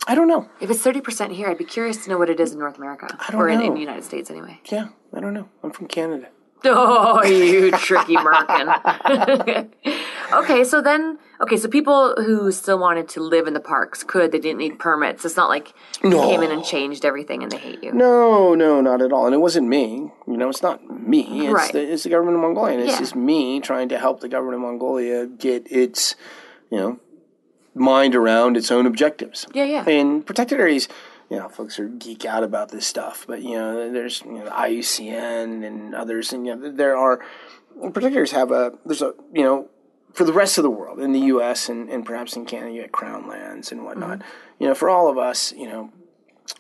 I 0.07 0.15
don't 0.15 0.29
know. 0.29 0.49
If 0.61 0.71
it's 0.71 0.83
30% 0.85 1.33
here, 1.33 1.49
I'd 1.49 1.57
be 1.57 1.65
curious 1.65 2.05
to 2.05 2.11
know 2.11 2.19
what 2.19 2.29
it 2.29 2.39
is 2.39 2.53
in 2.53 2.59
North 2.59 2.77
America. 2.77 3.07
don't 3.31 3.41
or 3.41 3.49
in, 3.49 3.63
in 3.63 3.73
the 3.75 3.81
United 3.81 4.05
States, 4.05 4.31
anyway. 4.31 4.61
Yeah, 4.71 4.89
I 5.15 5.21
don't 5.21 5.33
know. 5.33 5.49
I'm 5.63 5.71
from 5.71 5.87
Canada. 5.89 6.29
Oh, 6.67 7.23
you 7.23 7.71
tricky 7.73 8.17
Merkin. 8.17 9.69
okay, 10.43 10.65
so 10.65 10.81
then, 10.81 11.19
okay, 11.41 11.57
so 11.57 11.69
people 11.69 12.15
who 12.17 12.51
still 12.53 12.79
wanted 12.79 13.09
to 13.11 13.21
live 13.21 13.47
in 13.47 13.55
the 13.55 13.61
parks 13.61 14.03
could, 14.03 14.33
they 14.33 14.39
didn't 14.39 14.59
need 14.59 14.79
permits. 14.79 15.25
It's 15.25 15.37
not 15.37 15.49
like 15.49 15.73
you 16.03 16.11
No. 16.11 16.27
came 16.29 16.43
in 16.43 16.51
and 16.51 16.65
changed 16.65 17.05
everything 17.05 17.43
and 17.43 17.51
they 17.53 17.59
hate 17.59 17.83
you. 17.83 17.93
No, 17.93 18.55
no, 18.55 18.81
not 18.81 19.03
at 19.03 19.13
all. 19.13 19.27
And 19.27 19.35
it 19.35 19.39
wasn't 19.39 19.69
me. 19.69 20.13
You 20.27 20.37
know, 20.37 20.49
it's 20.49 20.63
not 20.63 20.89
me. 20.89 21.47
It's, 21.47 21.53
Right. 21.53 21.73
the, 21.73 21.93
it's 21.93 22.03
the 22.05 22.09
government 22.11 22.37
of 22.37 22.43
Mongolia. 22.43 22.75
And 22.75 22.83
it's 22.83 22.93
Yeah. 22.95 22.99
just 23.01 23.15
me 23.17 23.61
trying 23.61 23.89
to 23.91 23.99
help 23.99 24.21
the 24.21 24.29
government 24.29 24.57
of 24.57 24.61
Mongolia 24.63 25.27
get 25.27 25.67
its, 25.71 26.17
you 26.71 26.79
know, 26.79 26.99
mind 27.75 28.15
around 28.15 28.57
its 28.57 28.71
own 28.71 28.87
objectives. 28.87 29.47
Yeah, 29.53 29.65
yeah. 29.65 29.85
And 29.89 30.25
protected 30.25 30.61
areas, 30.61 30.89
you 31.31 31.37
know, 31.39 31.49
folks 31.49 31.79
are 31.79 31.87
geek 31.89 32.25
out 32.25 32.45
about 32.45 32.69
this 32.71 32.87
stuff, 32.87 33.25
but 33.27 33.43
you 33.43 33.57
know, 33.57 33.91
there's 33.91 34.23
you 34.23 34.33
know, 34.35 34.45
the 34.45 34.51
IUCN 34.51 35.65
and 35.67 35.95
others, 35.95 36.33
and 36.33 36.47
you 36.47 36.55
know, 36.55 36.71
there 36.71 36.97
are 36.97 37.21
protected 37.93 38.15
areas 38.15 38.31
have 38.31 38.53
a 38.53 38.73
there's 38.87 39.03
a 39.03 39.15
you 39.33 39.43
know 39.43 39.69
for 40.15 40.25
the 40.25 40.33
rest 40.33 40.57
of 40.59 40.63
the 40.63 40.71
world 40.71 41.01
in 41.01 41.13
the 41.13 41.21
U.S. 41.21 41.69
and, 41.69 41.91
and 41.91 42.07
perhaps 42.07 42.37
in 42.37 42.47
Canada, 42.47 42.73
you 42.73 42.81
get 42.83 42.93
crown 42.93 43.29
lands 43.29 43.73
and 43.73 43.85
whatnot. 43.85 44.21
Mm-hmm. 44.21 44.29
You 44.61 44.69
know, 44.69 44.75
for 44.75 44.89
all 44.89 45.11
of 45.11 45.19
us, 45.19 45.53
you 45.53 45.69
know, 45.69 45.93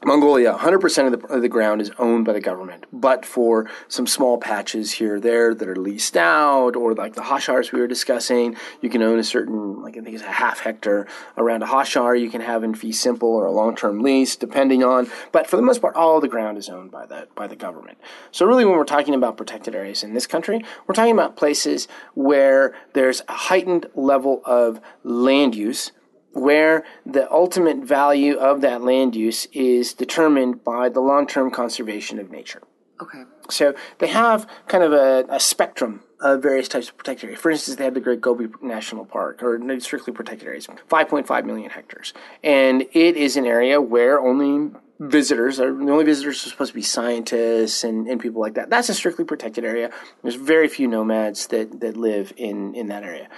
Mongolia, 0.02 0.54
100% 0.54 1.12
of 1.12 1.20
the, 1.20 1.26
of 1.28 1.42
the 1.42 1.48
ground 1.48 1.82
is 1.82 1.90
owned 1.98 2.24
by 2.24 2.32
the 2.32 2.40
government, 2.40 2.86
but 2.90 3.26
for 3.26 3.68
some 3.86 4.06
small 4.06 4.38
patches 4.38 4.92
here 4.92 5.16
or 5.16 5.20
there 5.20 5.54
that 5.54 5.68
are 5.68 5.76
leased 5.76 6.16
out, 6.16 6.74
or 6.74 6.94
like 6.94 7.14
the 7.14 7.22
Hoshars 7.22 7.70
we 7.70 7.80
were 7.80 7.86
discussing, 7.86 8.56
you 8.80 8.88
can 8.88 9.02
own 9.02 9.18
a 9.18 9.24
certain, 9.24 9.82
like 9.82 9.96
I 9.96 10.00
think 10.00 10.14
it's 10.14 10.24
a 10.24 10.30
half 10.30 10.60
hectare 10.60 11.06
around 11.36 11.62
a 11.62 11.66
Hoshar 11.66 12.18
you 12.18 12.30
can 12.30 12.40
have 12.40 12.64
in 12.64 12.74
fee 12.74 12.92
simple 12.92 13.28
or 13.28 13.44
a 13.44 13.52
long 13.52 13.76
term 13.76 14.02
lease, 14.02 14.36
depending 14.36 14.82
on. 14.82 15.10
But 15.32 15.46
for 15.46 15.56
the 15.56 15.62
most 15.62 15.82
part, 15.82 15.96
all 15.96 16.18
the 16.20 16.28
ground 16.28 16.56
is 16.56 16.70
owned 16.70 16.90
by 16.90 17.04
the, 17.04 17.28
by 17.34 17.46
the 17.46 17.56
government. 17.56 17.98
So, 18.30 18.46
really, 18.46 18.64
when 18.64 18.76
we're 18.76 18.84
talking 18.84 19.14
about 19.14 19.36
protected 19.36 19.74
areas 19.74 20.02
in 20.02 20.14
this 20.14 20.26
country, 20.26 20.64
we're 20.86 20.94
talking 20.94 21.12
about 21.12 21.36
places 21.36 21.88
where 22.14 22.74
there's 22.94 23.22
a 23.28 23.32
heightened 23.32 23.86
level 23.94 24.40
of 24.46 24.80
land 25.02 25.54
use 25.54 25.92
where 26.34 26.84
the 27.06 27.30
ultimate 27.32 27.78
value 27.78 28.36
of 28.36 28.60
that 28.60 28.82
land 28.82 29.16
use 29.16 29.46
is 29.52 29.94
determined 29.94 30.62
by 30.64 30.88
the 30.88 31.00
long 31.00 31.26
term 31.26 31.50
conservation 31.50 32.18
of 32.18 32.30
nature. 32.30 32.62
Okay. 33.00 33.24
So 33.50 33.74
they 33.98 34.06
have 34.08 34.48
kind 34.68 34.84
of 34.84 34.92
a, 34.92 35.26
a 35.28 35.40
spectrum 35.40 36.02
of 36.20 36.42
various 36.42 36.68
types 36.68 36.88
of 36.88 36.96
protected 36.96 37.24
areas. 37.26 37.40
For 37.40 37.50
instance, 37.50 37.76
they 37.76 37.84
have 37.84 37.94
the 37.94 38.00
Great 38.00 38.20
Gobi 38.20 38.48
National 38.62 39.04
Park, 39.04 39.42
or 39.42 39.60
strictly 39.80 40.12
protected 40.12 40.48
areas, 40.48 40.66
5.5 40.66 41.44
million 41.44 41.70
hectares. 41.70 42.14
And 42.42 42.82
it 42.92 43.16
is 43.16 43.36
an 43.36 43.44
area 43.44 43.80
where 43.80 44.18
only 44.20 44.70
visitors 45.00 45.58
are 45.58 45.72
the 45.72 45.90
only 45.90 46.04
visitors 46.04 46.46
are 46.46 46.48
supposed 46.50 46.70
to 46.70 46.74
be 46.74 46.82
scientists 46.82 47.84
and, 47.84 48.06
and 48.06 48.20
people 48.20 48.40
like 48.40 48.54
that. 48.54 48.70
That's 48.70 48.88
a 48.88 48.94
strictly 48.94 49.24
protected 49.24 49.64
area. 49.64 49.90
There's 50.22 50.36
very 50.36 50.68
few 50.68 50.86
nomads 50.86 51.48
that, 51.48 51.80
that 51.80 51.96
live 51.96 52.32
in, 52.36 52.74
in 52.74 52.86
that 52.88 53.02
area. 53.02 53.28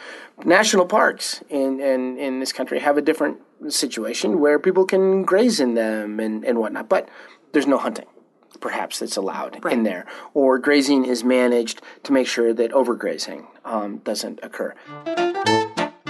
National 0.44 0.86
parks 0.86 1.42
in, 1.48 1.80
in, 1.80 2.18
in 2.18 2.40
this 2.40 2.52
country 2.52 2.78
have 2.80 2.98
a 2.98 3.02
different 3.02 3.38
situation 3.68 4.38
where 4.38 4.58
people 4.58 4.84
can 4.84 5.22
graze 5.22 5.60
in 5.60 5.74
them 5.74 6.20
and, 6.20 6.44
and 6.44 6.58
whatnot, 6.58 6.88
but 6.88 7.08
there's 7.52 7.66
no 7.66 7.78
hunting. 7.78 8.06
Perhaps 8.60 9.00
that's 9.00 9.16
allowed 9.18 9.64
in 9.66 9.82
there, 9.82 10.06
or 10.32 10.58
grazing 10.58 11.04
is 11.04 11.22
managed 11.22 11.82
to 12.04 12.12
make 12.12 12.26
sure 12.26 12.54
that 12.54 12.72
overgrazing 12.72 13.46
um, 13.66 13.98
doesn't 13.98 14.40
occur. 14.42 14.74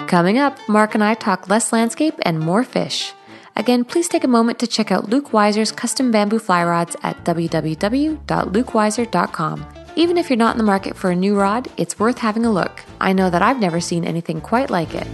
Coming 0.06 0.38
up, 0.38 0.56
Mark 0.68 0.94
and 0.94 1.02
I 1.02 1.14
talk 1.14 1.48
less 1.48 1.72
landscape 1.72 2.14
and 2.22 2.38
more 2.38 2.62
fish. 2.62 3.12
Again, 3.56 3.84
please 3.86 4.06
take 4.06 4.22
a 4.22 4.28
moment 4.28 4.58
to 4.58 4.66
check 4.66 4.92
out 4.92 5.08
Luke 5.08 5.30
Weiser's 5.30 5.72
custom 5.72 6.10
bamboo 6.10 6.38
fly 6.38 6.62
rods 6.62 6.94
at 7.02 7.24
www.lukeweiser.com. 7.24 9.66
Even 9.96 10.18
if 10.18 10.28
you're 10.28 10.36
not 10.36 10.54
in 10.54 10.58
the 10.58 10.64
market 10.64 10.94
for 10.94 11.10
a 11.10 11.16
new 11.16 11.40
rod, 11.40 11.68
it's 11.78 11.98
worth 11.98 12.18
having 12.18 12.44
a 12.44 12.52
look. 12.52 12.82
I 13.00 13.14
know 13.14 13.30
that 13.30 13.40
I've 13.40 13.58
never 13.58 13.80
seen 13.80 14.04
anything 14.04 14.42
quite 14.42 14.68
like 14.68 14.94
it. 14.94 15.06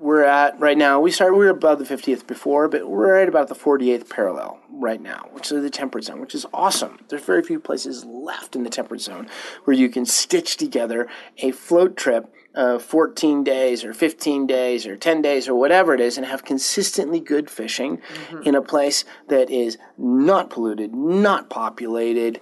We're 0.00 0.24
at 0.24 0.58
right 0.58 0.76
now. 0.76 0.98
We 0.98 1.12
started. 1.12 1.36
We 1.36 1.44
were 1.44 1.52
above 1.52 1.78
the 1.78 1.84
50th 1.84 2.26
before, 2.26 2.66
but 2.66 2.90
we're 2.90 3.14
at 3.14 3.28
about 3.28 3.46
the 3.46 3.54
48th 3.54 4.10
parallel 4.10 4.58
right 4.68 5.00
now, 5.00 5.28
which 5.30 5.52
is 5.52 5.62
the 5.62 5.70
temperate 5.70 6.06
zone, 6.06 6.20
which 6.20 6.34
is 6.34 6.44
awesome. 6.52 6.98
There's 7.08 7.22
very 7.22 7.44
few 7.44 7.60
places 7.60 8.04
left 8.04 8.56
in 8.56 8.64
the 8.64 8.70
temperate 8.70 9.02
zone 9.02 9.28
where 9.62 9.76
you 9.76 9.88
can 9.88 10.04
stitch 10.04 10.56
together 10.56 11.06
a 11.38 11.52
float 11.52 11.96
trip 11.96 12.34
of 12.54 12.82
14 12.82 13.44
days 13.44 13.84
or 13.84 13.94
15 13.94 14.46
days 14.46 14.86
or 14.86 14.96
10 14.96 15.22
days 15.22 15.48
or 15.48 15.54
whatever 15.54 15.94
it 15.94 16.00
is 16.00 16.16
and 16.16 16.26
have 16.26 16.44
consistently 16.44 17.20
good 17.20 17.48
fishing 17.48 18.00
in 18.44 18.54
a 18.54 18.62
place 18.62 19.04
that 19.28 19.48
is 19.50 19.78
not 19.96 20.50
polluted, 20.50 20.92
not 20.94 21.48
populated, 21.48 22.40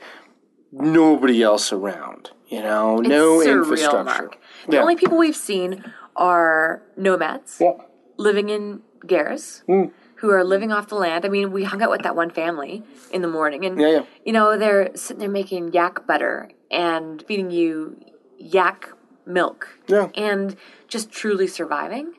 nobody 0.72 1.42
else 1.42 1.72
around. 1.72 2.30
You 2.48 2.62
know, 2.62 2.96
no 2.96 3.38
surreal, 3.40 3.52
infrastructure. 3.62 4.04
Mark. 4.04 4.38
The 4.66 4.76
Yeah. 4.76 4.80
only 4.82 4.96
people 4.96 5.18
we've 5.18 5.36
seen 5.36 5.84
are 6.16 6.82
nomads 6.96 7.58
Yeah. 7.60 7.72
living 8.16 8.48
in 8.48 8.82
Garris. 9.06 9.62
Hmm. 9.66 9.90
Who 10.16 10.30
are 10.30 10.42
living 10.42 10.72
off 10.72 10.88
the 10.88 10.96
land? 10.96 11.24
I 11.24 11.28
mean, 11.28 11.52
we 11.52 11.62
hung 11.64 11.80
out 11.82 11.90
with 11.90 12.02
that 12.02 12.16
one 12.16 12.30
family 12.30 12.82
in 13.12 13.22
the 13.22 13.28
morning, 13.28 13.64
and 13.64 13.78
Yeah, 13.78 13.88
yeah. 13.88 14.02
you 14.24 14.32
know 14.32 14.56
they're 14.58 14.90
sitting 14.96 15.20
there 15.20 15.28
making 15.28 15.72
yak 15.72 16.06
butter 16.08 16.48
and 16.72 17.22
feeding 17.28 17.50
you 17.52 17.96
yak 18.36 18.88
milk, 19.28 19.78
Yeah. 19.86 20.08
and 20.14 20.56
just 20.88 21.10
truly 21.10 21.46
surviving. 21.46 22.14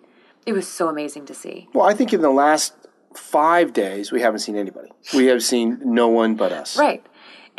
It 0.45 0.53
was 0.53 0.67
so 0.67 0.87
amazing 0.87 1.25
to 1.25 1.33
see. 1.33 1.67
Well, 1.73 1.85
I 1.87 1.93
think 1.93 2.13
in 2.13 2.21
the 2.21 2.29
last 2.29 2.73
five 3.13 3.73
days, 3.73 4.11
we 4.11 4.21
haven't 4.21 4.39
seen 4.39 4.55
anybody. 4.55 4.89
We 5.13 5.25
have 5.27 5.43
seen 5.43 5.79
no 5.83 6.07
one 6.07 6.35
but 6.35 6.51
us. 6.51 6.77
Right. 6.77 7.03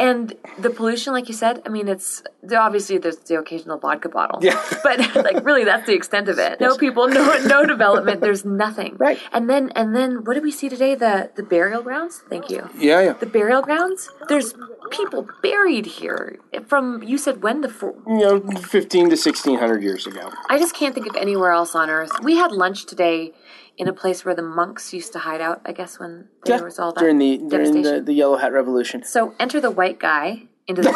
And 0.01 0.35
the 0.59 0.71
pollution, 0.71 1.13
like 1.13 1.29
you 1.29 1.35
said, 1.35 1.61
I 1.67 1.69
mean, 1.69 1.87
it's 1.87 2.23
obviously 2.57 2.97
there's 2.97 3.19
the 3.19 3.39
occasional 3.39 3.79
vodka 3.79 4.09
bottle. 4.09 4.39
Yeah. 4.43 4.59
But 4.83 5.15
like, 5.15 5.45
really, 5.45 5.65
that's 5.65 5.87
the 5.87 5.93
extent 5.95 6.29
of 6.29 6.39
it. 6.39 6.59
No 6.59 6.77
people, 6.79 7.07
no 7.09 7.25
no 7.45 7.67
development. 7.67 8.23
There's 8.23 8.45
nothing. 8.45 8.97
Right. 8.97 9.19
And 9.31 9.49
then 9.51 9.71
and 9.77 9.95
then 9.95 10.25
what 10.25 10.35
did 10.35 10.43
we 10.43 10.51
see 10.51 10.71
today? 10.71 10.95
The 10.95 11.31
the 11.37 11.43
burial 11.43 11.83
grounds. 11.83 12.23
Thank 12.31 12.49
you. 12.49 12.71
Yeah, 12.79 13.01
yeah. 13.03 13.13
The 13.13 13.27
burial 13.27 13.61
grounds. 13.61 14.09
There's 14.29 14.55
people 14.91 15.29
buried 15.43 15.87
here 16.01 16.39
from 16.67 17.03
you 17.03 17.19
said 17.19 17.43
when 17.43 17.61
the 17.61 17.69
four, 17.69 17.95
You 18.07 18.19
know, 18.19 18.41
15 18.41 19.11
to 19.11 19.17
1600 19.17 19.83
years 19.83 20.07
ago. 20.07 20.33
I 20.49 20.59
just 20.59 20.75
can't 20.75 20.95
think 20.95 21.07
of 21.07 21.17
anywhere 21.17 21.53
else 21.53 21.75
on 21.75 21.91
earth. 21.91 22.13
We 22.23 22.37
had 22.37 22.53
lunch 22.53 22.87
today 22.87 23.33
in 23.81 23.89
a 23.89 23.95
place 23.95 24.27
where 24.27 24.35
the 24.35 24.43
monks 24.43 24.93
used 24.93 25.15
to 25.15 25.19
hide 25.21 25.41
out. 25.41 25.63
I 25.65 25.73
guess 25.73 25.99
when 25.99 26.29
there 26.45 26.63
was 26.63 26.79
all 26.79 26.93
that 26.93 27.01
during 27.01 27.19
the 27.19 27.39
during 27.39 27.81
the, 27.81 28.03
the 28.03 28.13
Yellow 28.13 28.37
Hat 28.37 28.53
Revolution. 28.53 29.03
So 29.05 29.35
enter 29.41 29.59
the 29.59 29.71
white 29.71 29.99
guy 29.99 30.43
into 30.67 30.83
the 30.83 30.91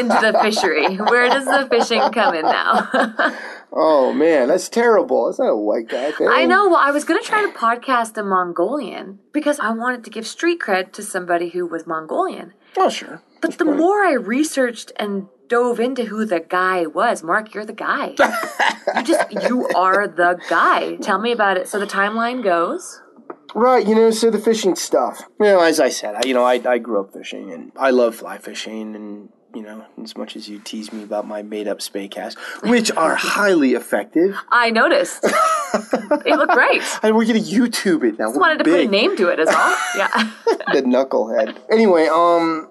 into 0.00 0.18
the 0.32 0.38
fishery. 0.40 0.96
Where 1.12 1.28
does 1.28 1.44
the 1.44 1.68
fishing 1.70 2.00
come 2.12 2.34
in 2.34 2.42
now? 2.42 3.36
Oh 3.76 4.12
man, 4.12 4.46
that's 4.46 4.68
terrible. 4.68 5.26
That's 5.26 5.40
not 5.40 5.48
a 5.48 5.56
white 5.56 5.88
guy 5.88 6.12
thing. 6.12 6.28
I 6.30 6.44
know. 6.44 6.68
Well, 6.68 6.78
I 6.78 6.92
was 6.92 7.02
going 7.02 7.20
to 7.20 7.26
try 7.26 7.42
to 7.42 7.48
podcast 7.48 8.16
a 8.16 8.22
Mongolian 8.22 9.18
because 9.32 9.58
I 9.58 9.70
wanted 9.72 10.04
to 10.04 10.10
give 10.10 10.28
street 10.28 10.60
cred 10.60 10.92
to 10.92 11.02
somebody 11.02 11.48
who 11.48 11.66
was 11.66 11.84
Mongolian. 11.84 12.52
Oh 12.76 12.88
sure. 12.88 13.20
But 13.40 13.58
the 13.58 13.64
more 13.64 14.04
I 14.04 14.12
researched 14.12 14.92
and 14.96 15.26
dove 15.54 15.78
into 15.78 16.06
who 16.06 16.24
the 16.24 16.40
guy 16.40 16.84
was, 16.84 17.22
Mark, 17.22 17.54
you're 17.54 17.64
the 17.64 17.72
guy. 17.72 18.08
you 18.96 19.02
just 19.04 19.48
you 19.48 19.68
are 19.76 20.08
the 20.08 20.40
guy. 20.50 20.96
Tell 20.96 21.20
me 21.20 21.30
about 21.30 21.56
it. 21.56 21.68
So 21.68 21.78
the 21.78 21.86
timeline 21.86 22.42
goes. 22.42 23.00
Right, 23.54 23.86
you 23.86 23.94
know, 23.94 24.10
so 24.10 24.30
the 24.30 24.40
fishing 24.40 24.74
stuff. 24.74 25.22
You 25.38 25.46
know, 25.46 25.60
as 25.60 25.78
I 25.78 25.90
said, 25.90 26.16
I, 26.16 26.20
you 26.26 26.34
know, 26.34 26.42
I, 26.42 26.60
I 26.66 26.78
grew 26.78 27.00
up 27.00 27.12
fishing 27.12 27.52
and 27.52 27.70
I 27.76 27.90
love 27.90 28.16
fly 28.16 28.38
fishing 28.38 28.96
and, 28.96 29.28
you 29.54 29.62
know, 29.62 29.84
as 30.02 30.16
much 30.16 30.34
as 30.34 30.48
you 30.48 30.58
tease 30.58 30.92
me 30.92 31.04
about 31.04 31.24
my 31.24 31.42
made 31.42 31.68
up 31.68 31.80
spey 31.80 32.08
casts, 32.08 32.36
which 32.64 32.90
are 32.90 33.14
highly 33.14 33.74
effective. 33.74 34.36
I 34.50 34.70
noticed. 34.70 35.20
it 35.24 36.36
looked 36.36 36.52
great. 36.52 36.82
And 37.04 37.14
we're 37.14 37.26
going 37.26 37.40
to 37.40 37.48
YouTube 37.48 38.02
it 38.02 38.18
now. 38.18 38.30
Just 38.30 38.40
wanted 38.40 38.58
to 38.58 38.64
put 38.64 38.80
a 38.80 38.88
name 38.88 39.16
to 39.18 39.28
it 39.28 39.38
as 39.38 39.46
all. 39.46 39.76
Yeah. 39.96 40.32
the 40.72 40.82
knucklehead. 40.82 41.56
Anyway, 41.70 42.08
um, 42.08 42.70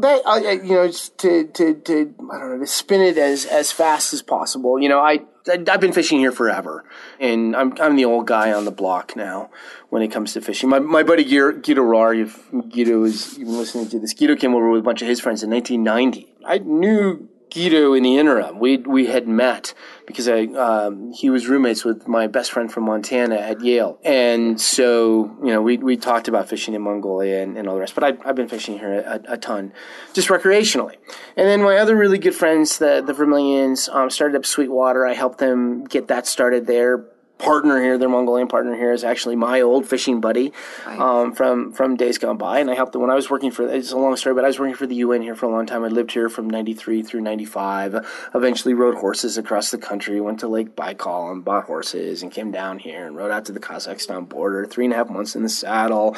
that 0.00 0.22
I, 0.26 0.52
you 0.52 0.74
know, 0.74 0.90
to 0.90 1.46
to 1.46 1.74
to 1.74 2.14
I 2.32 2.38
don't 2.38 2.50
know 2.50 2.58
to 2.58 2.66
spin 2.66 3.00
it 3.00 3.18
as 3.18 3.46
as 3.46 3.72
fast 3.72 4.12
as 4.12 4.22
possible. 4.22 4.80
You 4.80 4.88
know, 4.88 5.00
I. 5.00 5.20
I've 5.46 5.78
been 5.78 5.92
fishing 5.92 6.20
here 6.20 6.32
forever, 6.32 6.86
and 7.20 7.54
I'm 7.54 7.74
I'm 7.78 7.96
the 7.96 8.06
old 8.06 8.26
guy 8.26 8.50
on 8.50 8.64
the 8.64 8.70
block 8.70 9.14
now 9.14 9.50
when 9.90 10.00
it 10.00 10.08
comes 10.08 10.32
to 10.32 10.40
fishing. 10.40 10.70
My 10.70 10.78
my 10.78 11.02
buddy 11.02 11.22
Guido 11.22 11.82
Rahr, 11.82 12.18
if 12.18 12.50
Guido 12.70 13.04
is 13.04 13.38
even 13.38 13.58
listening 13.58 13.90
to 13.90 13.98
this, 13.98 14.14
Guido 14.14 14.36
came 14.36 14.54
over 14.54 14.70
with 14.70 14.80
a 14.80 14.82
bunch 14.82 15.02
of 15.02 15.08
his 15.08 15.20
friends 15.20 15.42
in 15.42 15.50
1990. 15.50 16.34
I 16.46 16.58
knew 16.58 17.28
Guido 17.54 17.92
in 17.92 18.02
the 18.02 18.18
interim. 18.18 18.58
We 18.58 18.78
we 18.78 19.06
had 19.06 19.28
met 19.28 19.74
because 20.06 20.28
I 20.28 20.46
um, 20.46 21.12
he 21.12 21.30
was 21.30 21.46
roommates 21.46 21.84
with 21.84 22.08
my 22.08 22.26
best 22.26 22.50
friend 22.50 22.70
from 22.70 22.84
Montana 22.84 23.36
at 23.36 23.60
Yale, 23.60 23.98
and 24.04 24.60
so 24.60 25.36
you 25.40 25.52
know 25.52 25.62
we 25.62 25.78
we 25.78 25.96
talked 25.96 26.26
about 26.26 26.48
fishing 26.48 26.74
in 26.74 26.82
Mongolia 26.82 27.42
and, 27.42 27.56
and 27.56 27.68
all 27.68 27.74
the 27.74 27.80
rest. 27.80 27.94
But 27.94 28.04
I, 28.04 28.12
I've 28.24 28.34
been 28.34 28.48
fishing 28.48 28.78
here 28.78 28.92
a, 28.92 29.34
a 29.34 29.38
ton, 29.38 29.72
just 30.14 30.28
recreationally. 30.28 30.96
And 31.36 31.48
then 31.48 31.62
my 31.62 31.76
other 31.76 31.94
really 31.94 32.18
good 32.18 32.34
friends, 32.34 32.78
the 32.78 33.02
the 33.06 33.12
Vermillions, 33.12 33.88
um, 33.88 34.10
started 34.10 34.36
up 34.36 34.44
Sweetwater. 34.44 35.06
I 35.06 35.14
helped 35.14 35.38
them 35.38 35.84
get 35.84 36.08
that 36.08 36.26
started 36.26 36.66
there 36.66 37.06
partner 37.44 37.80
here, 37.82 37.98
their 37.98 38.08
Mongolian 38.08 38.48
partner 38.48 38.74
here, 38.74 38.92
is 38.92 39.04
actually 39.04 39.36
my 39.36 39.60
old 39.60 39.86
fishing 39.86 40.20
buddy 40.20 40.52
um, 40.86 41.32
from 41.32 41.72
from 41.72 41.96
days 41.96 42.18
gone 42.18 42.36
by, 42.38 42.58
and 42.60 42.70
I 42.70 42.74
helped 42.74 42.92
them 42.92 43.02
when 43.02 43.10
I 43.10 43.14
was 43.14 43.30
working 43.30 43.50
for. 43.50 43.68
It's 43.68 43.92
a 43.92 43.96
long 43.96 44.16
story, 44.16 44.34
but 44.34 44.44
I 44.44 44.48
was 44.48 44.58
working 44.58 44.74
for 44.74 44.86
the 44.86 44.96
UN 44.96 45.22
here 45.22 45.34
for 45.34 45.46
a 45.46 45.50
long 45.50 45.66
time. 45.66 45.84
I 45.84 45.88
lived 45.88 46.12
here 46.12 46.28
from 46.28 46.48
'93 46.48 47.02
through 47.02 47.20
'95. 47.20 48.06
Eventually, 48.34 48.74
rode 48.74 48.96
horses 48.96 49.36
across 49.38 49.70
the 49.70 49.78
country. 49.78 50.20
Went 50.20 50.40
to 50.40 50.48
Lake 50.48 50.74
Baikal 50.74 51.30
and 51.30 51.44
bought 51.44 51.64
horses, 51.64 52.22
and 52.22 52.32
came 52.32 52.50
down 52.50 52.78
here 52.78 53.06
and 53.06 53.16
rode 53.16 53.30
out 53.30 53.44
to 53.46 53.52
the 53.52 53.60
Kazakhstan 53.60 54.28
border. 54.28 54.64
Three 54.64 54.84
and 54.86 54.94
a 54.94 54.96
half 54.96 55.10
months 55.10 55.36
in 55.36 55.42
the 55.42 55.48
saddle. 55.48 56.16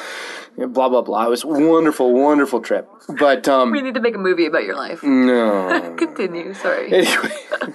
blah 0.55 0.89
blah 0.89 1.01
blah. 1.01 1.25
It 1.27 1.29
was 1.29 1.43
a 1.43 1.47
wonderful, 1.47 2.13
wonderful 2.13 2.61
trip. 2.61 2.89
But 3.19 3.47
um, 3.47 3.71
we 3.71 3.81
need 3.81 3.95
to 3.95 4.01
make 4.01 4.15
a 4.15 4.19
movie 4.19 4.45
about 4.45 4.63
your 4.63 4.75
life. 4.75 5.03
no. 5.03 5.95
Continue. 5.97 6.53
Sorry. 6.53 6.91
Anyway. 6.93 7.31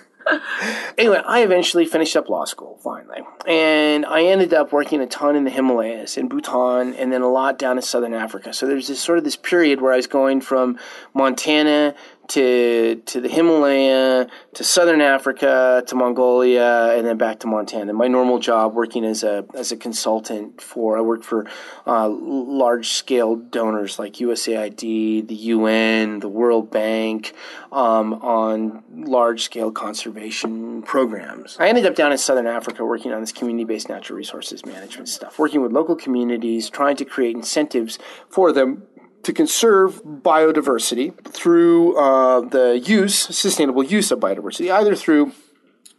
anyway, 0.98 1.22
I 1.26 1.42
eventually 1.42 1.84
finished 1.84 2.16
up 2.16 2.28
law 2.28 2.44
school. 2.44 2.78
finally. 2.82 3.22
And 3.46 4.04
I 4.06 4.24
ended 4.24 4.54
up 4.54 4.72
working 4.72 5.00
a 5.00 5.06
ton 5.06 5.36
in 5.36 5.44
the 5.44 5.50
Himalayas, 5.50 6.16
in 6.16 6.28
Bhutan, 6.28 6.94
and 6.94 7.12
then 7.12 7.22
a 7.22 7.30
lot 7.30 7.58
down 7.58 7.76
in 7.76 7.82
southern 7.82 8.14
Africa. 8.14 8.52
So 8.52 8.66
there's 8.66 8.88
this 8.88 9.00
sort 9.00 9.18
of 9.18 9.24
this 9.24 9.36
period 9.36 9.80
where 9.80 9.92
I 9.92 9.96
was 9.96 10.06
going 10.06 10.40
from 10.40 10.78
Montana 11.14 11.94
to 12.28 12.96
to 13.06 13.20
the 13.20 13.28
Himalaya, 13.28 14.26
to 14.54 14.64
southern 14.64 15.00
Africa, 15.00 15.82
to 15.86 15.94
Mongolia, 15.94 16.94
and 16.96 17.06
then 17.06 17.18
back 17.18 17.40
to 17.40 17.46
Montana. 17.46 17.92
My 17.92 18.08
normal 18.08 18.38
job, 18.38 18.74
working 18.74 19.04
as 19.04 19.22
a 19.22 19.44
as 19.54 19.72
a 19.72 19.76
consultant 19.76 20.60
for, 20.60 20.96
I 20.96 21.00
worked 21.00 21.24
for 21.24 21.46
uh, 21.86 22.08
large 22.08 22.88
scale 22.88 23.36
donors 23.36 23.98
like 23.98 24.14
USAID, 24.14 25.26
the 25.26 25.34
UN, 25.34 26.20
the 26.20 26.28
World 26.28 26.70
Bank, 26.70 27.34
um, 27.70 28.14
on 28.14 28.82
large 28.94 29.42
scale 29.42 29.72
conservation 29.72 30.82
programs. 30.82 31.56
I 31.58 31.68
ended 31.68 31.86
up 31.86 31.94
down 31.94 32.12
in 32.12 32.18
southern 32.18 32.46
Africa 32.46 32.84
working 32.84 33.12
on 33.12 33.20
this 33.20 33.32
community 33.32 33.64
based 33.64 33.88
natural 33.88 34.16
resources 34.16 34.64
management 34.64 35.08
stuff, 35.08 35.38
working 35.38 35.60
with 35.60 35.72
local 35.72 35.96
communities, 35.96 36.70
trying 36.70 36.96
to 36.96 37.04
create 37.04 37.34
incentives 37.34 37.98
for 38.28 38.52
them 38.52 38.84
to 39.22 39.32
conserve 39.32 40.02
biodiversity 40.04 41.14
through 41.32 41.96
uh, 41.96 42.40
the 42.40 42.78
use, 42.78 43.14
sustainable 43.14 43.82
use 43.82 44.10
of 44.10 44.18
biodiversity, 44.20 44.72
either 44.72 44.96
through 44.96 45.32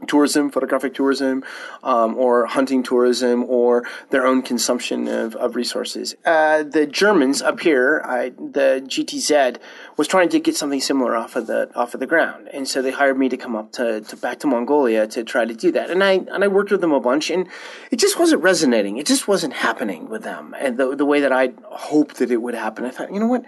tourism, 0.05 0.49
photographic 0.49 0.93
tourism, 0.93 1.43
um, 1.83 2.15
or 2.15 2.45
hunting 2.45 2.83
tourism, 2.83 3.43
or 3.45 3.83
their 4.09 4.25
own 4.25 4.41
consumption 4.41 5.07
of, 5.07 5.35
of 5.35 5.55
resources. 5.55 6.15
Uh, 6.25 6.63
the 6.63 6.85
Germans 6.85 7.41
up 7.41 7.59
here, 7.59 8.01
I, 8.05 8.29
the 8.29 8.83
GTZ, 8.85 9.57
was 9.97 10.07
trying 10.07 10.29
to 10.29 10.39
get 10.39 10.55
something 10.55 10.81
similar 10.81 11.15
off 11.15 11.35
of 11.35 11.47
the 11.47 11.69
off 11.75 11.93
of 11.93 11.99
the 11.99 12.07
ground, 12.07 12.49
and 12.51 12.67
so 12.67 12.81
they 12.81 12.91
hired 12.91 13.17
me 13.17 13.29
to 13.29 13.37
come 13.37 13.55
up 13.55 13.71
to, 13.73 14.01
to 14.01 14.17
back 14.17 14.39
to 14.39 14.47
Mongolia 14.47 15.07
to 15.07 15.23
try 15.23 15.45
to 15.45 15.53
do 15.53 15.71
that. 15.71 15.89
And 15.89 16.03
I 16.03 16.13
and 16.13 16.43
I 16.43 16.47
worked 16.47 16.71
with 16.71 16.81
them 16.81 16.91
a 16.91 16.99
bunch, 16.99 17.29
and 17.29 17.47
it 17.91 17.97
just 17.97 18.19
wasn't 18.19 18.41
resonating. 18.41 18.97
It 18.97 19.05
just 19.05 19.27
wasn't 19.27 19.53
happening 19.53 20.09
with 20.09 20.23
them, 20.23 20.55
and 20.59 20.77
the 20.77 20.95
the 20.95 21.05
way 21.05 21.19
that 21.21 21.31
I 21.31 21.53
hoped 21.65 22.17
that 22.17 22.31
it 22.31 22.41
would 22.41 22.55
happen. 22.55 22.85
I 22.85 22.89
thought, 22.89 23.13
you 23.13 23.19
know 23.19 23.27
what, 23.27 23.45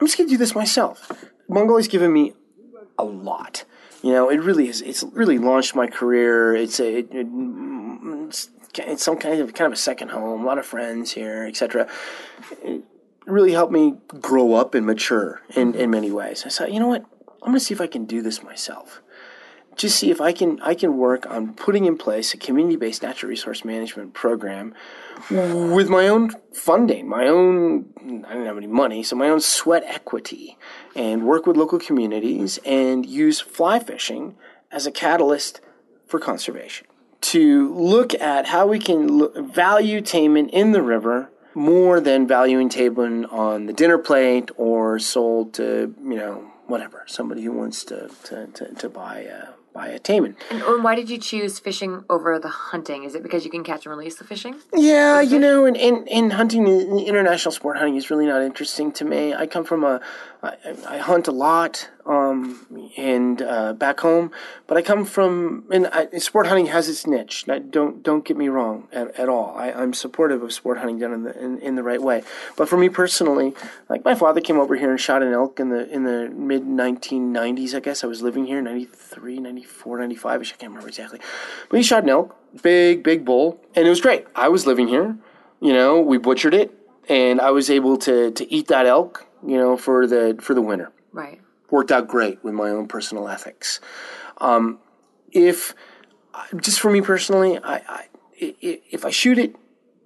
I'm 0.00 0.06
just 0.06 0.18
gonna 0.18 0.28
do 0.28 0.36
this 0.36 0.54
myself. 0.54 1.12
Mongolia's 1.48 1.88
given 1.88 2.12
me 2.12 2.34
a 2.98 3.04
lot 3.04 3.64
you 4.02 4.12
know, 4.12 4.30
it 4.30 4.40
really 4.40 4.68
is. 4.68 4.80
It's 4.82 5.02
really 5.12 5.38
launched 5.38 5.74
my 5.74 5.86
career. 5.86 6.54
It's 6.54 6.80
a, 6.80 6.98
it, 6.98 7.08
it's, 7.12 9.02
some 9.02 9.18
kind 9.18 9.40
of 9.40 9.52
kind 9.54 9.66
of 9.66 9.72
a 9.72 9.80
second 9.80 10.10
home. 10.10 10.42
A 10.42 10.46
lot 10.46 10.58
of 10.58 10.66
friends 10.66 11.12
here, 11.12 11.46
etc. 11.46 11.88
Really 13.26 13.52
helped 13.52 13.72
me 13.72 13.94
grow 14.20 14.54
up 14.54 14.74
and 14.74 14.86
mature 14.86 15.42
in 15.54 15.74
in 15.74 15.90
many 15.90 16.10
ways. 16.10 16.44
I 16.46 16.48
thought, 16.48 16.72
you 16.72 16.80
know 16.80 16.88
what? 16.88 17.04
I'm 17.42 17.48
going 17.48 17.58
to 17.58 17.64
see 17.64 17.74
if 17.74 17.80
I 17.80 17.86
can 17.86 18.04
do 18.04 18.20
this 18.22 18.42
myself 18.42 19.00
just 19.80 19.98
see 19.98 20.10
if 20.10 20.20
I 20.20 20.32
can 20.32 20.60
I 20.60 20.74
can 20.74 20.98
work 20.98 21.24
on 21.26 21.54
putting 21.54 21.86
in 21.86 21.96
place 21.96 22.34
a 22.34 22.36
community-based 22.36 23.02
natural 23.02 23.30
resource 23.30 23.64
management 23.64 24.12
program 24.12 24.74
with 25.30 25.88
my 25.88 26.06
own 26.06 26.32
funding, 26.52 27.08
my 27.08 27.26
own 27.26 27.86
I 28.28 28.34
don't 28.34 28.44
have 28.44 28.58
any 28.58 28.66
money, 28.66 29.02
so 29.02 29.16
my 29.16 29.30
own 29.30 29.40
sweat 29.40 29.82
equity, 29.86 30.58
and 30.94 31.26
work 31.26 31.46
with 31.46 31.56
local 31.56 31.78
communities 31.78 32.58
and 32.66 33.06
use 33.06 33.40
fly 33.40 33.78
fishing 33.78 34.36
as 34.70 34.86
a 34.86 34.90
catalyst 34.90 35.62
for 36.06 36.20
conservation. 36.20 36.86
To 37.22 37.74
look 37.74 38.14
at 38.14 38.46
how 38.48 38.66
we 38.66 38.78
can 38.78 39.50
value 39.50 40.00
taimen 40.02 40.50
in 40.50 40.72
the 40.72 40.82
river 40.82 41.30
more 41.54 42.00
than 42.00 42.26
valuing 42.26 42.68
taimen 42.68 43.30
on 43.32 43.64
the 43.66 43.72
dinner 43.72 43.98
plate 43.98 44.50
or 44.56 44.98
sold 44.98 45.54
to 45.54 45.94
you 46.02 46.16
know 46.16 46.50
whatever 46.66 47.02
somebody 47.06 47.42
who 47.42 47.52
wants 47.52 47.82
to 47.84 48.10
to, 48.24 48.46
to, 48.48 48.74
to 48.74 48.88
buy 48.88 49.20
a 49.20 49.59
by 49.72 49.88
a 49.88 49.98
taimen. 49.98 50.34
And 50.50 50.82
why 50.82 50.94
did 50.94 51.08
you 51.10 51.18
choose 51.18 51.58
fishing 51.58 52.04
over 52.10 52.38
the 52.38 52.48
hunting? 52.48 53.04
Is 53.04 53.14
it 53.14 53.22
because 53.22 53.44
you 53.44 53.50
can 53.50 53.64
catch 53.64 53.86
and 53.86 53.94
release 53.96 54.16
the 54.16 54.24
fishing? 54.24 54.56
Yeah, 54.74 55.20
you 55.20 55.38
know, 55.38 55.64
and, 55.64 55.76
and, 55.76 56.08
and 56.08 56.32
hunting, 56.32 56.66
international 56.66 57.52
sport 57.52 57.76
hunting 57.76 57.96
is 57.96 58.10
really 58.10 58.26
not 58.26 58.42
interesting 58.42 58.92
to 58.92 59.04
me. 59.04 59.34
I 59.34 59.46
come 59.46 59.64
from 59.64 59.84
a, 59.84 60.00
I, 60.42 60.56
I 60.88 60.98
hunt 60.98 61.28
a 61.28 61.32
lot, 61.32 61.88
um, 62.06 62.90
and 62.96 63.42
uh, 63.42 63.72
back 63.72 64.00
home, 64.00 64.30
but 64.66 64.76
I 64.76 64.82
come 64.82 65.04
from, 65.04 65.64
and 65.70 65.86
I, 65.88 66.06
sport 66.18 66.46
hunting 66.46 66.66
has 66.66 66.88
its 66.88 67.06
niche. 67.06 67.44
don't 67.46 68.02
don't 68.02 68.24
get 68.24 68.36
me 68.36 68.48
wrong 68.48 68.88
at, 68.92 69.18
at 69.18 69.28
all. 69.28 69.54
I, 69.56 69.72
I'm 69.72 69.92
supportive 69.92 70.42
of 70.42 70.52
sport 70.52 70.78
hunting 70.78 70.98
done 70.98 71.12
in 71.12 71.22
the 71.24 71.38
in, 71.38 71.58
in 71.60 71.74
the 71.76 71.82
right 71.82 72.00
way. 72.00 72.22
But 72.56 72.68
for 72.68 72.76
me 72.76 72.88
personally, 72.88 73.54
like 73.88 74.04
my 74.04 74.14
father 74.14 74.40
came 74.40 74.58
over 74.58 74.76
here 74.76 74.90
and 74.90 75.00
shot 75.00 75.22
an 75.22 75.32
elk 75.32 75.60
in 75.60 75.68
the 75.68 75.88
in 75.90 76.04
the 76.04 76.28
mid 76.30 76.64
1990s. 76.64 77.74
I 77.74 77.80
guess 77.80 78.04
I 78.04 78.06
was 78.06 78.22
living 78.22 78.46
here, 78.46 78.60
93, 78.60 79.38
94, 79.38 79.98
95. 79.98 80.40
I 80.40 80.44
can't 80.44 80.62
remember 80.62 80.88
exactly, 80.88 81.20
but 81.68 81.76
he 81.76 81.82
shot 81.82 82.02
an 82.02 82.10
elk, 82.10 82.36
big 82.62 83.02
big 83.02 83.24
bull, 83.24 83.60
and 83.74 83.86
it 83.86 83.90
was 83.90 84.00
great. 84.00 84.26
I 84.34 84.48
was 84.48 84.66
living 84.66 84.88
here. 84.88 85.16
You 85.60 85.74
know, 85.74 86.00
we 86.00 86.16
butchered 86.16 86.54
it, 86.54 86.72
and 87.08 87.40
I 87.40 87.50
was 87.50 87.70
able 87.70 87.96
to 87.98 88.30
to 88.30 88.52
eat 88.52 88.68
that 88.68 88.86
elk 88.86 89.26
you 89.46 89.56
know, 89.56 89.76
for 89.76 90.06
the 90.06 90.36
for 90.40 90.54
the 90.54 90.62
winter. 90.62 90.92
Right. 91.12 91.39
Worked 91.70 91.92
out 91.92 92.08
great 92.08 92.42
with 92.42 92.54
my 92.54 92.70
own 92.70 92.88
personal 92.88 93.28
ethics. 93.28 93.80
Um, 94.38 94.78
if 95.32 95.74
just 96.56 96.80
for 96.80 96.90
me 96.90 97.00
personally, 97.00 97.58
I, 97.58 97.76
I 97.76 98.04
if 98.36 99.04
I 99.04 99.10
shoot 99.10 99.38
it, 99.38 99.56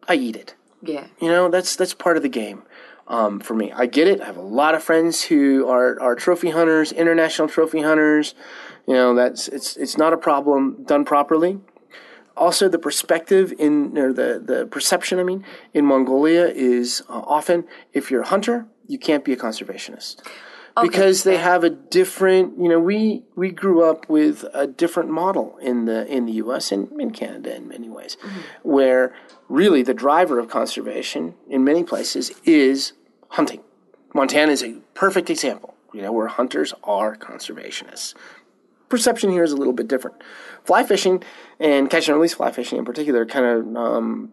I 0.08 0.14
eat 0.14 0.36
it. 0.36 0.54
Yeah. 0.82 1.06
You 1.20 1.28
know, 1.28 1.48
that's 1.48 1.76
that's 1.76 1.94
part 1.94 2.16
of 2.16 2.22
the 2.22 2.28
game. 2.28 2.64
Um, 3.06 3.40
for 3.40 3.54
me, 3.54 3.70
I 3.70 3.86
get 3.86 4.08
it. 4.08 4.20
I 4.22 4.24
have 4.24 4.38
a 4.38 4.42
lot 4.42 4.74
of 4.74 4.82
friends 4.82 5.22
who 5.22 5.68
are 5.68 6.00
are 6.00 6.14
trophy 6.14 6.50
hunters, 6.50 6.92
international 6.92 7.48
trophy 7.48 7.82
hunters. 7.82 8.34
You 8.86 8.94
know, 8.94 9.14
that's 9.14 9.48
it's 9.48 9.76
it's 9.76 9.96
not 9.96 10.12
a 10.12 10.16
problem 10.16 10.84
done 10.84 11.04
properly 11.04 11.60
also 12.36 12.68
the 12.68 12.78
perspective 12.78 13.52
in 13.58 13.96
or 13.96 14.12
the 14.12 14.42
the 14.44 14.66
perception 14.66 15.18
I 15.18 15.22
mean 15.22 15.44
in 15.72 15.84
Mongolia 15.84 16.46
is 16.46 17.02
uh, 17.08 17.22
often 17.26 17.64
if 17.92 18.10
you're 18.10 18.22
a 18.22 18.26
hunter 18.26 18.66
you 18.86 18.98
can't 18.98 19.24
be 19.24 19.32
a 19.32 19.36
conservationist 19.36 20.26
okay. 20.76 20.88
because 20.88 21.24
they 21.24 21.36
have 21.36 21.64
a 21.64 21.70
different 21.70 22.58
you 22.58 22.68
know 22.68 22.78
we 22.78 23.22
we 23.34 23.50
grew 23.50 23.84
up 23.84 24.08
with 24.08 24.44
a 24.52 24.66
different 24.66 25.10
model 25.10 25.56
in 25.58 25.84
the 25.84 26.06
in 26.06 26.26
the 26.26 26.32
US 26.32 26.72
and 26.72 27.00
in 27.00 27.10
Canada 27.10 27.54
in 27.54 27.68
many 27.68 27.88
ways 27.88 28.16
mm-hmm. 28.16 28.40
where 28.62 29.14
really 29.48 29.82
the 29.82 29.94
driver 29.94 30.38
of 30.38 30.48
conservation 30.48 31.34
in 31.48 31.64
many 31.64 31.84
places 31.84 32.32
is 32.44 32.92
hunting 33.30 33.62
Montana 34.14 34.52
is 34.52 34.62
a 34.62 34.74
perfect 34.94 35.30
example 35.30 35.74
you 35.92 36.02
know 36.02 36.12
where 36.12 36.28
hunters 36.28 36.74
are 36.82 37.16
conservationists 37.16 38.14
perception 38.94 39.30
here 39.30 39.42
is 39.42 39.50
a 39.50 39.56
little 39.56 39.72
bit 39.72 39.88
different. 39.88 40.22
Fly 40.62 40.84
fishing 40.84 41.22
and 41.58 41.90
catch 41.90 42.08
and 42.08 42.16
release 42.16 42.34
fly 42.34 42.52
fishing 42.52 42.78
in 42.78 42.84
particular 42.84 43.26
kind 43.26 43.44
of 43.44 43.76
um, 43.76 44.32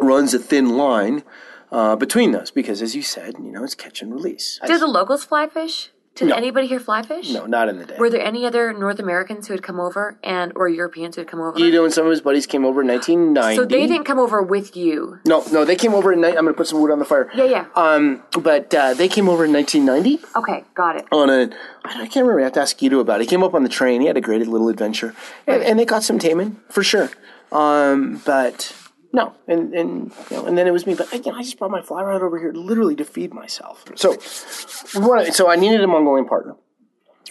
runs 0.00 0.32
a 0.32 0.38
thin 0.38 0.78
line 0.78 1.22
uh, 1.70 1.96
between 1.96 2.32
those 2.32 2.50
because, 2.50 2.82
as 2.82 2.94
you 2.94 3.02
said, 3.02 3.34
you 3.38 3.50
know, 3.50 3.64
it's 3.64 3.74
catch 3.74 4.02
and 4.02 4.12
release. 4.12 4.60
Do 4.66 4.78
the 4.78 4.86
locals 4.86 5.24
fly 5.24 5.48
fish? 5.48 5.90
Did 6.18 6.30
no. 6.30 6.34
anybody 6.34 6.66
here 6.66 6.80
fly 6.80 7.02
fish? 7.02 7.30
No, 7.30 7.46
not 7.46 7.68
in 7.68 7.78
the 7.78 7.86
day. 7.86 7.94
Were 7.96 8.10
there 8.10 8.20
any 8.20 8.44
other 8.44 8.72
North 8.72 8.98
Americans 8.98 9.46
who 9.46 9.54
had 9.54 9.62
come 9.62 9.78
over 9.78 10.18
and 10.24 10.50
or 10.56 10.68
Europeans 10.68 11.14
who 11.14 11.20
had 11.20 11.28
come 11.28 11.40
over? 11.40 11.56
Guido 11.56 11.84
and 11.84 11.94
some 11.94 12.06
of 12.06 12.10
his 12.10 12.20
buddies 12.20 12.44
came 12.44 12.64
over 12.64 12.82
in 12.82 12.88
1990. 12.88 13.56
So 13.56 13.64
they 13.64 13.86
didn't 13.86 14.02
come 14.02 14.18
over 14.18 14.42
with 14.42 14.76
you. 14.76 15.20
No, 15.24 15.44
no, 15.52 15.64
they 15.64 15.76
came 15.76 15.94
over 15.94 16.12
in. 16.12 16.20
Night. 16.20 16.36
I'm 16.36 16.42
going 16.42 16.54
to 16.54 16.54
put 16.54 16.66
some 16.66 16.82
wood 16.82 16.90
on 16.90 16.98
the 16.98 17.04
fire. 17.04 17.30
Yeah, 17.36 17.44
yeah. 17.44 17.66
Um, 17.76 18.24
but 18.40 18.74
uh, 18.74 18.94
they 18.94 19.06
came 19.06 19.28
over 19.28 19.44
in 19.44 19.52
1990. 19.52 20.26
Okay, 20.34 20.64
got 20.74 20.96
it. 20.96 21.06
On 21.12 21.30
a, 21.30 21.50
I 21.84 22.08
can't 22.08 22.16
remember. 22.16 22.40
I 22.40 22.44
have 22.44 22.54
to 22.54 22.62
ask 22.62 22.76
Guido 22.76 22.98
about 22.98 23.20
it. 23.20 23.24
He 23.24 23.28
came 23.28 23.44
up 23.44 23.54
on 23.54 23.62
the 23.62 23.68
train. 23.68 24.00
He 24.00 24.08
had 24.08 24.16
a 24.16 24.20
great 24.20 24.44
little 24.48 24.68
adventure, 24.68 25.14
and, 25.46 25.62
and 25.62 25.78
they 25.78 25.84
caught 25.84 26.02
some 26.02 26.18
taimen 26.18 26.56
for 26.68 26.82
sure. 26.82 27.10
Um, 27.52 28.20
but 28.26 28.74
no, 29.12 29.34
and 29.46 29.74
and 29.74 30.12
you 30.30 30.36
know, 30.36 30.46
and 30.46 30.58
then 30.58 30.66
it 30.66 30.72
was 30.72 30.86
me. 30.86 30.94
But 30.94 31.12
again, 31.12 31.34
I 31.34 31.42
just 31.42 31.58
brought 31.58 31.70
my 31.70 31.82
fly 31.82 32.02
rod 32.02 32.22
over 32.22 32.38
here 32.38 32.52
literally 32.52 32.94
to 32.96 33.04
feed 33.04 33.32
myself. 33.32 33.84
So, 33.96 34.18
so 34.18 35.48
I 35.48 35.56
needed 35.56 35.80
a 35.80 35.86
Mongolian 35.86 36.26
partner 36.26 36.56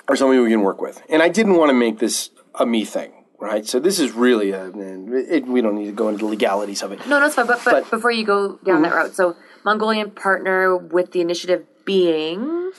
or 0.09 0.15
somebody 0.15 0.39
we 0.39 0.49
can 0.49 0.61
work 0.61 0.81
with, 0.81 1.01
and 1.09 1.21
I 1.21 1.29
didn't 1.29 1.55
want 1.55 1.69
to 1.69 1.73
make 1.73 1.99
this 1.99 2.31
a 2.55 2.65
me 2.65 2.85
thing. 2.85 3.13
Right, 3.39 3.67
so 3.67 3.79
this 3.79 3.99
is 3.99 4.13
really 4.13 4.49
a. 4.49 4.71
It, 4.73 5.45
we 5.45 5.61
don't 5.61 5.75
need 5.75 5.85
to 5.85 5.91
go 5.91 6.07
into 6.09 6.21
the 6.21 6.25
legalities 6.25 6.81
of 6.81 6.91
it. 6.91 7.05
No, 7.07 7.19
no, 7.19 7.27
it's 7.27 7.35
fine. 7.35 7.45
But, 7.45 7.61
but, 7.63 7.83
but 7.83 7.91
before 7.91 8.09
you 8.09 8.25
go 8.25 8.57
down 8.65 8.77
mm-hmm. 8.77 8.81
that 8.81 8.93
route, 8.95 9.15
so 9.15 9.35
Mongolian 9.63 10.09
partner 10.09 10.75
with 10.75 11.11
the 11.11 11.21
initiative 11.21 11.67
being 11.85 12.71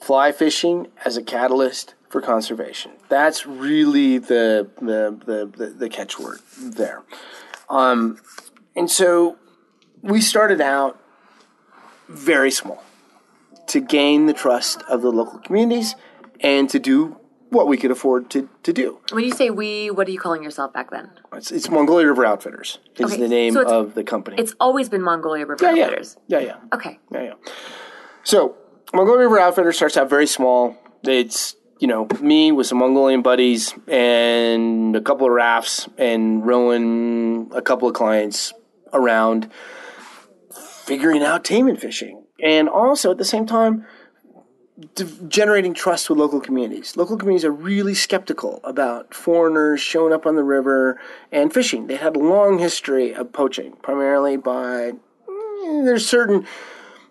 fly 0.00 0.32
fishing 0.32 0.88
as 1.04 1.18
a 1.18 1.22
catalyst 1.22 1.94
for 2.08 2.22
conservation. 2.22 2.92
That's 3.10 3.46
really 3.46 4.16
the 4.16 4.70
the 4.80 5.20
the, 5.26 5.46
the, 5.46 5.66
the 5.72 5.88
catchword 5.90 6.40
there. 6.58 7.02
Um, 7.70 8.18
and 8.76 8.90
so 8.90 9.38
we 10.02 10.20
started 10.20 10.60
out 10.60 11.00
very 12.08 12.50
small 12.50 12.82
to 13.68 13.80
gain 13.80 14.26
the 14.26 14.32
trust 14.32 14.82
of 14.88 15.00
the 15.00 15.12
local 15.12 15.38
communities 15.38 15.94
and 16.40 16.68
to 16.68 16.78
do 16.78 17.16
what 17.50 17.66
we 17.66 17.76
could 17.76 17.90
afford 17.90 18.30
to, 18.30 18.48
to 18.62 18.72
do. 18.72 19.00
When 19.12 19.24
you 19.24 19.32
say 19.32 19.50
we, 19.50 19.90
what 19.90 20.08
are 20.08 20.10
you 20.10 20.18
calling 20.18 20.42
yourself 20.42 20.72
back 20.72 20.90
then? 20.90 21.10
It's, 21.32 21.50
it's 21.50 21.68
Mongolia 21.70 22.06
River 22.06 22.24
Outfitters 22.24 22.78
is 22.96 23.12
okay, 23.12 23.20
the 23.20 23.28
name 23.28 23.54
so 23.54 23.66
of 23.66 23.94
the 23.94 24.04
company. 24.04 24.36
It's 24.38 24.54
always 24.60 24.88
been 24.88 25.02
Mongolia 25.02 25.46
River 25.46 25.74
yeah, 25.74 25.84
Outfitters. 25.84 26.16
Yeah, 26.28 26.38
yeah. 26.40 26.56
Okay. 26.72 26.98
Yeah, 27.12 27.22
yeah. 27.22 27.34
So 28.22 28.56
Mongolia 28.92 29.22
River 29.22 29.40
Outfitters 29.40 29.76
starts 29.76 29.96
out 29.96 30.08
very 30.08 30.26
small. 30.26 30.76
It's 31.02 31.56
you 31.80 31.88
know, 31.88 32.06
me 32.20 32.52
with 32.52 32.66
some 32.66 32.78
Mongolian 32.78 33.22
buddies 33.22 33.74
and 33.88 34.94
a 34.94 35.00
couple 35.00 35.26
of 35.26 35.32
rafts 35.32 35.88
and 35.96 36.46
rowing 36.46 37.50
a 37.54 37.62
couple 37.62 37.88
of 37.88 37.94
clients 37.94 38.52
around 38.92 39.50
figuring 40.84 41.22
out 41.22 41.42
taimen 41.42 41.80
fishing. 41.80 42.22
And 42.42 42.68
also 42.68 43.10
at 43.10 43.18
the 43.18 43.24
same 43.24 43.46
time, 43.46 43.86
generating 45.28 45.72
trust 45.72 46.10
with 46.10 46.18
local 46.18 46.40
communities. 46.40 46.96
Local 46.96 47.16
communities 47.16 47.44
are 47.44 47.52
really 47.52 47.94
skeptical 47.94 48.60
about 48.62 49.14
foreigners 49.14 49.80
showing 49.80 50.12
up 50.12 50.26
on 50.26 50.36
the 50.36 50.44
river 50.44 51.00
and 51.32 51.52
fishing. 51.52 51.86
They 51.86 51.96
had 51.96 52.14
a 52.14 52.18
long 52.18 52.58
history 52.58 53.14
of 53.14 53.32
poaching, 53.32 53.76
primarily 53.82 54.36
by 54.36 54.92
mm, 55.28 55.84
there's 55.84 56.06
certain 56.06 56.46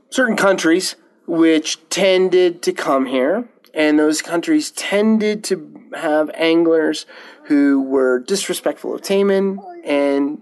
certain 0.09 0.35
countries 0.35 0.95
which 1.27 1.77
tended 1.89 2.63
to 2.63 2.73
come 2.73 3.05
here, 3.05 3.47
and 3.79 3.97
those 3.97 4.21
countries 4.21 4.71
tended 4.71 5.41
to 5.45 5.89
have 5.95 6.29
anglers 6.33 7.05
who 7.45 7.81
were 7.81 8.19
disrespectful 8.19 8.93
of 8.93 9.01
taimen 9.01 9.57
and 9.85 10.41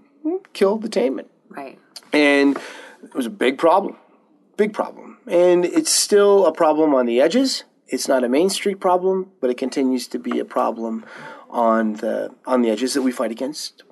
killed 0.52 0.82
the 0.82 0.88
taimen. 0.88 1.26
Right. 1.48 1.78
And 2.12 2.58
it 3.04 3.14
was 3.14 3.26
a 3.26 3.30
big 3.30 3.56
problem. 3.56 3.96
Big 4.56 4.72
problem. 4.72 5.18
And 5.28 5.64
it's 5.64 5.92
still 5.92 6.46
a 6.46 6.52
problem 6.52 6.94
on 6.94 7.06
the 7.06 7.20
edges. 7.20 7.62
It's 7.86 8.08
not 8.08 8.24
a 8.24 8.28
Main 8.28 8.50
Street 8.50 8.80
problem, 8.80 9.30
but 9.40 9.50
it 9.50 9.56
continues 9.56 10.08
to 10.08 10.18
be 10.18 10.40
a 10.40 10.44
problem 10.44 11.06
on 11.48 11.94
the 11.94 12.34
on 12.44 12.62
the 12.62 12.70
edges 12.70 12.92
that 12.94 13.02
we 13.02 13.12
fight 13.12 13.30
against 13.30 13.84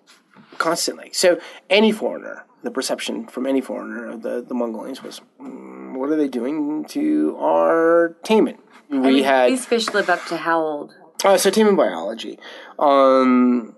constantly. 0.59 1.11
So 1.13 1.39
any 1.71 1.93
foreigner, 1.93 2.45
the 2.63 2.71
perception 2.73 3.27
from 3.29 3.47
any 3.47 3.61
foreigner 3.61 4.09
of 4.09 4.23
the, 4.23 4.43
the 4.43 4.55
Mongolians 4.55 5.03
was, 5.03 5.21
mm, 5.41 5.76
what 6.07 6.13
are 6.13 6.17
they 6.17 6.29
doing 6.29 6.85
to 6.85 7.37
our 7.41 8.17
taimen? 8.23 8.59
We 8.89 9.25
had 9.25 9.51
these 9.51 9.67
fish 9.67 9.93
live 9.93 10.09
up 10.09 10.25
to 10.27 10.37
how 10.37 10.61
old? 10.61 10.95
Uh, 11.25 11.37
so 11.37 11.51
taimen 11.51 11.77
biology. 11.77 12.39
Um, 12.79 13.75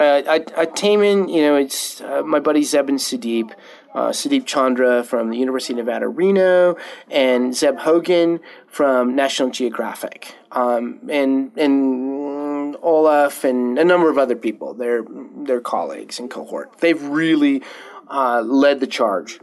uh, 0.00 0.22
a, 0.26 0.66
taimen, 0.66 1.30
you 1.30 1.42
know, 1.42 1.56
it's 1.56 2.00
uh, 2.00 2.22
my 2.22 2.40
buddy 2.40 2.62
Zebin 2.62 2.94
Sudeep 2.94 3.52
uh, 3.94 4.08
Sudeep 4.08 4.46
Chandra 4.46 5.04
from 5.04 5.28
the 5.28 5.36
University 5.36 5.74
of 5.74 5.84
Nevada, 5.84 6.08
Reno, 6.08 6.78
and 7.10 7.54
Zeb 7.54 7.76
Hogan 7.76 8.40
from 8.66 9.14
National 9.14 9.50
Geographic, 9.50 10.34
um, 10.52 11.00
and 11.10 11.52
and 11.58 12.76
Olaf 12.80 13.44
and 13.44 13.78
a 13.78 13.84
number 13.84 14.08
of 14.08 14.16
other 14.16 14.36
people, 14.36 14.72
their 14.72 15.04
their 15.36 15.60
colleagues 15.60 16.18
and 16.18 16.30
cohort. 16.30 16.78
They've 16.78 17.02
really 17.02 17.62
uh, 18.08 18.40
led 18.40 18.80
the 18.80 18.86
charge 18.86 19.38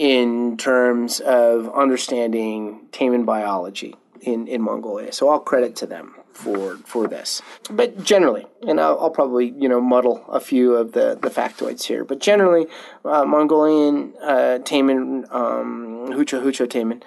in 0.00 0.56
terms 0.56 1.20
of 1.20 1.70
understanding 1.74 2.80
taimen 2.90 3.26
biology 3.26 3.94
in, 4.22 4.48
in 4.48 4.62
Mongolia. 4.62 5.12
So 5.12 5.28
all 5.28 5.38
credit 5.38 5.76
to 5.76 5.86
them 5.86 6.14
for 6.32 6.78
for 6.86 7.06
this. 7.06 7.42
But 7.68 8.02
generally, 8.02 8.46
and 8.66 8.80
I'll, 8.80 8.98
I'll, 8.98 9.10
probably 9.10 9.50
you 9.58 9.68
know 9.68 9.78
muddle 9.78 10.24
a 10.28 10.40
few 10.40 10.74
of 10.74 10.92
the, 10.92 11.18
the 11.20 11.28
factoids 11.28 11.82
here, 11.82 12.02
but 12.04 12.18
generally, 12.18 12.66
uh, 13.04 13.26
Mongolian 13.26 14.14
uh, 14.22 14.60
taimen, 14.62 15.30
um, 15.34 16.06
Hucho 16.08 16.42
Hucho 16.42 16.66
taimen. 16.66 17.02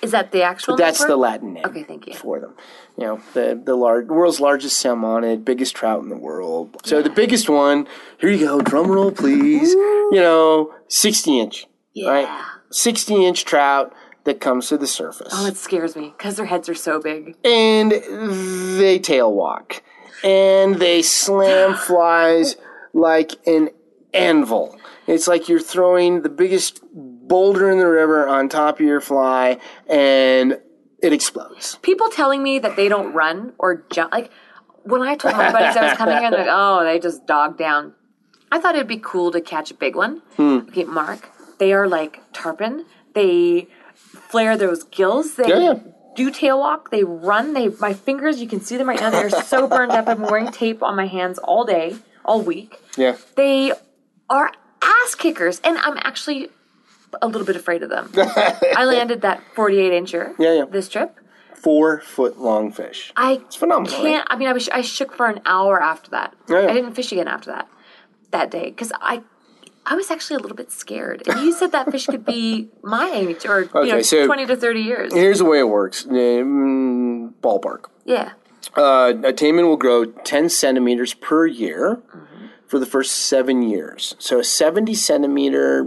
Is 0.00 0.12
that 0.12 0.32
the 0.32 0.42
actual? 0.42 0.76
That's 0.76 1.04
the 1.04 1.16
Latin 1.16 1.52
name. 1.52 1.64
Okay, 1.66 1.82
thank 1.82 2.06
you 2.06 2.14
for 2.14 2.40
them. 2.40 2.54
You 2.96 3.04
know 3.04 3.22
the 3.34 3.60
the 3.62 3.74
large, 3.74 4.06
world's 4.06 4.40
largest 4.40 4.82
salmonid, 4.82 5.44
biggest 5.44 5.76
trout 5.76 6.02
in 6.02 6.08
the 6.08 6.16
world. 6.16 6.78
So 6.84 6.96
yeah. 6.96 7.02
the 7.02 7.10
biggest 7.10 7.50
one. 7.50 7.86
Here 8.18 8.30
you 8.30 8.46
go. 8.46 8.62
Drum 8.62 8.90
roll, 8.90 9.12
please. 9.12 9.74
Ooh. 9.74 10.10
You 10.12 10.20
know, 10.20 10.74
sixty 10.88 11.38
inch. 11.38 11.66
Yeah. 11.94 12.10
Right. 12.10 12.46
Sixty 12.70 13.24
inch 13.24 13.44
trout 13.44 13.92
that 14.24 14.40
comes 14.40 14.68
to 14.68 14.78
the 14.78 14.86
surface. 14.86 15.32
Oh, 15.32 15.46
it 15.46 15.56
scares 15.56 15.96
me 15.96 16.14
because 16.16 16.36
their 16.36 16.46
heads 16.46 16.68
are 16.68 16.74
so 16.74 17.00
big. 17.00 17.36
And 17.44 17.92
they 18.78 18.98
tail 18.98 19.32
walk. 19.32 19.82
And 20.24 20.76
they 20.76 21.02
slam 21.02 21.74
flies 21.86 22.56
like 22.92 23.32
an 23.46 23.70
anvil. 24.14 24.78
It's 25.06 25.26
like 25.26 25.48
you're 25.48 25.60
throwing 25.60 26.22
the 26.22 26.28
biggest 26.28 26.80
boulder 26.92 27.70
in 27.70 27.78
the 27.78 27.88
river 27.88 28.28
on 28.28 28.48
top 28.48 28.78
of 28.78 28.86
your 28.86 29.00
fly 29.00 29.58
and 29.88 30.60
it 31.02 31.12
explodes. 31.12 31.76
People 31.82 32.08
telling 32.08 32.42
me 32.42 32.60
that 32.60 32.76
they 32.76 32.88
don't 32.88 33.12
run 33.12 33.52
or 33.58 33.84
jump. 33.90 34.12
Like, 34.12 34.30
when 34.84 35.02
I 35.02 35.16
told 35.16 35.36
my 35.36 35.50
buddies 35.50 35.76
I 35.76 35.88
was 35.88 35.98
coming 35.98 36.22
in, 36.22 36.30
they're 36.30 36.40
like, 36.40 36.48
oh, 36.50 36.84
they 36.84 37.00
just 37.00 37.26
dog 37.26 37.58
down. 37.58 37.94
I 38.52 38.60
thought 38.60 38.74
it'd 38.76 38.86
be 38.86 38.98
cool 38.98 39.32
to 39.32 39.40
catch 39.40 39.70
a 39.70 39.74
big 39.74 39.96
one. 39.96 40.22
Hmm. 40.36 40.58
Okay, 40.68 40.84
Mark, 40.84 41.30
they 41.62 41.72
are 41.72 41.86
like 41.86 42.20
tarpon. 42.32 42.86
They 43.14 43.68
flare 43.94 44.56
those 44.56 44.82
gills. 44.82 45.36
They 45.36 45.46
yeah, 45.46 45.74
do 46.16 46.28
tail 46.32 46.58
walk. 46.58 46.90
They 46.90 47.04
run. 47.04 47.52
They 47.52 47.68
my 47.68 47.94
fingers. 47.94 48.40
You 48.40 48.48
can 48.48 48.60
see 48.60 48.76
them 48.76 48.88
right 48.88 48.98
now. 48.98 49.10
They're 49.10 49.30
so 49.30 49.68
burned 49.68 49.92
up. 49.92 50.08
I'm 50.08 50.22
wearing 50.22 50.50
tape 50.50 50.82
on 50.82 50.96
my 50.96 51.06
hands 51.06 51.38
all 51.38 51.64
day, 51.64 51.98
all 52.24 52.42
week. 52.42 52.80
Yeah. 52.96 53.16
They 53.36 53.72
are 54.28 54.50
ass 54.82 55.14
kickers, 55.14 55.60
and 55.62 55.78
I'm 55.78 55.98
actually 55.98 56.48
a 57.20 57.28
little 57.28 57.46
bit 57.46 57.54
afraid 57.54 57.84
of 57.84 57.90
them. 57.90 58.10
I 58.16 58.84
landed 58.84 59.20
that 59.20 59.40
48 59.54 59.92
incher. 59.92 60.34
Yeah, 60.40 60.54
yeah. 60.54 60.64
This 60.64 60.88
trip. 60.88 61.16
Four 61.54 62.00
foot 62.00 62.40
long 62.40 62.72
fish. 62.72 63.12
I 63.14 63.34
it's 63.34 63.54
phenomenal. 63.54 63.92
Can't. 63.92 64.04
Right? 64.04 64.26
I 64.26 64.34
mean, 64.36 64.48
I 64.48 64.52
was 64.52 64.68
I 64.70 64.80
shook 64.80 65.14
for 65.14 65.28
an 65.28 65.40
hour 65.46 65.80
after 65.80 66.10
that. 66.10 66.34
Yeah, 66.48 66.62
yeah. 66.62 66.70
I 66.70 66.72
didn't 66.72 66.94
fish 66.94 67.12
again 67.12 67.28
after 67.28 67.52
that. 67.52 67.68
That 68.32 68.50
day 68.50 68.64
because 68.64 68.90
I 69.00 69.22
I 69.84 69.94
was 69.94 70.10
actually 70.10 70.36
a 70.36 70.38
little 70.40 70.56
bit 70.56 70.70
scared. 70.70 71.26
And 71.26 71.40
you 71.40 71.52
said 71.52 71.72
that 71.72 71.90
fish 71.90 72.06
could 72.06 72.24
be 72.24 72.68
my 72.82 73.10
age 73.10 73.44
or 73.44 73.64
okay, 73.64 73.86
you 73.86 73.92
know, 73.94 74.02
so 74.02 74.26
20 74.26 74.46
to 74.46 74.56
30 74.56 74.80
years. 74.80 75.12
Here's 75.12 75.38
the 75.38 75.44
way 75.44 75.58
it 75.58 75.68
works 75.68 76.04
mm, 76.04 77.32
ballpark. 77.42 77.86
Yeah. 78.04 78.32
Uh, 78.76 79.12
a 79.24 79.32
taimen 79.32 79.64
will 79.64 79.76
grow 79.76 80.04
10 80.04 80.48
centimeters 80.48 81.14
per 81.14 81.46
year 81.46 82.00
mm-hmm. 82.14 82.46
for 82.66 82.78
the 82.78 82.86
first 82.86 83.12
seven 83.12 83.62
years. 83.62 84.14
So 84.18 84.38
a 84.38 84.44
70 84.44 84.94
centimeter 84.94 85.84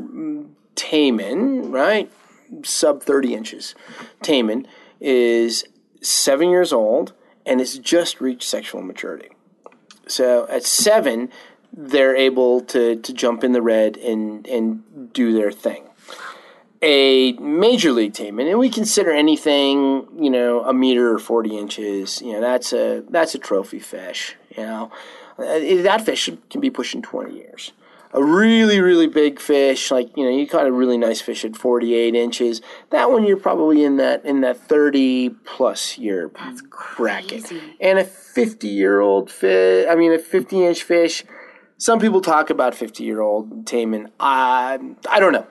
taimen, 0.75 1.71
right? 1.71 2.11
Sub 2.63 3.01
30 3.01 3.33
inches. 3.33 3.75
Taimen 4.21 4.67
is 4.99 5.63
seven 6.01 6.49
years 6.49 6.73
old 6.73 7.13
and 7.45 7.59
has 7.59 7.79
just 7.79 8.19
reached 8.21 8.43
sexual 8.43 8.81
maturity. 8.81 9.29
So 10.07 10.47
at 10.49 10.63
seven, 10.63 11.31
they're 11.77 12.15
able 12.15 12.61
to, 12.61 12.95
to 12.95 13.13
jump 13.13 13.43
in 13.43 13.51
the 13.51 13.61
red 13.61 13.97
and, 13.97 14.47
and 14.47 15.11
do 15.13 15.33
their 15.33 15.51
thing. 15.51 15.83
A 16.81 17.33
major 17.33 17.91
league 17.91 18.13
team, 18.13 18.39
and 18.39 18.59
we 18.59 18.69
consider 18.69 19.11
anything, 19.11 20.07
you 20.19 20.29
know, 20.29 20.63
a 20.65 20.73
meter 20.73 21.11
or 21.11 21.17
forty 21.17 21.57
inches, 21.57 22.21
you 22.21 22.33
know, 22.33 22.41
that's 22.41 22.73
a 22.73 23.03
that's 23.09 23.33
a 23.33 23.39
trophy 23.39 23.79
fish. 23.79 24.35
You 24.55 24.63
know, 24.63 24.91
uh, 25.39 25.81
that 25.83 26.05
fish 26.05 26.29
can 26.49 26.61
be 26.61 26.69
pushing 26.69 27.01
twenty 27.01 27.37
years. 27.37 27.71
A 28.13 28.23
really, 28.23 28.79
really 28.81 29.07
big 29.07 29.39
fish, 29.39 29.89
like 29.89 30.15
you 30.15 30.25
know, 30.25 30.29
you 30.29 30.47
caught 30.47 30.67
a 30.67 30.71
really 30.71 30.97
nice 30.97 31.21
fish 31.21 31.43
at 31.43 31.55
forty-eight 31.55 32.13
inches. 32.13 32.61
That 32.91 33.09
one, 33.09 33.25
you're 33.25 33.37
probably 33.37 33.83
in 33.83 33.97
that 33.97 34.23
in 34.23 34.41
that 34.41 34.57
thirty 34.57 35.29
plus 35.29 35.97
year 35.97 36.29
bracket. 36.97 37.51
And 37.81 37.97
a 37.97 38.03
fifty-year-old 38.03 39.31
fish, 39.31 39.87
I 39.89 39.95
mean, 39.95 40.13
a 40.13 40.19
fifty-inch 40.19 40.83
fish 40.83 41.23
some 41.77 41.99
people 41.99 42.21
talk 42.21 42.49
about 42.49 42.75
50 42.75 43.03
year 43.03 43.21
old 43.21 43.65
taimen. 43.65 44.07
Uh, 44.19 44.77
I 45.09 45.19
don't 45.19 45.33
know. 45.33 45.47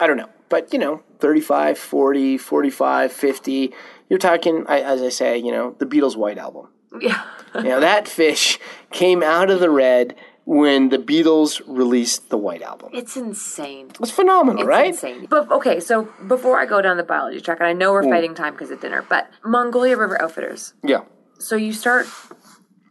I 0.00 0.06
don't 0.06 0.16
know. 0.16 0.28
But, 0.48 0.72
you 0.72 0.78
know, 0.78 1.02
35, 1.20 1.78
40, 1.78 2.38
45, 2.38 3.12
50, 3.12 3.72
you're 4.08 4.18
talking, 4.18 4.64
as 4.68 5.02
I 5.02 5.08
say, 5.08 5.38
you 5.38 5.50
know, 5.50 5.74
the 5.78 5.86
Beatles' 5.86 6.16
White 6.16 6.38
Album. 6.38 6.68
Yeah. 7.00 7.24
you 7.56 7.62
know, 7.64 7.80
that 7.80 8.06
fish 8.06 8.58
came 8.90 9.22
out 9.22 9.50
of 9.50 9.60
the 9.60 9.70
red 9.70 10.14
when 10.44 10.90
the 10.90 10.98
Beatles 10.98 11.62
released 11.66 12.28
the 12.28 12.36
White 12.36 12.62
Album. 12.62 12.90
It's 12.92 13.16
insane. 13.16 13.90
It's 14.00 14.10
phenomenal, 14.10 14.62
it's 14.62 14.68
right? 14.68 14.88
Insane. 14.88 15.26
But 15.28 15.50
okay, 15.50 15.80
so 15.80 16.08
before 16.26 16.58
I 16.58 16.66
go 16.66 16.82
down 16.82 16.98
the 16.98 17.02
biology 17.02 17.40
track, 17.40 17.58
and 17.60 17.66
I 17.66 17.72
know 17.72 17.92
we're 17.92 18.02
mm. 18.02 18.10
fighting 18.10 18.34
time 18.34 18.52
because 18.52 18.70
of 18.70 18.80
dinner, 18.80 19.02
but 19.08 19.30
Mongolia 19.44 19.96
River 19.96 20.20
Outfitters. 20.20 20.74
Yeah. 20.82 21.04
So 21.38 21.56
you 21.56 21.72
start 21.72 22.06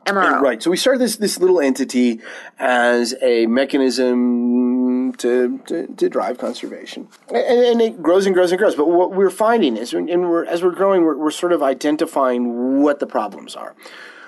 MRO. 0.06 0.42
Right. 0.42 0.62
So 0.62 0.70
we 0.70 0.78
started 0.78 1.00
this 1.00 1.18
this 1.18 1.40
little 1.40 1.62
entity 1.62 2.20
as 2.60 3.16
a 3.22 3.46
mechanism 3.46 5.14
to 5.14 5.60
to, 5.60 5.88
to 5.88 6.10
drive 6.10 6.38
conservation, 6.38 7.08
and, 7.30 7.38
and, 7.38 7.82
it 7.82 8.02
grows 8.02 8.26
and 8.26 8.36
grows 8.36 8.52
and 8.52 8.60
grows. 8.60 8.76
But 8.76 8.90
what 8.90 9.14
we're 9.14 9.30
finding 9.30 9.78
is, 9.78 9.94
and 9.94 10.30
we're, 10.30 10.46
as 10.46 10.64
we're 10.64 10.72
growing, 10.72 11.04
we're, 11.04 11.18
we're 11.18 11.32
sort 11.32 11.54
of 11.54 11.64
identifying 11.64 12.82
what 12.82 13.00
the 13.00 13.08
problems 13.08 13.56
are. 13.56 13.76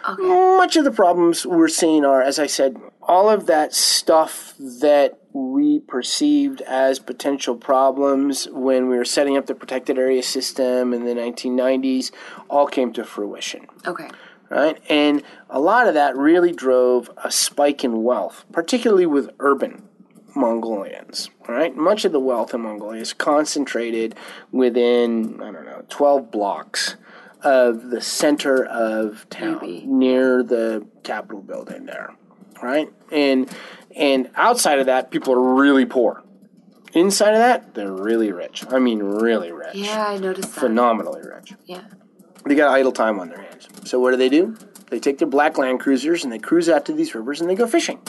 Okay. 0.07 0.23
Much 0.23 0.75
of 0.75 0.83
the 0.83 0.91
problems 0.91 1.45
we're 1.45 1.67
seeing 1.67 2.05
are, 2.05 2.21
as 2.21 2.37
I 2.37 2.45
said, 2.45 2.77
all 3.01 3.27
of 3.27 3.47
that 3.47 3.73
stuff 3.73 4.53
that 4.59 5.19
we 5.33 5.79
perceived 5.79 6.61
as 6.61 6.99
potential 6.99 7.55
problems 7.55 8.47
when 8.51 8.87
we 8.87 8.97
were 8.97 9.05
setting 9.05 9.35
up 9.35 9.47
the 9.47 9.55
protected 9.55 9.97
area 9.97 10.21
system 10.21 10.93
in 10.93 11.05
the 11.05 11.13
1990s 11.13 12.11
all 12.49 12.67
came 12.67 12.93
to 12.93 13.03
fruition. 13.03 13.65
Okay 13.85 14.09
right? 14.49 14.81
And 14.89 15.23
a 15.49 15.59
lot 15.59 15.87
of 15.87 15.93
that 15.93 16.15
really 16.15 16.51
drove 16.51 17.09
a 17.23 17.31
spike 17.31 17.83
in 17.83 18.03
wealth, 18.03 18.45
particularly 18.51 19.05
with 19.05 19.29
urban 19.39 19.87
Mongolians, 20.35 21.29
right? 21.47 21.75
Much 21.75 22.05
of 22.05 22.11
the 22.11 22.19
wealth 22.19 22.53
in 22.53 22.61
Mongolia 22.61 23.01
is 23.01 23.13
concentrated 23.13 24.15
within, 24.51 25.41
I 25.41 25.51
don't 25.51 25.65
know, 25.65 25.83
12 25.89 26.31
blocks 26.31 26.97
of 27.41 27.89
the 27.89 28.01
center 28.01 28.65
of 28.65 29.29
town, 29.29 29.55
UB. 29.55 29.85
near 29.85 30.43
the 30.43 30.85
Capitol 31.03 31.41
building 31.41 31.85
there, 31.85 32.13
right? 32.61 32.91
And 33.11 33.49
and 33.95 34.29
outside 34.35 34.79
of 34.79 34.87
that, 34.87 35.11
people 35.11 35.33
are 35.33 35.55
really 35.55 35.85
poor. 35.85 36.23
Inside 36.93 37.33
of 37.33 37.39
that, 37.39 37.73
they're 37.75 37.91
really 37.91 38.31
rich. 38.31 38.65
I 38.69 38.79
mean, 38.79 38.99
really 38.99 39.51
rich. 39.51 39.75
Yeah, 39.75 40.07
I 40.07 40.17
noticed 40.17 40.53
that. 40.53 40.59
Phenomenally 40.59 41.21
rich. 41.21 41.53
Yeah. 41.65 41.83
They 42.45 42.55
got 42.55 42.73
idle 42.73 42.91
time 42.91 43.19
on 43.19 43.29
their 43.29 43.41
hands. 43.41 43.67
So 43.85 43.99
what 43.99 44.11
do 44.11 44.17
they 44.17 44.29
do? 44.29 44.55
They 44.89 44.99
take 44.99 45.17
their 45.17 45.27
black 45.27 45.57
land 45.57 45.79
cruisers 45.79 46.23
and 46.23 46.31
they 46.31 46.39
cruise 46.39 46.69
out 46.69 46.85
to 46.85 46.93
these 46.93 47.15
rivers 47.15 47.41
and 47.41 47.49
they 47.49 47.55
go 47.55 47.67
fishing. 47.67 47.99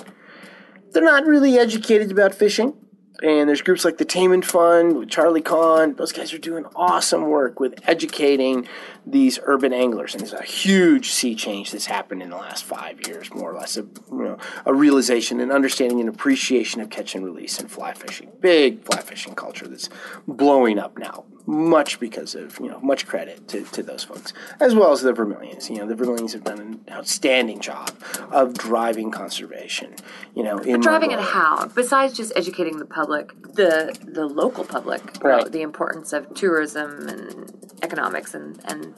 They're 0.92 1.02
not 1.02 1.26
really 1.26 1.58
educated 1.58 2.10
about 2.10 2.34
fishing. 2.34 2.74
And 3.22 3.48
there's 3.48 3.62
groups 3.62 3.82
like 3.82 3.96
the 3.96 4.04
Taimen 4.04 4.44
Fund 4.44 4.98
with 4.98 5.08
Charlie 5.08 5.40
Kahn. 5.40 5.94
Those 5.94 6.12
guys 6.12 6.34
are 6.34 6.38
doing 6.38 6.66
awesome 6.76 7.28
work 7.28 7.58
with 7.58 7.74
educating 7.88 8.68
these 9.06 9.38
urban 9.44 9.72
anglers. 9.72 10.14
And 10.14 10.20
there's 10.20 10.34
a 10.34 10.42
huge 10.42 11.10
sea 11.10 11.34
change 11.34 11.72
that's 11.72 11.86
happened 11.86 12.22
in 12.22 12.28
the 12.28 12.36
last 12.36 12.64
five 12.64 13.06
years, 13.06 13.32
more 13.32 13.52
or 13.52 13.54
less. 13.54 13.78
A, 13.78 13.82
you 13.82 14.22
know, 14.22 14.38
a 14.66 14.74
realization 14.74 15.40
and 15.40 15.50
understanding 15.50 16.00
and 16.00 16.10
appreciation 16.10 16.82
of 16.82 16.90
catch 16.90 17.14
and 17.14 17.24
release 17.24 17.58
and 17.58 17.70
fly 17.70 17.94
fishing. 17.94 18.30
Big 18.40 18.84
fly 18.84 19.00
fishing 19.00 19.34
culture 19.34 19.66
that's 19.66 19.88
blowing 20.26 20.78
up 20.78 20.98
now. 20.98 21.24
Much 21.46 22.00
because 22.00 22.34
of, 22.34 22.58
you 22.58 22.68
know, 22.68 22.80
much 22.80 23.06
credit 23.06 23.46
to, 23.48 23.62
to 23.62 23.82
those 23.82 24.02
folks, 24.02 24.32
as 24.58 24.74
well 24.74 24.90
as 24.92 25.00
the 25.02 25.12
Vermillions. 25.12 25.70
You 25.70 25.78
know, 25.78 25.86
the 25.86 25.94
Vermillions 25.94 26.32
have 26.32 26.42
done 26.42 26.58
an 26.58 26.80
outstanding 26.90 27.60
job 27.60 27.92
of 28.32 28.54
driving 28.54 29.12
conservation, 29.12 29.94
you 30.34 30.42
know, 30.42 30.58
in 30.58 30.80
Driving 30.80 31.12
it 31.12 31.20
how? 31.20 31.66
Besides 31.68 32.14
just 32.14 32.32
educating 32.34 32.78
the 32.78 32.84
public, 32.84 33.30
the 33.54 33.96
the 34.02 34.26
local 34.26 34.64
public 34.64 35.02
Right. 35.22 35.40
about 35.40 35.52
the 35.52 35.62
importance 35.62 36.12
of 36.12 36.34
tourism 36.34 37.08
and 37.08 37.68
economics 37.82 38.34
and, 38.34 38.60
and 38.64 38.94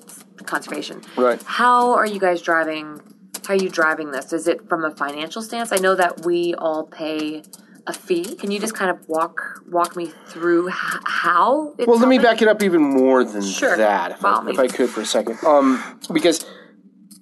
conservation. 0.47 1.03
Right. 1.17 1.43
How 1.43 1.93
are 1.93 2.07
you 2.07 2.19
guys 2.19 2.41
driving 2.41 3.01
how 3.47 3.55
are 3.55 3.57
you 3.57 3.71
driving 3.71 4.11
this? 4.11 4.33
Is 4.35 4.47
it 4.47 4.69
from 4.69 4.85
a 4.85 4.91
financial 4.95 5.41
stance? 5.41 5.73
I 5.73 5.77
know 5.77 5.95
that 5.95 6.25
we 6.27 6.55
all 6.55 6.85
pay 6.85 7.43
a 7.89 7.93
fee. 7.93 8.37
Can 8.37 8.51
you 8.51 8.61
just 8.61 8.75
kind 8.75 8.91
of 8.91 9.09
walk 9.09 9.41
walk 9.69 9.97
me 9.97 10.13
through 10.27 10.69
h- 10.69 10.75
how? 11.07 11.75
It's 11.79 11.89
Well, 11.89 11.99
let 11.99 12.09
me 12.09 12.19
back 12.19 12.43
it 12.43 12.49
up 12.49 12.63
even 12.63 12.83
more 12.83 13.25
than 13.25 13.43
Sure. 13.43 13.77
that, 13.77 14.13
if, 14.13 14.25
I, 14.25 14.49
if 14.51 14.59
I 14.59 14.69
could 14.69 14.91
for 14.91 15.01
a 15.01 15.07
second. 15.07 15.39
Um, 15.45 15.83
because 16.13 16.45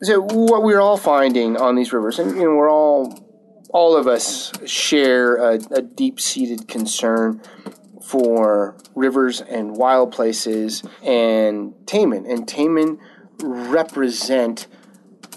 so 0.02 0.20
what 0.20 0.62
we're 0.62 0.80
all 0.80 0.96
finding 0.98 1.56
on 1.56 1.76
these 1.76 1.92
rivers, 1.92 2.18
and 2.18 2.36
you 2.36 2.42
know, 2.44 2.54
we're 2.56 2.70
all 2.70 3.22
all 3.70 3.96
of 3.96 4.06
us 4.06 4.52
share 4.64 5.36
a, 5.36 5.58
a 5.70 5.82
deep 5.82 6.20
seated 6.20 6.68
concern 6.68 7.40
for 8.02 8.76
rivers 8.94 9.40
and 9.40 9.76
wild 9.76 10.12
places 10.12 10.82
and 11.02 11.74
Taimen, 11.86 12.28
and 12.30 12.46
Taimen 12.46 12.98
represent 13.40 14.66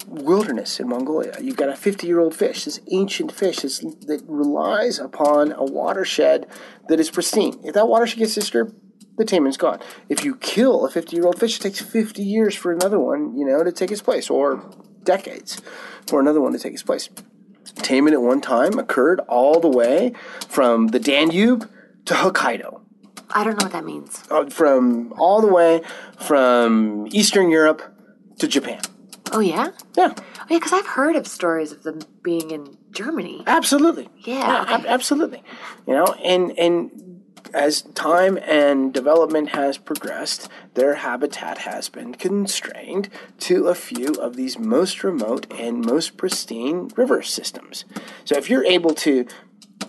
wilderness 0.09 0.79
in 0.79 0.87
Mongolia. 0.89 1.33
You've 1.39 1.55
got 1.55 1.69
a 1.69 1.75
50 1.75 2.07
year 2.07 2.19
old 2.19 2.35
fish, 2.35 2.65
this 2.65 2.79
ancient 2.91 3.31
fish 3.31 3.57
that 3.57 4.21
relies 4.27 4.99
upon 4.99 5.51
a 5.51 5.63
watershed 5.63 6.47
that 6.87 6.99
is 6.99 7.09
pristine. 7.09 7.59
If 7.63 7.73
that 7.75 7.87
watershed 7.87 8.19
gets 8.19 8.35
disturbed, 8.35 8.75
the 9.17 9.25
taimen's 9.25 9.57
gone. 9.57 9.79
If 10.07 10.23
you 10.23 10.35
kill 10.35 10.85
a 10.85 10.89
50 10.91 11.15
year 11.15 11.25
old 11.25 11.39
fish, 11.39 11.57
it 11.57 11.61
takes 11.61 11.81
50 11.81 12.23
years 12.23 12.55
for 12.55 12.71
another 12.71 12.99
one, 12.99 13.37
you 13.37 13.45
know, 13.45 13.63
to 13.63 13.71
take 13.71 13.91
its 13.91 14.01
place, 14.01 14.29
or 14.29 14.69
decades 15.03 15.61
for 16.07 16.19
another 16.19 16.41
one 16.41 16.53
to 16.53 16.59
take 16.59 16.73
its 16.73 16.83
place. 16.83 17.09
Taimen 17.65 18.13
at 18.13 18.21
one 18.21 18.41
time 18.41 18.79
occurred 18.79 19.19
all 19.27 19.59
the 19.59 19.69
way 19.69 20.13
from 20.47 20.87
the 20.87 20.99
Danube 20.99 21.69
to 22.05 22.13
Hokkaido 22.15 22.81
I 23.31 23.43
don't 23.43 23.59
know 23.59 23.65
what 23.65 23.73
that 23.73 23.85
means. 23.85 24.23
uh, 24.31 24.49
from 24.49 25.13
all 25.13 25.41
the 25.41 25.47
way 25.47 25.81
from 26.19 27.07
Eastern 27.11 27.49
Europe 27.49 27.81
to 28.39 28.47
Japan. 28.47 28.81
Oh 29.31 29.39
yeah? 29.39 29.69
Yeah, 29.95 30.13
Oh, 30.17 30.23
yeah, 30.49 30.57
because 30.57 30.73
I've 30.73 30.85
heard 30.87 31.15
of 31.15 31.27
stories 31.27 31.71
of 31.71 31.83
them 31.83 31.99
being 32.23 32.51
in 32.51 32.77
Germany. 32.91 33.43
absolutely. 33.47 34.09
Yeah. 34.19 34.65
ab- 34.67 34.85
absolutely. 34.87 35.43
You 35.87 35.93
know, 35.93 36.05
and 36.23 36.57
and 36.57 36.91
as 37.53 37.81
time 37.81 38.37
and 38.43 38.93
development 38.93 39.49
has 39.49 39.77
progressed, 39.77 40.49
their 40.75 40.95
habitat 40.95 41.59
has 41.59 41.89
been 41.89 42.13
constrained 42.13 43.09
to 43.39 43.67
a 43.67 43.75
few 43.75 44.13
of 44.15 44.35
these 44.35 44.59
most 44.59 45.03
remote 45.03 45.47
and 45.51 45.83
most 45.83 46.15
pristine 46.17 46.89
river 46.95 47.23
systems. 47.23 47.85
So 48.25 48.35
if 48.37 48.49
you're 48.49 48.65
able 48.65 48.93
to 48.95 49.25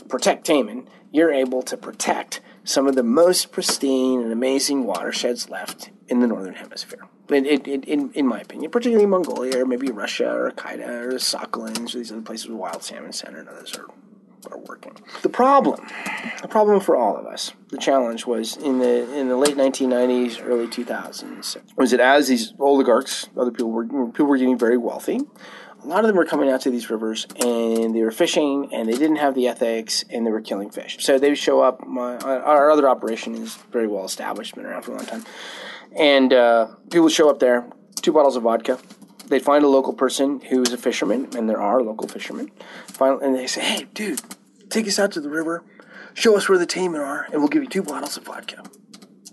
protect 0.08 0.46
Taimen, 0.46 0.86
you're 1.12 1.32
able 1.32 1.60
to 1.62 1.76
protect 1.76 2.40
some 2.64 2.86
of 2.86 2.94
the 2.94 3.02
most 3.02 3.52
pristine 3.52 4.22
and 4.22 4.32
amazing 4.32 4.84
watersheds 4.84 5.50
left 5.50 5.90
in 6.08 6.20
the 6.20 6.26
northern 6.26 6.54
hemisphere. 6.54 7.08
In, 7.30 7.46
in, 7.46 8.10
in, 8.12 8.26
my 8.26 8.40
opinion, 8.40 8.70
particularly 8.70 9.06
Mongolia 9.06 9.62
or 9.62 9.66
maybe 9.66 9.90
Russia 9.90 10.30
or 10.30 10.50
Qaeda 10.52 10.88
or 10.88 11.12
Sakhalins 11.14 11.94
or 11.94 11.98
these 11.98 12.10
other 12.10 12.22
places 12.22 12.48
with 12.48 12.58
Wild 12.58 12.82
Salmon 12.82 13.12
Center 13.12 13.38
and 13.40 13.48
others 13.48 13.76
are, 13.76 13.86
are 14.50 14.58
working. 14.58 14.96
The 15.22 15.28
problem, 15.28 15.86
the 16.42 16.48
problem 16.48 16.80
for 16.80 16.96
all 16.96 17.16
of 17.16 17.26
us, 17.26 17.52
the 17.68 17.78
challenge 17.78 18.26
was 18.26 18.56
in 18.56 18.78
the 18.78 19.12
in 19.16 19.28
the 19.28 19.36
late 19.36 19.56
1990s, 19.56 20.44
early 20.44 20.66
2000s, 20.66 21.56
was 21.76 21.92
that 21.92 22.00
as 22.00 22.28
these 22.28 22.52
oligarchs, 22.58 23.28
other 23.36 23.50
people 23.50 23.70
were 23.70 23.86
people 23.86 24.26
were 24.26 24.38
getting 24.38 24.58
very 24.58 24.76
wealthy, 24.76 25.20
a 25.82 25.86
lot 25.86 26.00
of 26.00 26.08
them 26.08 26.16
were 26.16 26.26
coming 26.26 26.50
out 26.50 26.60
to 26.62 26.70
these 26.70 26.90
rivers 26.90 27.26
and 27.44 27.94
they 27.94 28.02
were 28.02 28.10
fishing 28.10 28.68
and 28.72 28.88
they 28.88 28.96
didn't 28.96 29.16
have 29.16 29.34
the 29.34 29.48
ethics 29.48 30.04
and 30.10 30.26
they 30.26 30.30
were 30.30 30.40
killing 30.40 30.70
fish. 30.70 30.98
So 31.00 31.18
they 31.18 31.30
would 31.30 31.38
show 31.38 31.60
up. 31.60 31.86
My, 31.86 32.16
our 32.18 32.70
other 32.70 32.88
operation 32.88 33.34
is 33.34 33.56
very 33.72 33.86
well 33.86 34.04
established, 34.04 34.54
been 34.54 34.66
around 34.66 34.82
for 34.82 34.92
a 34.92 34.96
long 34.96 35.06
time. 35.06 35.24
And 35.96 36.32
uh, 36.32 36.68
people 36.90 37.08
show 37.08 37.28
up 37.30 37.38
there, 37.40 37.68
two 38.02 38.12
bottles 38.12 38.36
of 38.36 38.44
vodka. 38.44 38.78
They'd 39.26 39.42
find 39.42 39.64
a 39.64 39.68
local 39.68 39.92
person 39.92 40.40
who's 40.40 40.72
a 40.72 40.76
fisherman, 40.78 41.28
and 41.36 41.48
there 41.48 41.60
are 41.60 41.82
local 41.82 42.08
fishermen. 42.08 42.50
Find, 42.88 43.20
and 43.22 43.34
they 43.34 43.46
say, 43.46 43.60
hey, 43.60 43.86
dude, 43.94 44.20
take 44.70 44.86
us 44.88 44.98
out 44.98 45.12
to 45.12 45.20
the 45.20 45.30
river, 45.30 45.62
show 46.14 46.36
us 46.36 46.48
where 46.48 46.58
the 46.58 46.66
taimen 46.66 47.00
are, 47.00 47.26
and 47.30 47.40
we'll 47.40 47.48
give 47.48 47.62
you 47.62 47.68
two 47.68 47.82
bottles 47.82 48.16
of 48.16 48.24
vodka. 48.24 48.62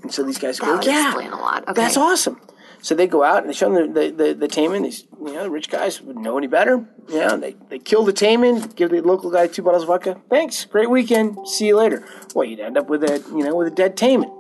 And 0.04 0.14
so 0.14 0.24
these 0.24 0.38
guys 0.38 0.60
That 0.60 0.66
go, 0.66 0.76
would 0.76 0.86
yeah, 0.86 1.08
explain 1.08 1.32
a 1.32 1.40
lot. 1.40 1.64
Okay. 1.64 1.74
that's 1.74 1.98
awesome. 1.98 2.40
So 2.82 2.94
they 2.96 3.08
go 3.08 3.24
out 3.24 3.40
and 3.40 3.50
they 3.50 3.54
show 3.54 3.74
them 3.74 3.94
the, 3.94 4.12
the, 4.12 4.24
the, 4.24 4.34
the 4.36 4.48
Taimen. 4.48 4.84
These 4.84 5.08
you 5.20 5.34
know 5.34 5.44
the 5.44 5.50
rich 5.50 5.70
guys 5.70 6.00
wouldn't 6.00 6.24
know 6.24 6.38
any 6.38 6.48
better. 6.48 6.88
You 7.10 7.18
know, 7.18 7.36
they, 7.38 7.56
they 7.70 7.80
kill 7.80 8.04
the 8.06 8.14
Taimen, 8.14 8.76
give 8.76 8.92
the 8.92 9.02
local 9.02 9.32
guy 9.32 9.48
two 9.48 9.64
bottles 9.64 9.84
of 9.84 9.88
vodka. 9.88 10.22
Thanks, 10.30 10.64
great 10.66 10.90
weekend. 10.90 11.48
See 11.48 11.68
you 11.68 11.76
later. 11.78 12.08
Well, 12.36 12.46
you'd 12.48 12.60
end 12.60 12.78
up 12.78 12.88
with 12.88 13.04
a 13.04 13.24
you 13.30 13.44
know 13.44 13.56
with 13.56 13.68
a 13.68 13.72
dead 13.72 13.98
Taimen. 13.98 14.32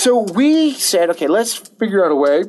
So 0.00 0.22
we 0.22 0.72
said, 0.72 1.10
okay, 1.10 1.28
let's 1.28 1.54
figure 1.54 2.02
out 2.02 2.10
a 2.10 2.14
way 2.14 2.44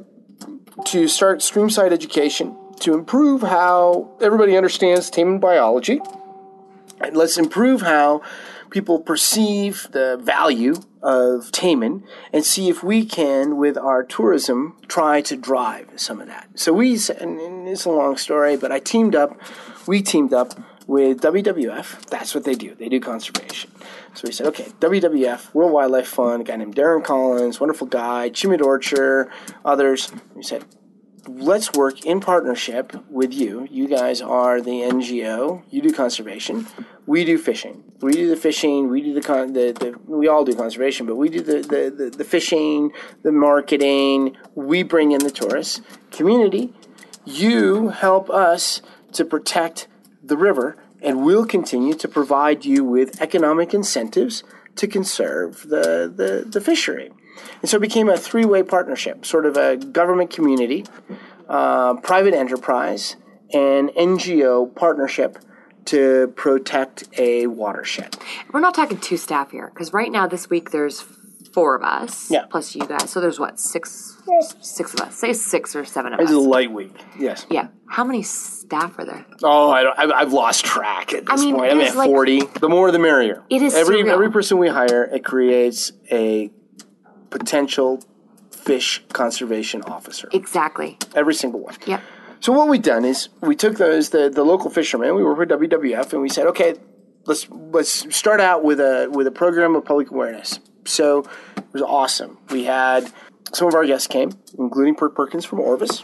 to 0.85 1.07
start 1.09 1.39
streamside 1.39 1.91
education 1.91 2.55
to 2.79 2.93
improve 2.93 3.41
how 3.41 4.09
everybody 4.21 4.55
understands 4.55 5.11
Taimen 5.11 5.41
biology. 5.41 5.99
And 7.01 7.17
let's 7.17 7.37
improve 7.37 7.81
how 7.81 8.21
people 8.69 8.99
perceive 8.99 9.89
the 9.91 10.17
value 10.23 10.75
of 11.03 11.51
Taimen 11.51 12.03
and 12.31 12.45
see 12.45 12.69
if 12.69 12.85
we 12.85 13.03
can, 13.03 13.57
with 13.57 13.77
our 13.77 14.01
tourism, 14.01 14.77
try 14.87 15.19
to 15.19 15.35
drive 15.35 15.89
some 15.97 16.21
of 16.21 16.27
that. 16.27 16.47
So 16.55 16.71
we, 16.71 16.97
and 17.19 17.67
it's 17.67 17.83
a 17.83 17.91
long 17.91 18.15
story, 18.15 18.55
but 18.55 18.71
I 18.71 18.79
teamed 18.79 19.13
up, 19.13 19.37
we 19.85 20.01
teamed 20.01 20.33
up 20.33 20.57
with 20.87 21.19
WWF. 21.19 22.05
That's 22.05 22.33
what 22.33 22.45
they 22.45 22.55
do. 22.55 22.75
They 22.75 22.87
do 22.87 23.01
conservation. 23.01 23.71
So 24.13 24.23
we 24.25 24.31
said, 24.31 24.47
okay, 24.47 24.65
WWF, 24.79 25.53
World 25.53 25.71
Wildlife 25.71 26.07
Fund, 26.07 26.41
a 26.41 26.43
guy 26.43 26.57
named 26.57 26.75
Darren 26.75 27.03
Collins, 27.03 27.59
wonderful 27.59 27.87
guy, 27.87 28.29
Chimed-Ochir, 28.29 29.29
others. 29.63 30.11
We 30.35 30.43
said, 30.43 30.65
let's 31.27 31.71
work 31.73 32.05
in 32.05 32.19
partnership 32.19 32.93
with 33.09 33.33
you. 33.33 33.67
You 33.71 33.87
guys 33.87 34.21
are 34.21 34.61
the 34.61 34.81
NGO. 34.81 35.63
You 35.69 35.81
do 35.81 35.93
conservation. 35.93 36.67
We 37.05 37.25
do 37.25 37.37
fishing. 37.37 37.83
We 38.01 38.13
do 38.13 38.29
the 38.29 38.35
fishing. 38.35 38.89
We 38.89 39.01
do 39.01 39.13
the 39.13 39.21
con- 39.21 39.53
the, 39.53 39.71
the 39.71 39.97
we 40.05 40.27
all 40.27 40.43
do 40.43 40.55
conservation, 40.55 41.05
but 41.05 41.15
we 41.15 41.29
do 41.29 41.41
the, 41.41 41.61
the, 41.61 41.93
the, 41.95 42.09
the 42.17 42.23
fishing, 42.23 42.91
the 43.23 43.31
marketing. 43.31 44.37
We 44.55 44.83
bring 44.83 45.11
in 45.11 45.19
the 45.19 45.31
tourists 45.31 45.81
community. 46.11 46.73
You 47.25 47.89
help 47.89 48.29
us 48.29 48.81
to 49.13 49.25
protect 49.25 49.87
the 50.23 50.37
river, 50.37 50.77
and 51.01 51.23
we'll 51.23 51.45
continue 51.45 51.93
to 51.95 52.07
provide 52.07 52.65
you 52.65 52.83
with 52.83 53.21
economic 53.21 53.73
incentives 53.73 54.43
to 54.75 54.87
conserve 54.87 55.63
the, 55.69 56.11
the, 56.13 56.45
the 56.47 56.61
fishery. 56.61 57.11
And 57.61 57.69
so 57.69 57.77
it 57.77 57.81
became 57.81 58.09
a 58.09 58.17
three 58.17 58.45
way 58.45 58.63
partnership, 58.63 59.25
sort 59.25 59.45
of 59.45 59.57
a 59.57 59.77
government 59.77 60.29
community, 60.29 60.85
uh, 61.49 61.95
private 61.95 62.33
enterprise, 62.33 63.15
and 63.53 63.89
NGO 63.89 64.73
partnership 64.75 65.37
to 65.85 66.31
protect 66.35 67.03
a 67.17 67.47
watershed. 67.47 68.15
We're 68.51 68.59
not 68.59 68.73
talking 68.73 68.97
two 68.99 69.17
staff 69.17 69.51
here 69.51 69.71
because 69.73 69.91
right 69.93 70.11
now 70.11 70.27
this 70.27 70.49
week 70.49 70.71
there's 70.71 71.03
four 71.53 71.75
of 71.75 71.83
us. 71.83 72.29
Yeah. 72.31 72.45
Plus 72.49 72.75
you 72.75 72.85
guys, 72.85 73.09
so 73.09 73.19
there's 73.21 73.39
what 73.39 73.59
six, 73.59 74.17
six 74.61 74.93
of 74.93 75.01
us. 75.01 75.15
Say 75.15 75.33
six 75.33 75.75
or 75.75 75.85
seven 75.85 76.13
of 76.13 76.19
us. 76.19 76.23
It's 76.25 76.33
a 76.33 76.39
light 76.39 76.71
week. 76.71 76.95
Yes. 77.19 77.45
Yeah. 77.49 77.67
How 77.87 78.03
many 78.03 78.23
staff 78.23 78.97
are 78.99 79.05
there? 79.05 79.25
Oh, 79.43 79.69
I 79.69 79.83
don't, 79.83 79.99
I've, 79.99 80.11
I've 80.11 80.33
lost 80.33 80.65
track 80.65 81.13
at 81.13 81.25
this 81.25 81.41
mean, 81.41 81.55
point. 81.55 81.71
I'm 81.71 81.81
at 81.81 81.95
like- 81.95 82.09
40. 82.09 82.41
The 82.59 82.69
more, 82.69 82.91
the 82.91 82.99
merrier. 82.99 83.43
It 83.49 83.61
is 83.61 83.73
every 83.75 83.97
surreal. 84.03 84.11
every 84.13 84.31
person 84.31 84.57
we 84.57 84.69
hire, 84.69 85.03
it 85.03 85.25
creates 85.25 85.91
a 86.11 86.51
potential 87.29 88.01
fish 88.51 89.03
conservation 89.11 89.81
officer. 89.83 90.29
Exactly. 90.31 90.97
Every 91.15 91.33
single 91.33 91.59
one. 91.61 91.75
Yep. 91.85 92.01
So 92.39 92.51
what 92.53 92.67
we've 92.67 92.81
done 92.81 93.05
is 93.05 93.29
we 93.41 93.55
took 93.55 93.77
those 93.77 94.09
the, 94.09 94.29
the 94.29 94.43
local 94.43 94.69
fishermen. 94.69 95.13
We 95.15 95.23
work 95.23 95.37
with 95.37 95.49
WWF, 95.49 96.13
and 96.13 96.21
we 96.21 96.29
said, 96.29 96.47
okay, 96.47 96.75
let's 97.25 97.47
let's 97.51 98.15
start 98.15 98.39
out 98.41 98.63
with 98.63 98.79
a 98.79 99.09
with 99.11 99.27
a 99.27 99.31
program 99.31 99.75
of 99.75 99.85
public 99.85 100.09
awareness. 100.09 100.59
So 100.85 101.19
it 101.57 101.73
was 101.73 101.81
awesome. 101.81 102.37
We 102.49 102.65
had 102.65 103.11
some 103.53 103.67
of 103.67 103.75
our 103.75 103.85
guests 103.85 104.07
came, 104.07 104.31
including 104.57 104.95
Perk 104.95 105.15
Perkins 105.15 105.45
from 105.45 105.59
Orvis, 105.59 106.03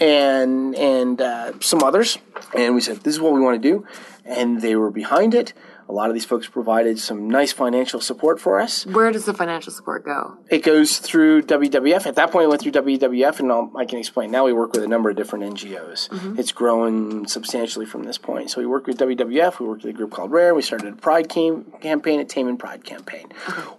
and 0.00 0.74
and 0.74 1.20
uh, 1.20 1.52
some 1.60 1.82
others, 1.82 2.18
and 2.54 2.74
we 2.74 2.80
said 2.80 2.98
this 2.98 3.14
is 3.14 3.20
what 3.20 3.32
we 3.32 3.40
want 3.40 3.62
to 3.62 3.68
do, 3.68 3.86
and 4.24 4.60
they 4.60 4.76
were 4.76 4.90
behind 4.90 5.34
it. 5.34 5.52
A 5.92 5.94
lot 5.94 6.08
of 6.08 6.14
these 6.14 6.24
folks 6.24 6.48
provided 6.48 6.98
some 6.98 7.28
nice 7.28 7.52
financial 7.52 8.00
support 8.00 8.40
for 8.40 8.58
us. 8.58 8.86
Where 8.86 9.12
does 9.12 9.26
the 9.26 9.34
financial 9.34 9.70
support 9.70 10.06
go? 10.06 10.38
It 10.48 10.62
goes 10.62 10.96
through 10.96 11.42
WWF. 11.42 12.06
At 12.06 12.14
that 12.14 12.30
point, 12.30 12.44
it 12.44 12.48
went 12.48 12.62
through 12.62 12.72
WWF, 12.72 13.40
and 13.40 13.52
I'll, 13.52 13.70
I 13.76 13.84
can 13.84 13.98
explain. 13.98 14.30
Now 14.30 14.46
we 14.46 14.54
work 14.54 14.72
with 14.72 14.82
a 14.84 14.88
number 14.88 15.10
of 15.10 15.16
different 15.16 15.44
NGOs. 15.44 16.08
Mm-hmm. 16.08 16.38
It's 16.40 16.50
grown 16.50 17.26
substantially 17.26 17.84
from 17.84 18.04
this 18.04 18.16
point. 18.16 18.50
So 18.50 18.62
we 18.62 18.66
work 18.66 18.86
with 18.86 18.96
WWF. 18.96 19.58
We 19.58 19.66
worked 19.66 19.82
with 19.84 19.94
a 19.94 19.96
group 19.96 20.12
called 20.12 20.30
Rare. 20.30 20.54
We 20.54 20.62
started 20.62 20.94
a 20.94 20.96
Pride 20.96 21.28
cam- 21.28 21.70
campaign, 21.82 22.20
a 22.20 22.24
Taimen 22.24 22.58
Pride 22.58 22.84
campaign, 22.84 23.30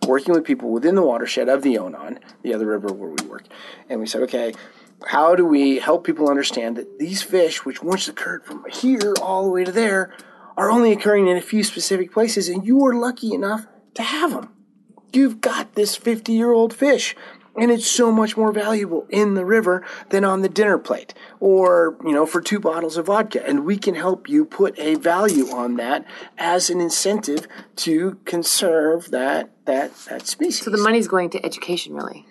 working 0.06 0.36
with 0.36 0.44
people 0.44 0.70
within 0.70 0.94
the 0.94 1.02
watershed 1.02 1.50
of 1.50 1.64
the 1.64 1.80
Onon, 1.80 2.20
the 2.44 2.54
other 2.54 2.68
river 2.68 2.94
where 2.94 3.10
we 3.10 3.28
work. 3.28 3.46
And 3.90 4.00
we 4.00 4.06
said, 4.06 4.22
okay, 4.22 4.54
how 5.08 5.34
do 5.36 5.48
we 5.48 5.80
help 5.80 6.04
people 6.04 6.30
understand 6.30 6.78
that 6.78 7.00
these 7.00 7.24
fish, 7.24 7.66
which 7.66 7.82
once 7.82 8.08
occurred 8.08 8.46
from 8.46 8.64
here 8.70 9.16
all 9.20 9.46
the 9.46 9.50
way 9.50 9.64
to 9.64 9.72
there, 9.72 10.16
are 10.58 10.72
only 10.72 10.92
occurring 10.92 11.28
in 11.28 11.38
a 11.38 11.42
few 11.42 11.64
specific 11.64 12.12
places, 12.12 12.48
and 12.50 12.66
you 12.66 12.84
are 12.86 12.94
lucky 12.94 13.34
enough 13.34 13.66
to 13.96 14.04
have 14.04 14.32
them 14.32 14.54
you've 15.14 15.42
got 15.42 15.76
this 15.76 15.96
50 15.96 16.34
year 16.34 16.52
old 16.52 16.74
fish 16.74 17.16
and 17.56 17.70
it's 17.70 17.86
so 17.86 18.12
much 18.12 18.36
more 18.36 18.52
valuable 18.52 19.06
in 19.10 19.36
the 19.36 19.46
river 19.46 19.86
than 20.10 20.26
on 20.26 20.42
the 20.42 20.50
dinner 20.50 20.78
plate 20.78 21.14
or 21.40 21.98
you 22.04 22.12
know 22.12 22.26
for 22.26 22.42
two 22.42 22.60
bottles 22.60 22.98
of 22.98 23.06
vodka 23.06 23.46
and 23.48 23.64
we 23.64 23.78
can 23.78 23.96
help 23.96 24.28
you 24.28 24.44
put 24.44 24.78
a 24.80 24.96
value 24.96 25.48
on 25.50 25.76
that 25.76 26.06
as 26.38 26.70
an 26.70 26.82
incentive 26.82 27.48
to 27.76 28.18
conserve 28.26 29.12
that 29.12 29.52
that 29.66 29.96
that 30.10 30.28
species 30.28 30.66
So 30.66 30.72
the 30.72 30.78
money's 30.78 31.08
going 31.08 31.30
to 31.32 31.46
education, 31.46 31.94
really. 31.94 32.26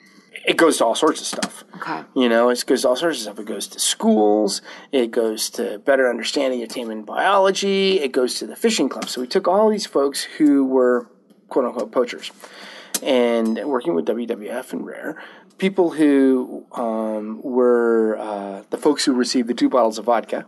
It 0.44 0.56
goes 0.56 0.78
to 0.78 0.84
all 0.84 0.94
sorts 0.94 1.20
of 1.20 1.26
stuff 1.26 1.64
Okay. 1.76 2.02
you 2.14 2.28
know, 2.28 2.48
it 2.48 2.64
goes 2.66 2.82
to 2.82 2.88
all 2.88 2.96
sorts 2.96 3.18
of 3.18 3.22
stuff. 3.22 3.38
It 3.38 3.46
goes 3.46 3.66
to 3.68 3.78
schools. 3.78 4.60
It 4.90 5.10
goes 5.10 5.50
to 5.50 5.78
better 5.80 6.08
understanding 6.08 6.62
of 6.62 6.68
taimen 6.68 7.04
biology. 7.04 8.00
It 8.00 8.12
goes 8.12 8.34
to 8.40 8.46
the 8.46 8.56
fishing 8.56 8.88
club. 8.88 9.08
So 9.08 9.20
we 9.20 9.26
took 9.26 9.46
all 9.48 9.70
these 9.70 9.86
folks 9.86 10.24
who 10.24 10.64
were 10.64 11.08
quote 11.48 11.64
unquote 11.66 11.92
poachers 11.92 12.30
and 13.02 13.58
working 13.64 13.94
with 13.94 14.06
WWF 14.06 14.72
and 14.72 14.86
Rare, 14.86 15.20
people 15.58 15.90
who 15.90 16.66
um, 16.72 17.40
were 17.42 18.16
uh, 18.18 18.62
the 18.70 18.78
folks 18.78 19.04
who 19.04 19.12
received 19.12 19.48
the 19.48 19.54
two 19.54 19.68
bottles 19.68 19.98
of 19.98 20.04
vodka. 20.06 20.46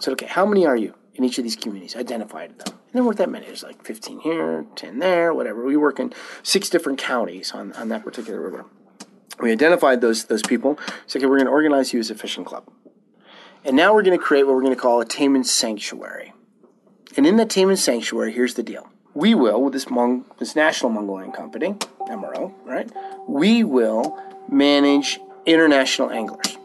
Said, 0.00 0.12
okay, 0.12 0.26
how 0.26 0.46
many 0.46 0.64
are 0.64 0.76
you 0.76 0.94
in 1.14 1.24
each 1.24 1.38
of 1.38 1.44
these 1.44 1.56
communities? 1.56 1.96
Identified 1.96 2.56
them. 2.60 2.74
And 2.74 2.92
there 2.94 3.02
weren't 3.02 3.18
that 3.18 3.30
many. 3.30 3.46
There's 3.46 3.64
like 3.64 3.84
15 3.84 4.20
here, 4.20 4.64
10 4.76 5.00
there, 5.00 5.34
whatever. 5.34 5.64
We 5.64 5.76
work 5.76 5.98
in 5.98 6.12
six 6.44 6.70
different 6.70 6.98
counties 7.00 7.50
on, 7.52 7.72
on 7.72 7.88
that 7.88 8.04
particular 8.04 8.40
river 8.40 8.64
we 9.40 9.52
identified 9.52 10.00
those 10.00 10.24
those 10.24 10.42
people. 10.42 10.78
So 11.06 11.18
okay, 11.18 11.26
we're 11.26 11.36
going 11.36 11.46
to 11.46 11.52
organize 11.52 11.92
you 11.92 12.00
as 12.00 12.10
a 12.10 12.14
fishing 12.14 12.44
club, 12.44 12.68
and 13.64 13.76
now 13.76 13.94
we're 13.94 14.02
going 14.02 14.18
to 14.18 14.22
create 14.22 14.44
what 14.44 14.54
we're 14.54 14.62
going 14.62 14.74
to 14.74 14.80
call 14.80 15.00
a 15.00 15.06
Taimen 15.06 15.44
Sanctuary. 15.44 16.32
And 17.16 17.26
in 17.26 17.36
that 17.36 17.48
Taimen 17.48 17.78
Sanctuary, 17.78 18.32
here's 18.32 18.54
the 18.54 18.62
deal: 18.62 18.88
we 19.14 19.34
will, 19.34 19.62
with 19.62 19.72
this 19.72 19.86
Mong- 19.86 20.24
this 20.38 20.54
National 20.54 20.90
Mongolian 20.90 21.32
Company 21.32 21.74
(MRO), 22.00 22.52
right? 22.64 22.90
We 23.26 23.64
will 23.64 24.20
manage 24.48 25.18
international 25.46 26.10
anglers. 26.10 26.57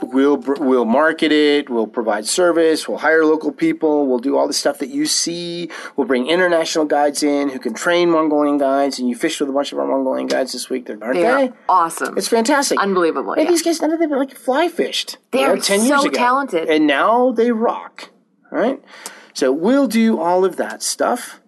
We'll 0.00 0.36
we'll 0.36 0.84
market 0.84 1.32
it. 1.32 1.68
We'll 1.68 1.86
provide 1.88 2.26
service. 2.26 2.88
We'll 2.88 2.98
hire 2.98 3.24
local 3.24 3.50
people. 3.52 4.06
We'll 4.06 4.18
do 4.20 4.36
all 4.36 4.46
the 4.46 4.52
stuff 4.52 4.78
that 4.78 4.88
you 4.90 5.06
see. 5.06 5.70
We'll 5.96 6.06
bring 6.06 6.28
international 6.28 6.84
guides 6.84 7.22
in 7.22 7.48
who 7.48 7.58
can 7.58 7.74
train 7.74 8.10
Mongolian 8.10 8.58
guides. 8.58 8.98
And 8.98 9.08
you 9.08 9.16
fished 9.16 9.40
with 9.40 9.48
a 9.48 9.52
bunch 9.52 9.72
of 9.72 9.78
our 9.78 9.86
Mongolian 9.86 10.26
guides 10.28 10.52
this 10.52 10.70
week, 10.70 10.88
aren't 10.88 11.14
They 11.14 11.22
they? 11.22 11.28
are 11.48 11.54
awesome. 11.68 12.16
It's 12.16 12.28
fantastic. 12.28 12.78
Unbelievable, 12.80 13.32
And 13.32 13.42
yeah. 13.44 13.50
these 13.50 13.62
guys, 13.62 13.80
none 13.82 13.90
of 13.90 13.98
them 13.98 14.10
like 14.10 14.34
fly 14.36 14.68
fished. 14.68 15.18
They 15.32 15.40
you 15.40 15.46
know, 15.48 15.56
ten 15.56 15.80
years 15.84 16.02
so 16.02 16.08
ago. 16.08 16.16
talented. 16.16 16.68
and 16.68 16.86
now 16.86 17.32
they 17.32 17.50
rock. 17.50 18.10
Right. 18.50 18.82
So 19.34 19.52
we'll 19.52 19.88
do 19.88 20.18
all 20.20 20.44
of 20.44 20.56
that 20.56 20.82
stuff. 20.82 21.40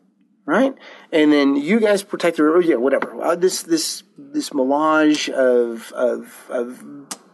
Right. 0.46 0.74
And 1.12 1.32
then 1.32 1.55
you 1.55 1.78
guys 1.78 2.03
protect 2.03 2.36
the 2.38 2.42
river. 2.44 2.61
Yeah, 2.61 2.76
whatever. 2.76 3.20
Uh, 3.22 3.36
this 3.36 3.62
this 3.62 4.03
this 4.18 4.53
melange 4.53 5.30
of 5.30 5.92
of 5.92 6.46
of 6.51 6.82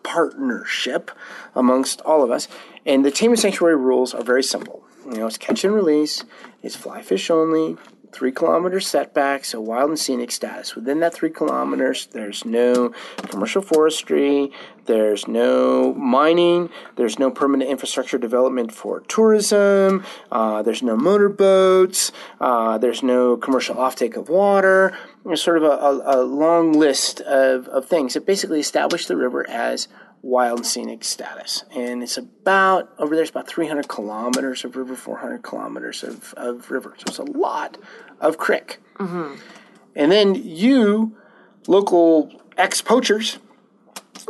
partnership 0.07 1.11
amongst 1.55 2.01
all 2.03 2.23
of 2.23 2.31
us. 2.31 2.47
And 2.87 3.05
the 3.05 3.11
Taimen 3.11 3.37
Sanctuary 3.37 3.77
rules 3.77 4.15
are 4.15 4.23
very 4.23 4.43
simple. 4.43 4.85
You 5.05 5.19
know, 5.19 5.27
it's 5.27 5.37
catch 5.37 5.65
and 5.65 5.75
release. 5.75 6.25
It's 6.63 6.77
fly 6.77 7.03
fish 7.03 7.29
only. 7.29 7.77
Three 8.13 8.33
kilometer 8.33 8.81
setback, 8.81 9.45
so 9.45 9.61
wild 9.61 9.91
and 9.91 9.99
scenic 9.99 10.31
status. 10.31 10.75
Within 10.75 11.01
that 11.01 11.13
three 11.13 11.31
kilometers, 11.31 12.07
there's 12.07 12.45
no 12.45 12.95
commercial 13.29 13.61
forestry, 13.63 14.53
there's 14.87 15.27
no 15.29 15.93
mining, 15.95 16.71
there's 16.97 17.19
no 17.19 17.31
permanent 17.31 17.71
infrastructure 17.71 18.17
development 18.17 18.73
for 18.73 19.01
tourism, 19.01 20.05
uh, 20.31 20.63
there's 20.63 20.83
no 20.83 20.97
motorboats, 20.97 22.13
uh, 22.41 22.79
there's 22.79 23.03
no 23.03 23.37
commercial 23.37 23.75
offtake 23.75 24.17
of 24.17 24.29
water. 24.29 24.97
There's 25.25 25.43
sort 25.43 25.57
of 25.57 25.65
a, 25.65 25.67
a, 25.67 26.23
a 26.23 26.25
long 26.25 26.73
list 26.73 27.21
of, 27.23 27.67
of 27.69 27.87
things 27.87 28.15
that 28.15 28.25
basically 28.25 28.61
establish 28.61 29.07
the 29.07 29.17
river 29.17 29.45
as 29.51 29.89
wild 30.27 30.67
scenic 30.67 31.05
status. 31.05 31.65
And 31.75 32.03
it's 32.03 32.19
about, 32.19 32.93
over 32.99 33.15
there, 33.15 33.23
it's 33.23 33.31
about 33.31 33.47
300 33.47 33.87
kilometers 33.89 34.65
of 34.65 34.77
river, 34.77 34.97
400 34.97 35.43
kilometers 35.43 36.03
of, 36.03 36.35
of 36.37 36.71
river. 36.71 36.95
So 36.99 37.05
it's 37.07 37.19
a 37.19 37.23
lot 37.23 37.79
of 38.21 38.37
crick. 38.37 38.83
Mm-hmm. 38.99 39.37
And 39.95 40.13
then 40.13 40.35
you, 40.35 41.17
local 41.69 42.33
ex 42.57 42.83
poachers, 42.83 43.39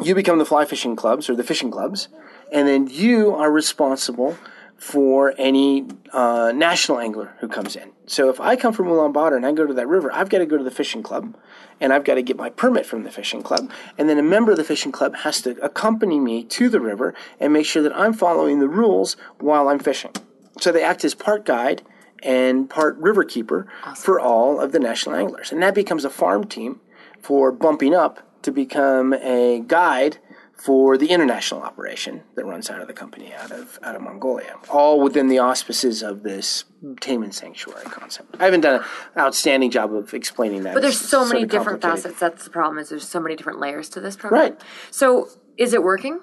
you 0.03 0.15
become 0.15 0.39
the 0.39 0.45
fly 0.45 0.67
fishing 0.67 0.97
clubs 0.97 1.31
or 1.31 1.35
the 1.35 1.45
fishing 1.45 1.71
clubs, 1.71 2.09
and 2.53 2.69
then 2.69 2.89
you 2.89 3.35
are 3.35 3.51
responsible 3.51 4.37
for 4.77 5.35
any 5.39 5.87
uh, 6.13 6.53
national 6.55 6.99
angler 6.99 7.35
who 7.41 7.49
comes 7.49 7.77
in. 7.77 7.93
So 8.07 8.29
if 8.29 8.41
I 8.41 8.57
come 8.57 8.73
from 8.73 8.87
Ulaanbaatar 8.87 9.37
and 9.37 9.47
I 9.47 9.53
go 9.53 9.67
to 9.67 9.75
that 9.75 9.89
river, 9.89 10.13
I've 10.13 10.29
got 10.29 10.39
to 10.39 10.47
go 10.47 10.59
to 10.59 10.65
the 10.65 10.71
fishing 10.71 11.03
club, 11.03 11.37
and 11.81 11.93
I've 11.93 12.05
got 12.05 12.15
to 12.15 12.23
get 12.23 12.37
my 12.37 12.51
permit 12.51 12.87
from 12.87 13.03
the 13.03 13.11
fishing 13.11 13.43
club, 13.43 13.71
and 13.99 14.09
then 14.09 14.19
a 14.19 14.23
member 14.23 14.53
of 14.53 14.59
the 14.59 14.65
fishing 14.65 14.93
club 14.93 15.17
has 15.17 15.41
to 15.43 15.51
accompany 15.63 16.21
me 16.21 16.45
to 16.45 16.69
the 16.69 16.81
river 16.81 17.15
and 17.41 17.53
make 17.53 17.67
sure 17.67 17.83
that 17.83 17.97
I'm 17.97 18.13
following 18.13 18.61
the 18.61 18.69
rules 18.69 19.17
while 19.41 19.69
I'm 19.69 19.79
fishing. 19.79 20.13
So 20.61 20.73
they 20.73 20.85
act 20.85 21.05
as 21.05 21.15
part 21.15 21.45
guide 21.45 21.83
and 22.23 22.69
part 22.71 22.97
river 22.99 23.25
keeper 23.25 23.67
for 23.95 24.21
all 24.21 24.61
of 24.61 24.73
the 24.73 24.79
national 24.79 25.17
anglers, 25.17 25.53
and 25.53 25.63
that 25.63 25.75
becomes 25.75 26.05
a 26.05 26.11
farm 26.11 26.45
team 26.45 26.81
for 27.21 27.51
bumping 27.51 27.95
up 27.95 28.21
to 28.43 28.53
become 28.53 29.13
a 29.15 29.61
guide 29.67 30.19
for 30.57 30.97
the 30.97 31.11
international 31.11 31.63
operation 31.63 32.23
that 32.35 32.45
runs 32.45 32.71
out 32.71 32.81
of 32.81 32.87
the 32.87 32.93
company 32.93 33.33
out 33.35 33.53
of 33.53 33.79
out 33.83 33.95
of 33.95 34.03
Mongolia, 34.03 34.57
all 34.71 35.01
within 35.01 35.29
the 35.29 35.39
auspices 35.39 36.03
of 36.03 36.23
this 36.23 36.65
taimen 37.01 37.33
sanctuary 37.33 37.85
concept. 37.85 38.37
I 38.41 38.45
haven't 38.45 38.63
done 38.63 38.83
an 39.15 39.21
outstanding 39.21 39.71
job 39.71 39.95
of 39.95 40.15
explaining 40.15 40.63
that. 40.63 40.75
But 40.75 40.81
there's 40.81 41.01
It's 41.01 41.11
so 41.11 41.27
many 41.27 41.45
different 41.45 41.83
facets. 41.83 42.19
That's 42.19 42.45
the 42.45 42.51
problem. 42.51 42.79
Is 42.79 42.89
there's 42.89 43.07
so 43.07 43.21
many 43.21 43.37
different 43.37 43.61
layers 43.61 43.89
to 43.91 44.01
this 44.01 44.17
program. 44.17 44.41
Right. 44.41 44.61
So 44.91 45.29
is 45.57 45.75
it 45.75 45.83
working? 45.83 46.21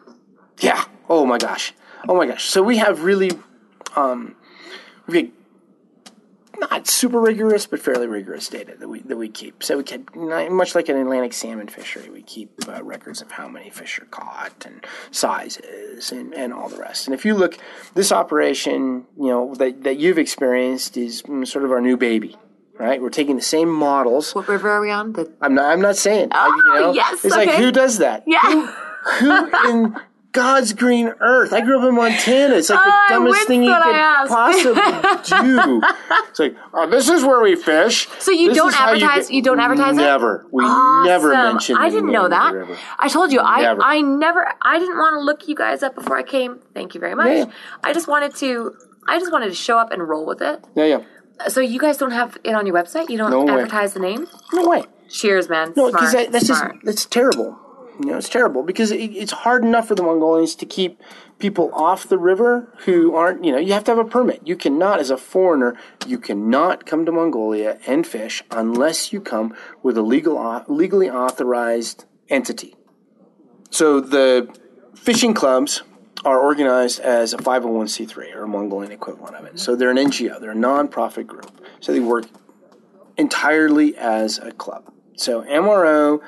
Yeah. 0.60 0.86
Oh 1.10 1.26
my 1.26 1.38
gosh. 1.38 1.74
Oh 2.08 2.16
my 2.16 2.26
gosh. 2.26 2.46
So 2.46 2.62
we 2.62 2.78
have 2.78 3.04
really, 3.04 3.32
um, 3.96 4.36
we 5.08 5.32
not 6.60 6.88
super 6.88 7.20
rigorous, 7.20 7.66
but 7.66 7.80
fairly 7.80 8.08
rigorous 8.08 8.48
data 8.48 8.76
that 8.80 8.88
we 8.88 9.02
that 9.02 9.18
we 9.18 9.30
keep. 9.30 9.64
So 9.64 9.78
we 9.78 9.84
keep 9.84 10.16
much 10.16 10.76
like 10.76 10.90
an 10.90 10.98
Atlantic 10.98 11.34
salmon 11.34 11.68
fishery, 11.68 12.10
we 12.10 12.22
keep 12.22 12.52
uh, 12.68 12.84
records 12.84 13.22
of 13.22 13.32
how 13.32 13.48
many 13.48 13.70
fish 13.70 14.00
are 14.00 14.06
caught 14.06 14.66
and 14.66 14.86
sizes 15.12 16.12
and, 16.12 16.34
and 16.34 16.54
all 16.54 16.70
the 16.70 16.78
rest. 16.78 17.08
And 17.08 17.14
if 17.14 17.26
you 17.26 17.34
look, 17.36 17.58
this 17.94 18.12
operation, 18.12 19.06
you 19.18 19.28
know 19.28 19.54
that 19.56 19.84
that 19.84 19.98
you've 19.98 20.18
experienced 20.20 20.98
is 20.98 21.20
sort 21.46 21.66
of 21.66 21.72
our 21.72 21.82
new 21.82 21.98
baby. 21.98 22.38
Right, 22.80 23.00
we're 23.00 23.12
taking 23.12 23.36
the 23.36 23.42
same 23.44 23.70
models. 23.70 24.34
What 24.34 24.48
river 24.48 24.68
are 24.68 24.82
we 24.82 24.90
on? 24.90 25.14
The 25.14 25.32
I'm 25.42 25.54
not. 25.54 25.72
I'm 25.72 25.80
not 25.80 25.96
saying. 25.96 26.30
I- 26.32 26.48
you 26.48 26.64
Oh, 26.74 26.80
know, 26.80 26.94
yes, 26.94 27.24
It's 27.24 27.36
like 27.36 27.50
who 27.52 27.72
does 27.72 28.00
that? 28.00 28.24
yeah. 28.26 28.66
Who 29.20 29.70
in 29.70 29.96
God's 30.34 30.74
green 30.74 31.14
earth? 31.20 31.54
I 31.54 31.62
grew 31.62 31.80
up 31.80 31.88
in 31.88 31.96
Montana. 31.96 32.56
It's 32.56 32.70
like 32.70 32.80
the 32.80 32.92
ah, 32.92 33.06
dumbest 33.10 33.48
thing 33.48 33.64
you 33.64 33.72
could 33.74 34.28
possibly 34.28 34.74
do. 35.24 35.82
It's 36.30 36.40
like, 36.40 36.56
oh, 36.74 36.90
this 36.90 37.08
is 37.08 37.24
where 37.24 37.40
we 37.40 37.56
fish. 37.56 38.08
So 38.20 38.32
you 38.32 38.50
This 38.50 38.58
don't 38.58 38.74
advertise- 38.82 39.28
get-" 39.28 39.36
you 39.36 39.42
don't 39.44 39.60
advertise 39.60 39.94
it? 39.94 39.98
Never. 39.98 40.48
We 40.52 40.64
Awesome. 40.66 41.06
never 41.08 41.30
mention. 41.30 41.78
I 41.78 41.90
didn't 41.92 42.12
know 42.12 42.28
that. 42.28 42.54
I 42.98 43.08
told 43.10 43.32
you 43.32 43.40
I 43.40 43.62
Never. 43.62 43.82
I 43.84 44.02
never 44.02 44.54
I 44.62 44.80
didn't 44.80 44.98
want 44.98 45.14
to 45.16 45.20
look 45.20 45.48
you 45.48 45.56
guys 45.56 45.84
up 45.84 45.94
before 45.94 46.18
I 46.18 46.24
came. 46.24 46.60
Thank 46.74 46.96
you 46.96 47.00
very 47.00 47.14
much. 47.16 47.28
Yeah. 47.38 47.46
I 47.84 47.94
just 47.94 48.08
wanted 48.08 48.36
to 48.38 48.74
I 49.08 49.20
just 49.20 49.32
wanted 49.32 49.50
to 49.50 49.56
show 49.56 49.78
up 49.78 49.92
and 49.92 50.02
roll 50.08 50.26
with 50.26 50.42
it. 50.42 50.64
Yeah, 50.76 50.86
yeah. 50.86 51.04
So 51.50 51.62
you 51.62 51.80
guys 51.80 51.98
don't 51.98 52.12
have 52.12 52.38
it 52.44 52.56
on 52.56 52.66
your 52.66 52.76
website? 52.76 53.10
You 53.10 53.18
don't 53.20 53.30
No 53.30 53.44
way. 53.44 53.54
advertise 53.54 53.94
the 53.94 54.00
name? 54.00 54.28
No 54.54 54.68
way. 54.68 54.84
Cheers, 55.10 55.48
man. 55.50 55.74
No, 55.76 55.92
because 55.92 56.12
that, 56.14 56.32
that's 56.32 56.48
Smart. 56.48 56.74
just 56.74 56.86
that's 56.86 57.06
terrible. 57.06 57.60
You 58.00 58.08
know, 58.08 58.18
it's 58.18 58.30
terrible 58.30 58.64
because 58.64 58.92
it, 58.92 58.98
it's 58.98 59.32
hard 59.32 59.64
enough 59.64 59.88
for 59.88 59.96
the 59.96 60.04
Mongolians 60.04 60.56
to 60.56 60.66
keep 60.66 61.00
people 61.38 61.72
off 61.74 62.08
the 62.08 62.18
river 62.18 62.74
who 62.86 63.16
aren't, 63.16 63.44
you 63.44 63.52
know, 63.52 63.58
you 63.58 63.74
have 63.74 63.84
to 63.86 63.92
have 63.92 64.00
a 64.00 64.10
permit. 64.10 64.42
You 64.46 64.56
cannot, 64.56 65.00
as 65.00 65.10
a 65.10 65.18
foreigner, 65.18 65.78
you 66.08 66.18
cannot 66.18 66.86
come 66.86 67.06
to 67.06 67.12
Mongolia 67.12 67.78
and 67.86 68.06
fish 68.08 68.44
unless 68.50 69.14
you 69.14 69.22
come 69.22 69.56
with 69.84 69.98
a 69.98 70.02
legal, 70.02 70.64
legally 70.68 71.10
authorized 71.10 72.06
entity. 72.30 72.76
So 73.70 74.00
the 74.00 74.48
fishing 74.96 75.34
clubs 75.34 75.84
are 76.26 76.40
organized 76.40 77.00
as 77.00 77.34
a 77.34 77.38
501c3 77.38 78.36
or 78.36 78.44
a 78.44 78.48
Mongolian 78.48 78.92
equivalent 78.92 79.36
of 79.36 79.46
it. 79.46 79.60
So 79.60 79.76
they're 79.76 79.92
an 79.92 79.98
NGO, 79.98 80.40
they're 80.40 80.52
a 80.52 80.56
nonprofit 80.56 81.28
group. 81.28 81.52
So 81.80 81.92
they 81.92 82.00
work 82.00 82.26
entirely 83.18 83.96
as 83.98 84.38
a 84.38 84.52
club. 84.52 84.92
So 85.16 85.44
MRO 85.44 86.22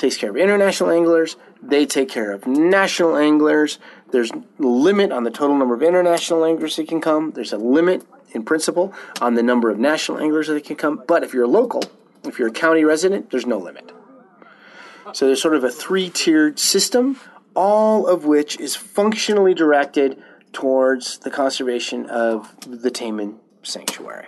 takes 0.00 0.16
care 0.16 0.30
of 0.30 0.36
international 0.36 0.90
anglers, 0.90 1.36
they 1.62 1.84
take 1.84 2.08
care 2.08 2.32
of 2.32 2.46
national 2.46 3.16
anglers. 3.16 3.78
There's 4.10 4.30
a 4.30 4.42
limit 4.58 5.12
on 5.12 5.24
the 5.24 5.30
total 5.30 5.56
number 5.56 5.74
of 5.74 5.82
international 5.82 6.44
anglers 6.44 6.76
that 6.76 6.88
can 6.88 7.00
come. 7.00 7.32
There's 7.32 7.52
a 7.52 7.58
limit 7.58 8.04
in 8.32 8.42
principle 8.44 8.94
on 9.20 9.34
the 9.34 9.42
number 9.42 9.70
of 9.70 9.78
national 9.78 10.18
anglers 10.18 10.48
that 10.48 10.64
can 10.64 10.76
come. 10.76 11.02
But 11.06 11.22
if 11.22 11.34
you're 11.34 11.46
local, 11.46 11.82
if 12.24 12.38
you're 12.38 12.48
a 12.48 12.52
county 12.52 12.82
resident, 12.82 13.30
there's 13.30 13.46
no 13.46 13.58
limit. 13.58 13.92
So 15.12 15.26
there's 15.26 15.42
sort 15.42 15.54
of 15.54 15.64
a 15.64 15.70
three 15.70 16.08
tiered 16.08 16.58
system, 16.58 17.20
all 17.54 18.06
of 18.06 18.24
which 18.24 18.58
is 18.58 18.76
functionally 18.76 19.54
directed 19.54 20.22
towards 20.52 21.18
the 21.18 21.30
conservation 21.30 22.06
of 22.06 22.54
the 22.60 22.90
Taimen 22.90 23.36
sanctuary. 23.62 24.26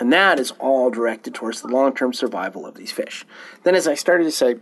And 0.00 0.12
that 0.12 0.38
is 0.38 0.52
all 0.52 0.90
directed 0.90 1.34
towards 1.34 1.62
the 1.62 1.68
long 1.68 1.94
term 1.94 2.12
survival 2.12 2.66
of 2.66 2.74
these 2.74 2.92
fish. 2.92 3.24
Then, 3.64 3.74
as 3.74 3.88
I 3.88 3.94
started 3.94 4.24
to 4.24 4.30
say, 4.30 4.56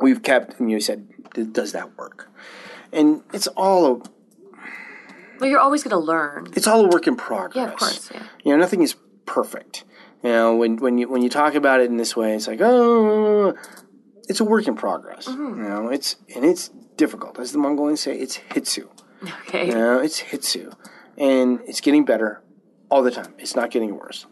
we've 0.00 0.22
kept, 0.22 0.58
and 0.58 0.70
you 0.70 0.80
said, 0.80 1.08
does 1.52 1.72
that 1.72 1.96
work? 1.96 2.30
And 2.92 3.22
it's 3.32 3.46
all 3.48 3.86
a. 3.86 4.02
Well, 5.38 5.48
you're 5.48 5.60
always 5.60 5.82
going 5.82 5.92
to 5.92 5.98
learn. 5.98 6.48
It's 6.54 6.66
all 6.66 6.84
a 6.84 6.88
work 6.88 7.06
in 7.06 7.16
progress. 7.16 7.56
Yeah, 7.56 7.72
of 7.72 7.78
course. 7.78 8.10
Yeah. 8.12 8.22
You 8.44 8.52
know, 8.52 8.58
nothing 8.58 8.82
is 8.82 8.96
perfect. 9.26 9.84
You 10.22 10.30
know, 10.30 10.56
when 10.56 10.76
when 10.76 10.98
you 10.98 11.08
when 11.08 11.22
you 11.22 11.30
talk 11.30 11.54
about 11.54 11.80
it 11.80 11.88
in 11.88 11.96
this 11.96 12.16
way, 12.16 12.34
it's 12.34 12.46
like, 12.46 12.60
oh, 12.60 13.54
it's 14.28 14.40
a 14.40 14.44
work 14.44 14.66
in 14.66 14.74
progress. 14.74 15.26
Mm-hmm. 15.26 15.62
You 15.62 15.68
know, 15.68 15.88
it's 15.88 16.16
and 16.34 16.44
it's 16.44 16.68
difficult, 16.96 17.38
as 17.38 17.52
the 17.52 17.58
Mongolians 17.58 18.00
say. 18.00 18.18
It's 18.18 18.38
hitsu. 18.38 18.88
Okay. 19.22 19.68
You 19.68 19.74
know, 19.74 19.98
it's 19.98 20.20
hitsu, 20.20 20.74
and 21.16 21.60
it's 21.66 21.80
getting 21.80 22.04
better 22.04 22.42
all 22.90 23.02
the 23.02 23.10
time. 23.10 23.34
It's 23.38 23.56
not 23.56 23.70
getting 23.70 23.96
worse, 23.96 24.26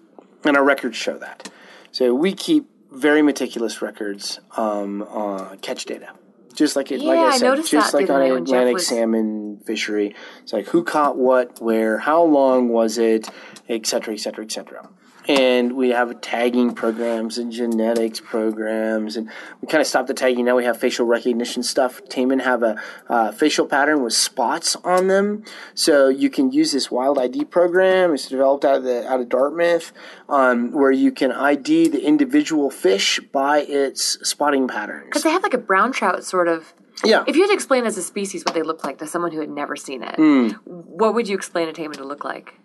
and 0.44 0.56
our 0.56 0.64
records 0.64 0.96
show 0.96 1.16
that. 1.18 1.50
So 1.90 2.14
we 2.14 2.34
keep 2.34 2.68
very 2.91 3.22
meticulous 3.22 3.82
records 3.82 4.41
um, 4.57 5.03
uh, 5.03 5.57
catch 5.57 5.84
data. 5.84 6.11
Just 6.55 6.74
like 6.74 6.91
it, 6.91 7.01
yeah, 7.01 7.09
like 7.11 7.18
I 7.18 7.39
said, 7.39 7.59
I 7.59 7.62
just 7.62 7.95
like 7.95 8.11
on 8.11 8.20
an 8.20 8.32
Atlantic 8.32 8.74
was... 8.74 8.86
salmon 8.86 9.59
fishery, 9.64 10.16
it's 10.43 10.53
like 10.53 10.66
who 10.66 10.82
caught 10.82 11.16
what, 11.16 11.61
where, 11.61 11.99
how 11.99 12.22
long 12.24 12.68
was 12.68 12.99
it, 12.99 13.28
et 13.68 13.86
cetera, 13.86 14.14
et 14.14 14.18
cetera, 14.18 14.45
et 14.45 14.51
cetera 14.51 14.89
and 15.28 15.76
we 15.76 15.90
have 15.90 16.20
tagging 16.22 16.72
programs 16.72 17.36
and 17.36 17.52
genetics 17.52 18.18
programs 18.18 19.16
and 19.16 19.30
we 19.60 19.68
kind 19.68 19.82
of 19.82 19.86
stopped 19.86 20.08
the 20.08 20.14
tagging 20.14 20.44
now 20.44 20.56
we 20.56 20.64
have 20.64 20.78
facial 20.78 21.06
recognition 21.06 21.62
stuff 21.62 22.02
taimen 22.04 22.42
have 22.42 22.62
a 22.62 22.80
uh, 23.08 23.30
facial 23.30 23.66
pattern 23.66 24.02
with 24.02 24.14
spots 24.14 24.74
on 24.76 25.06
them 25.06 25.44
so 25.74 26.08
you 26.08 26.30
can 26.30 26.50
use 26.50 26.72
this 26.72 26.90
wild 26.90 27.18
id 27.18 27.44
program 27.44 28.14
it's 28.14 28.28
developed 28.28 28.64
out 28.64 28.76
of, 28.76 28.82
the, 28.84 29.06
out 29.06 29.20
of 29.20 29.28
dartmouth 29.28 29.92
um, 30.28 30.72
where 30.72 30.92
you 30.92 31.12
can 31.12 31.30
id 31.30 31.88
the 31.88 32.04
individual 32.04 32.70
fish 32.70 33.20
by 33.32 33.60
its 33.60 34.18
spotting 34.26 34.66
patterns 34.66 35.04
because 35.04 35.22
they 35.22 35.30
have 35.30 35.42
like 35.42 35.54
a 35.54 35.58
brown 35.58 35.92
trout 35.92 36.24
sort 36.24 36.48
of 36.48 36.72
yeah. 37.04 37.22
If 37.28 37.36
you 37.36 37.42
had 37.42 37.48
to 37.48 37.54
explain 37.54 37.84
as 37.84 37.96
a 37.96 38.02
species 38.02 38.44
what 38.44 38.54
they 38.54 38.62
look 38.62 38.82
like 38.82 38.98
to 38.98 39.06
someone 39.06 39.30
who 39.30 39.38
had 39.38 39.50
never 39.50 39.76
seen 39.76 40.02
it, 40.02 40.16
mm. 40.16 40.58
what 40.64 41.14
would 41.14 41.28
you 41.28 41.36
explain 41.36 41.68
a 41.68 41.72
taimen 41.72 41.96
to 41.98 42.04
look 42.04 42.24
like? 42.24 42.58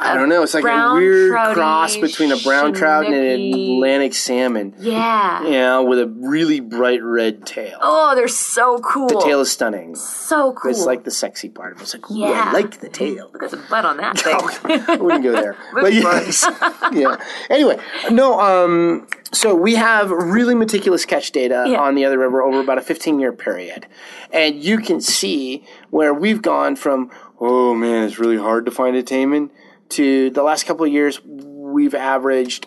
I 0.00 0.14
don't 0.14 0.28
know. 0.28 0.42
It's 0.42 0.54
like 0.54 0.64
a 0.64 0.94
weird 0.94 1.32
cross 1.54 1.96
between 1.96 2.30
a 2.30 2.36
brown 2.36 2.72
trout 2.72 3.06
and 3.06 3.14
an 3.14 3.52
Atlantic 3.52 4.14
salmon. 4.14 4.74
Yeah. 4.78 5.46
Yeah, 5.46 5.80
with 5.80 5.98
a 5.98 6.06
really 6.06 6.60
bright 6.60 7.02
red 7.02 7.44
tail. 7.44 7.78
Oh, 7.80 8.14
they're 8.14 8.28
so 8.28 8.78
cool. 8.78 9.08
The 9.08 9.20
tail 9.20 9.40
is 9.40 9.50
stunning. 9.50 9.96
So 9.96 10.52
cool. 10.52 10.70
It's 10.70 10.84
like 10.84 11.02
the 11.02 11.10
sexy 11.10 11.48
part 11.48 11.72
of 11.72 11.80
it. 11.80 11.82
It's 11.82 11.94
like, 11.94 12.10
ooh, 12.10 12.18
yeah. 12.18 12.44
I 12.46 12.52
like 12.52 12.80
the 12.80 12.88
tail. 12.88 13.30
Look 13.32 13.42
at 13.42 13.50
the 13.50 13.56
butt 13.56 13.84
on 13.84 13.96
that 13.96 14.18
thing. 14.20 14.36
I 14.88 14.96
wouldn't 14.96 15.24
go 15.24 15.32
there. 15.32 15.56
but 15.74 15.92
yes. 15.92 16.46
yeah. 16.92 17.16
Anyway, 17.50 17.78
no, 18.10 18.40
um, 18.40 19.08
so 19.32 19.54
we 19.54 19.74
have 19.74 20.10
really 20.10 20.54
meticulous 20.54 21.04
catch 21.04 21.32
data 21.32 21.64
yeah. 21.66 21.80
on 21.80 21.96
the 21.96 22.04
other 22.04 22.18
river 22.18 22.40
over 22.40 22.60
about 22.60 22.78
a 22.78 22.82
15 22.82 23.18
year 23.18 23.32
period. 23.32 23.86
And 24.32 24.62
you 24.62 24.78
can 24.78 25.00
see 25.00 25.64
where 25.90 26.14
we've 26.14 26.40
gone 26.40 26.76
from, 26.76 27.10
oh 27.40 27.74
man, 27.74 28.04
it's 28.04 28.20
really 28.20 28.38
hard 28.38 28.64
to 28.66 28.70
find 28.70 28.96
a 28.96 29.02
taimen 29.02 29.50
to 29.90 30.30
the 30.30 30.42
last 30.42 30.64
couple 30.64 30.84
of 30.84 30.92
years, 30.92 31.20
we've 31.24 31.94
averaged, 31.94 32.66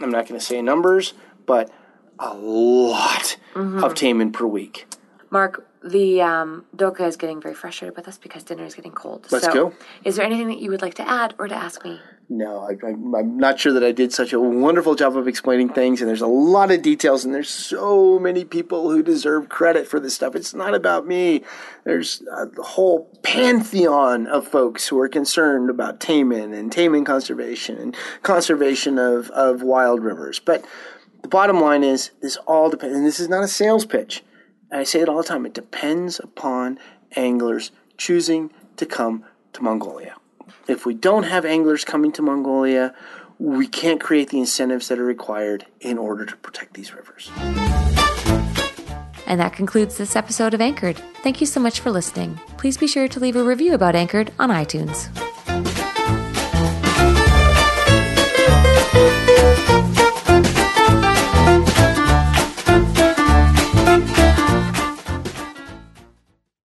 I'm 0.00 0.10
not 0.10 0.26
going 0.28 0.38
to 0.38 0.44
say 0.44 0.60
numbers, 0.62 1.14
but 1.46 1.70
a 2.18 2.34
lot 2.34 3.36
mm-hmm. 3.54 3.82
of 3.82 3.94
taimen 3.94 4.32
per 4.32 4.46
week. 4.46 4.86
Mark, 5.30 5.66
the 5.82 6.20
um, 6.20 6.64
Doka 6.76 7.06
is 7.06 7.16
getting 7.16 7.40
very 7.40 7.54
frustrated 7.54 7.96
with 7.96 8.06
us 8.06 8.18
because 8.18 8.42
dinner 8.42 8.64
is 8.64 8.74
getting 8.74 8.92
cold. 8.92 9.26
Let's 9.30 9.46
so, 9.46 9.52
go. 9.52 9.74
Is 10.04 10.16
there 10.16 10.26
anything 10.26 10.48
that 10.48 10.58
you 10.58 10.70
would 10.70 10.82
like 10.82 10.94
to 10.94 11.08
add 11.08 11.34
or 11.38 11.48
to 11.48 11.54
ask 11.54 11.84
me? 11.84 12.00
No, 12.32 12.60
I, 12.60 12.88
am 12.88 13.38
not 13.38 13.58
sure 13.58 13.72
that 13.72 13.82
I 13.82 13.90
did 13.90 14.12
such 14.12 14.32
a 14.32 14.38
wonderful 14.38 14.94
job 14.94 15.16
of 15.16 15.26
explaining 15.26 15.70
things, 15.70 16.00
and 16.00 16.08
there's 16.08 16.20
a 16.20 16.28
lot 16.28 16.70
of 16.70 16.80
details, 16.80 17.24
and 17.24 17.34
there's 17.34 17.50
so 17.50 18.20
many 18.20 18.44
people 18.44 18.88
who 18.90 19.02
deserve 19.02 19.48
credit 19.48 19.88
for 19.88 19.98
this 19.98 20.14
stuff. 20.14 20.36
It's 20.36 20.54
not 20.54 20.72
about 20.72 21.08
me. 21.08 21.42
There's 21.82 22.22
a 22.30 22.46
whole 22.62 23.10
pantheon 23.24 24.28
of 24.28 24.46
folks 24.46 24.86
who 24.86 25.00
are 25.00 25.08
concerned 25.08 25.70
about 25.70 25.98
taimen 25.98 26.56
and 26.56 26.70
taimen 26.70 27.04
conservation 27.04 27.78
and 27.78 27.96
conservation 28.22 28.96
of, 28.96 29.30
of 29.30 29.62
wild 29.62 30.00
rivers. 30.00 30.38
But 30.38 30.64
the 31.22 31.28
bottom 31.28 31.60
line 31.60 31.82
is, 31.82 32.12
this 32.22 32.36
all 32.46 32.70
depends, 32.70 32.96
and 32.96 33.04
this 33.04 33.18
is 33.18 33.28
not 33.28 33.42
a 33.42 33.48
sales 33.48 33.84
pitch 33.84 34.22
I 34.72 34.84
say 34.84 35.00
it 35.00 35.08
all 35.08 35.16
the 35.16 35.24
time, 35.24 35.46
it 35.46 35.54
depends 35.54 36.20
upon 36.20 36.78
anglers 37.16 37.72
choosing 37.96 38.52
to 38.76 38.86
come 38.86 39.24
to 39.52 39.62
Mongolia. 39.62 40.14
If 40.68 40.86
we 40.86 40.94
don't 40.94 41.24
have 41.24 41.44
anglers 41.44 41.84
coming 41.84 42.12
to 42.12 42.22
Mongolia, 42.22 42.94
we 43.38 43.66
can't 43.66 44.00
create 44.00 44.30
the 44.30 44.38
incentives 44.38 44.88
that 44.88 44.98
are 44.98 45.04
required 45.04 45.66
in 45.80 45.98
order 45.98 46.24
to 46.24 46.36
protect 46.36 46.74
these 46.74 46.94
rivers. 46.94 47.30
And 49.26 49.40
that 49.40 49.52
concludes 49.52 49.96
this 49.96 50.14
episode 50.14 50.54
of 50.54 50.60
Anchored. 50.60 50.98
Thank 51.22 51.40
you 51.40 51.46
so 51.46 51.60
much 51.60 51.80
for 51.80 51.90
listening. 51.90 52.38
Please 52.58 52.76
be 52.76 52.86
sure 52.86 53.08
to 53.08 53.20
leave 53.20 53.36
a 53.36 53.42
review 53.44 53.74
about 53.74 53.96
Anchored 53.96 54.32
on 54.38 54.50
iTunes. 54.50 55.08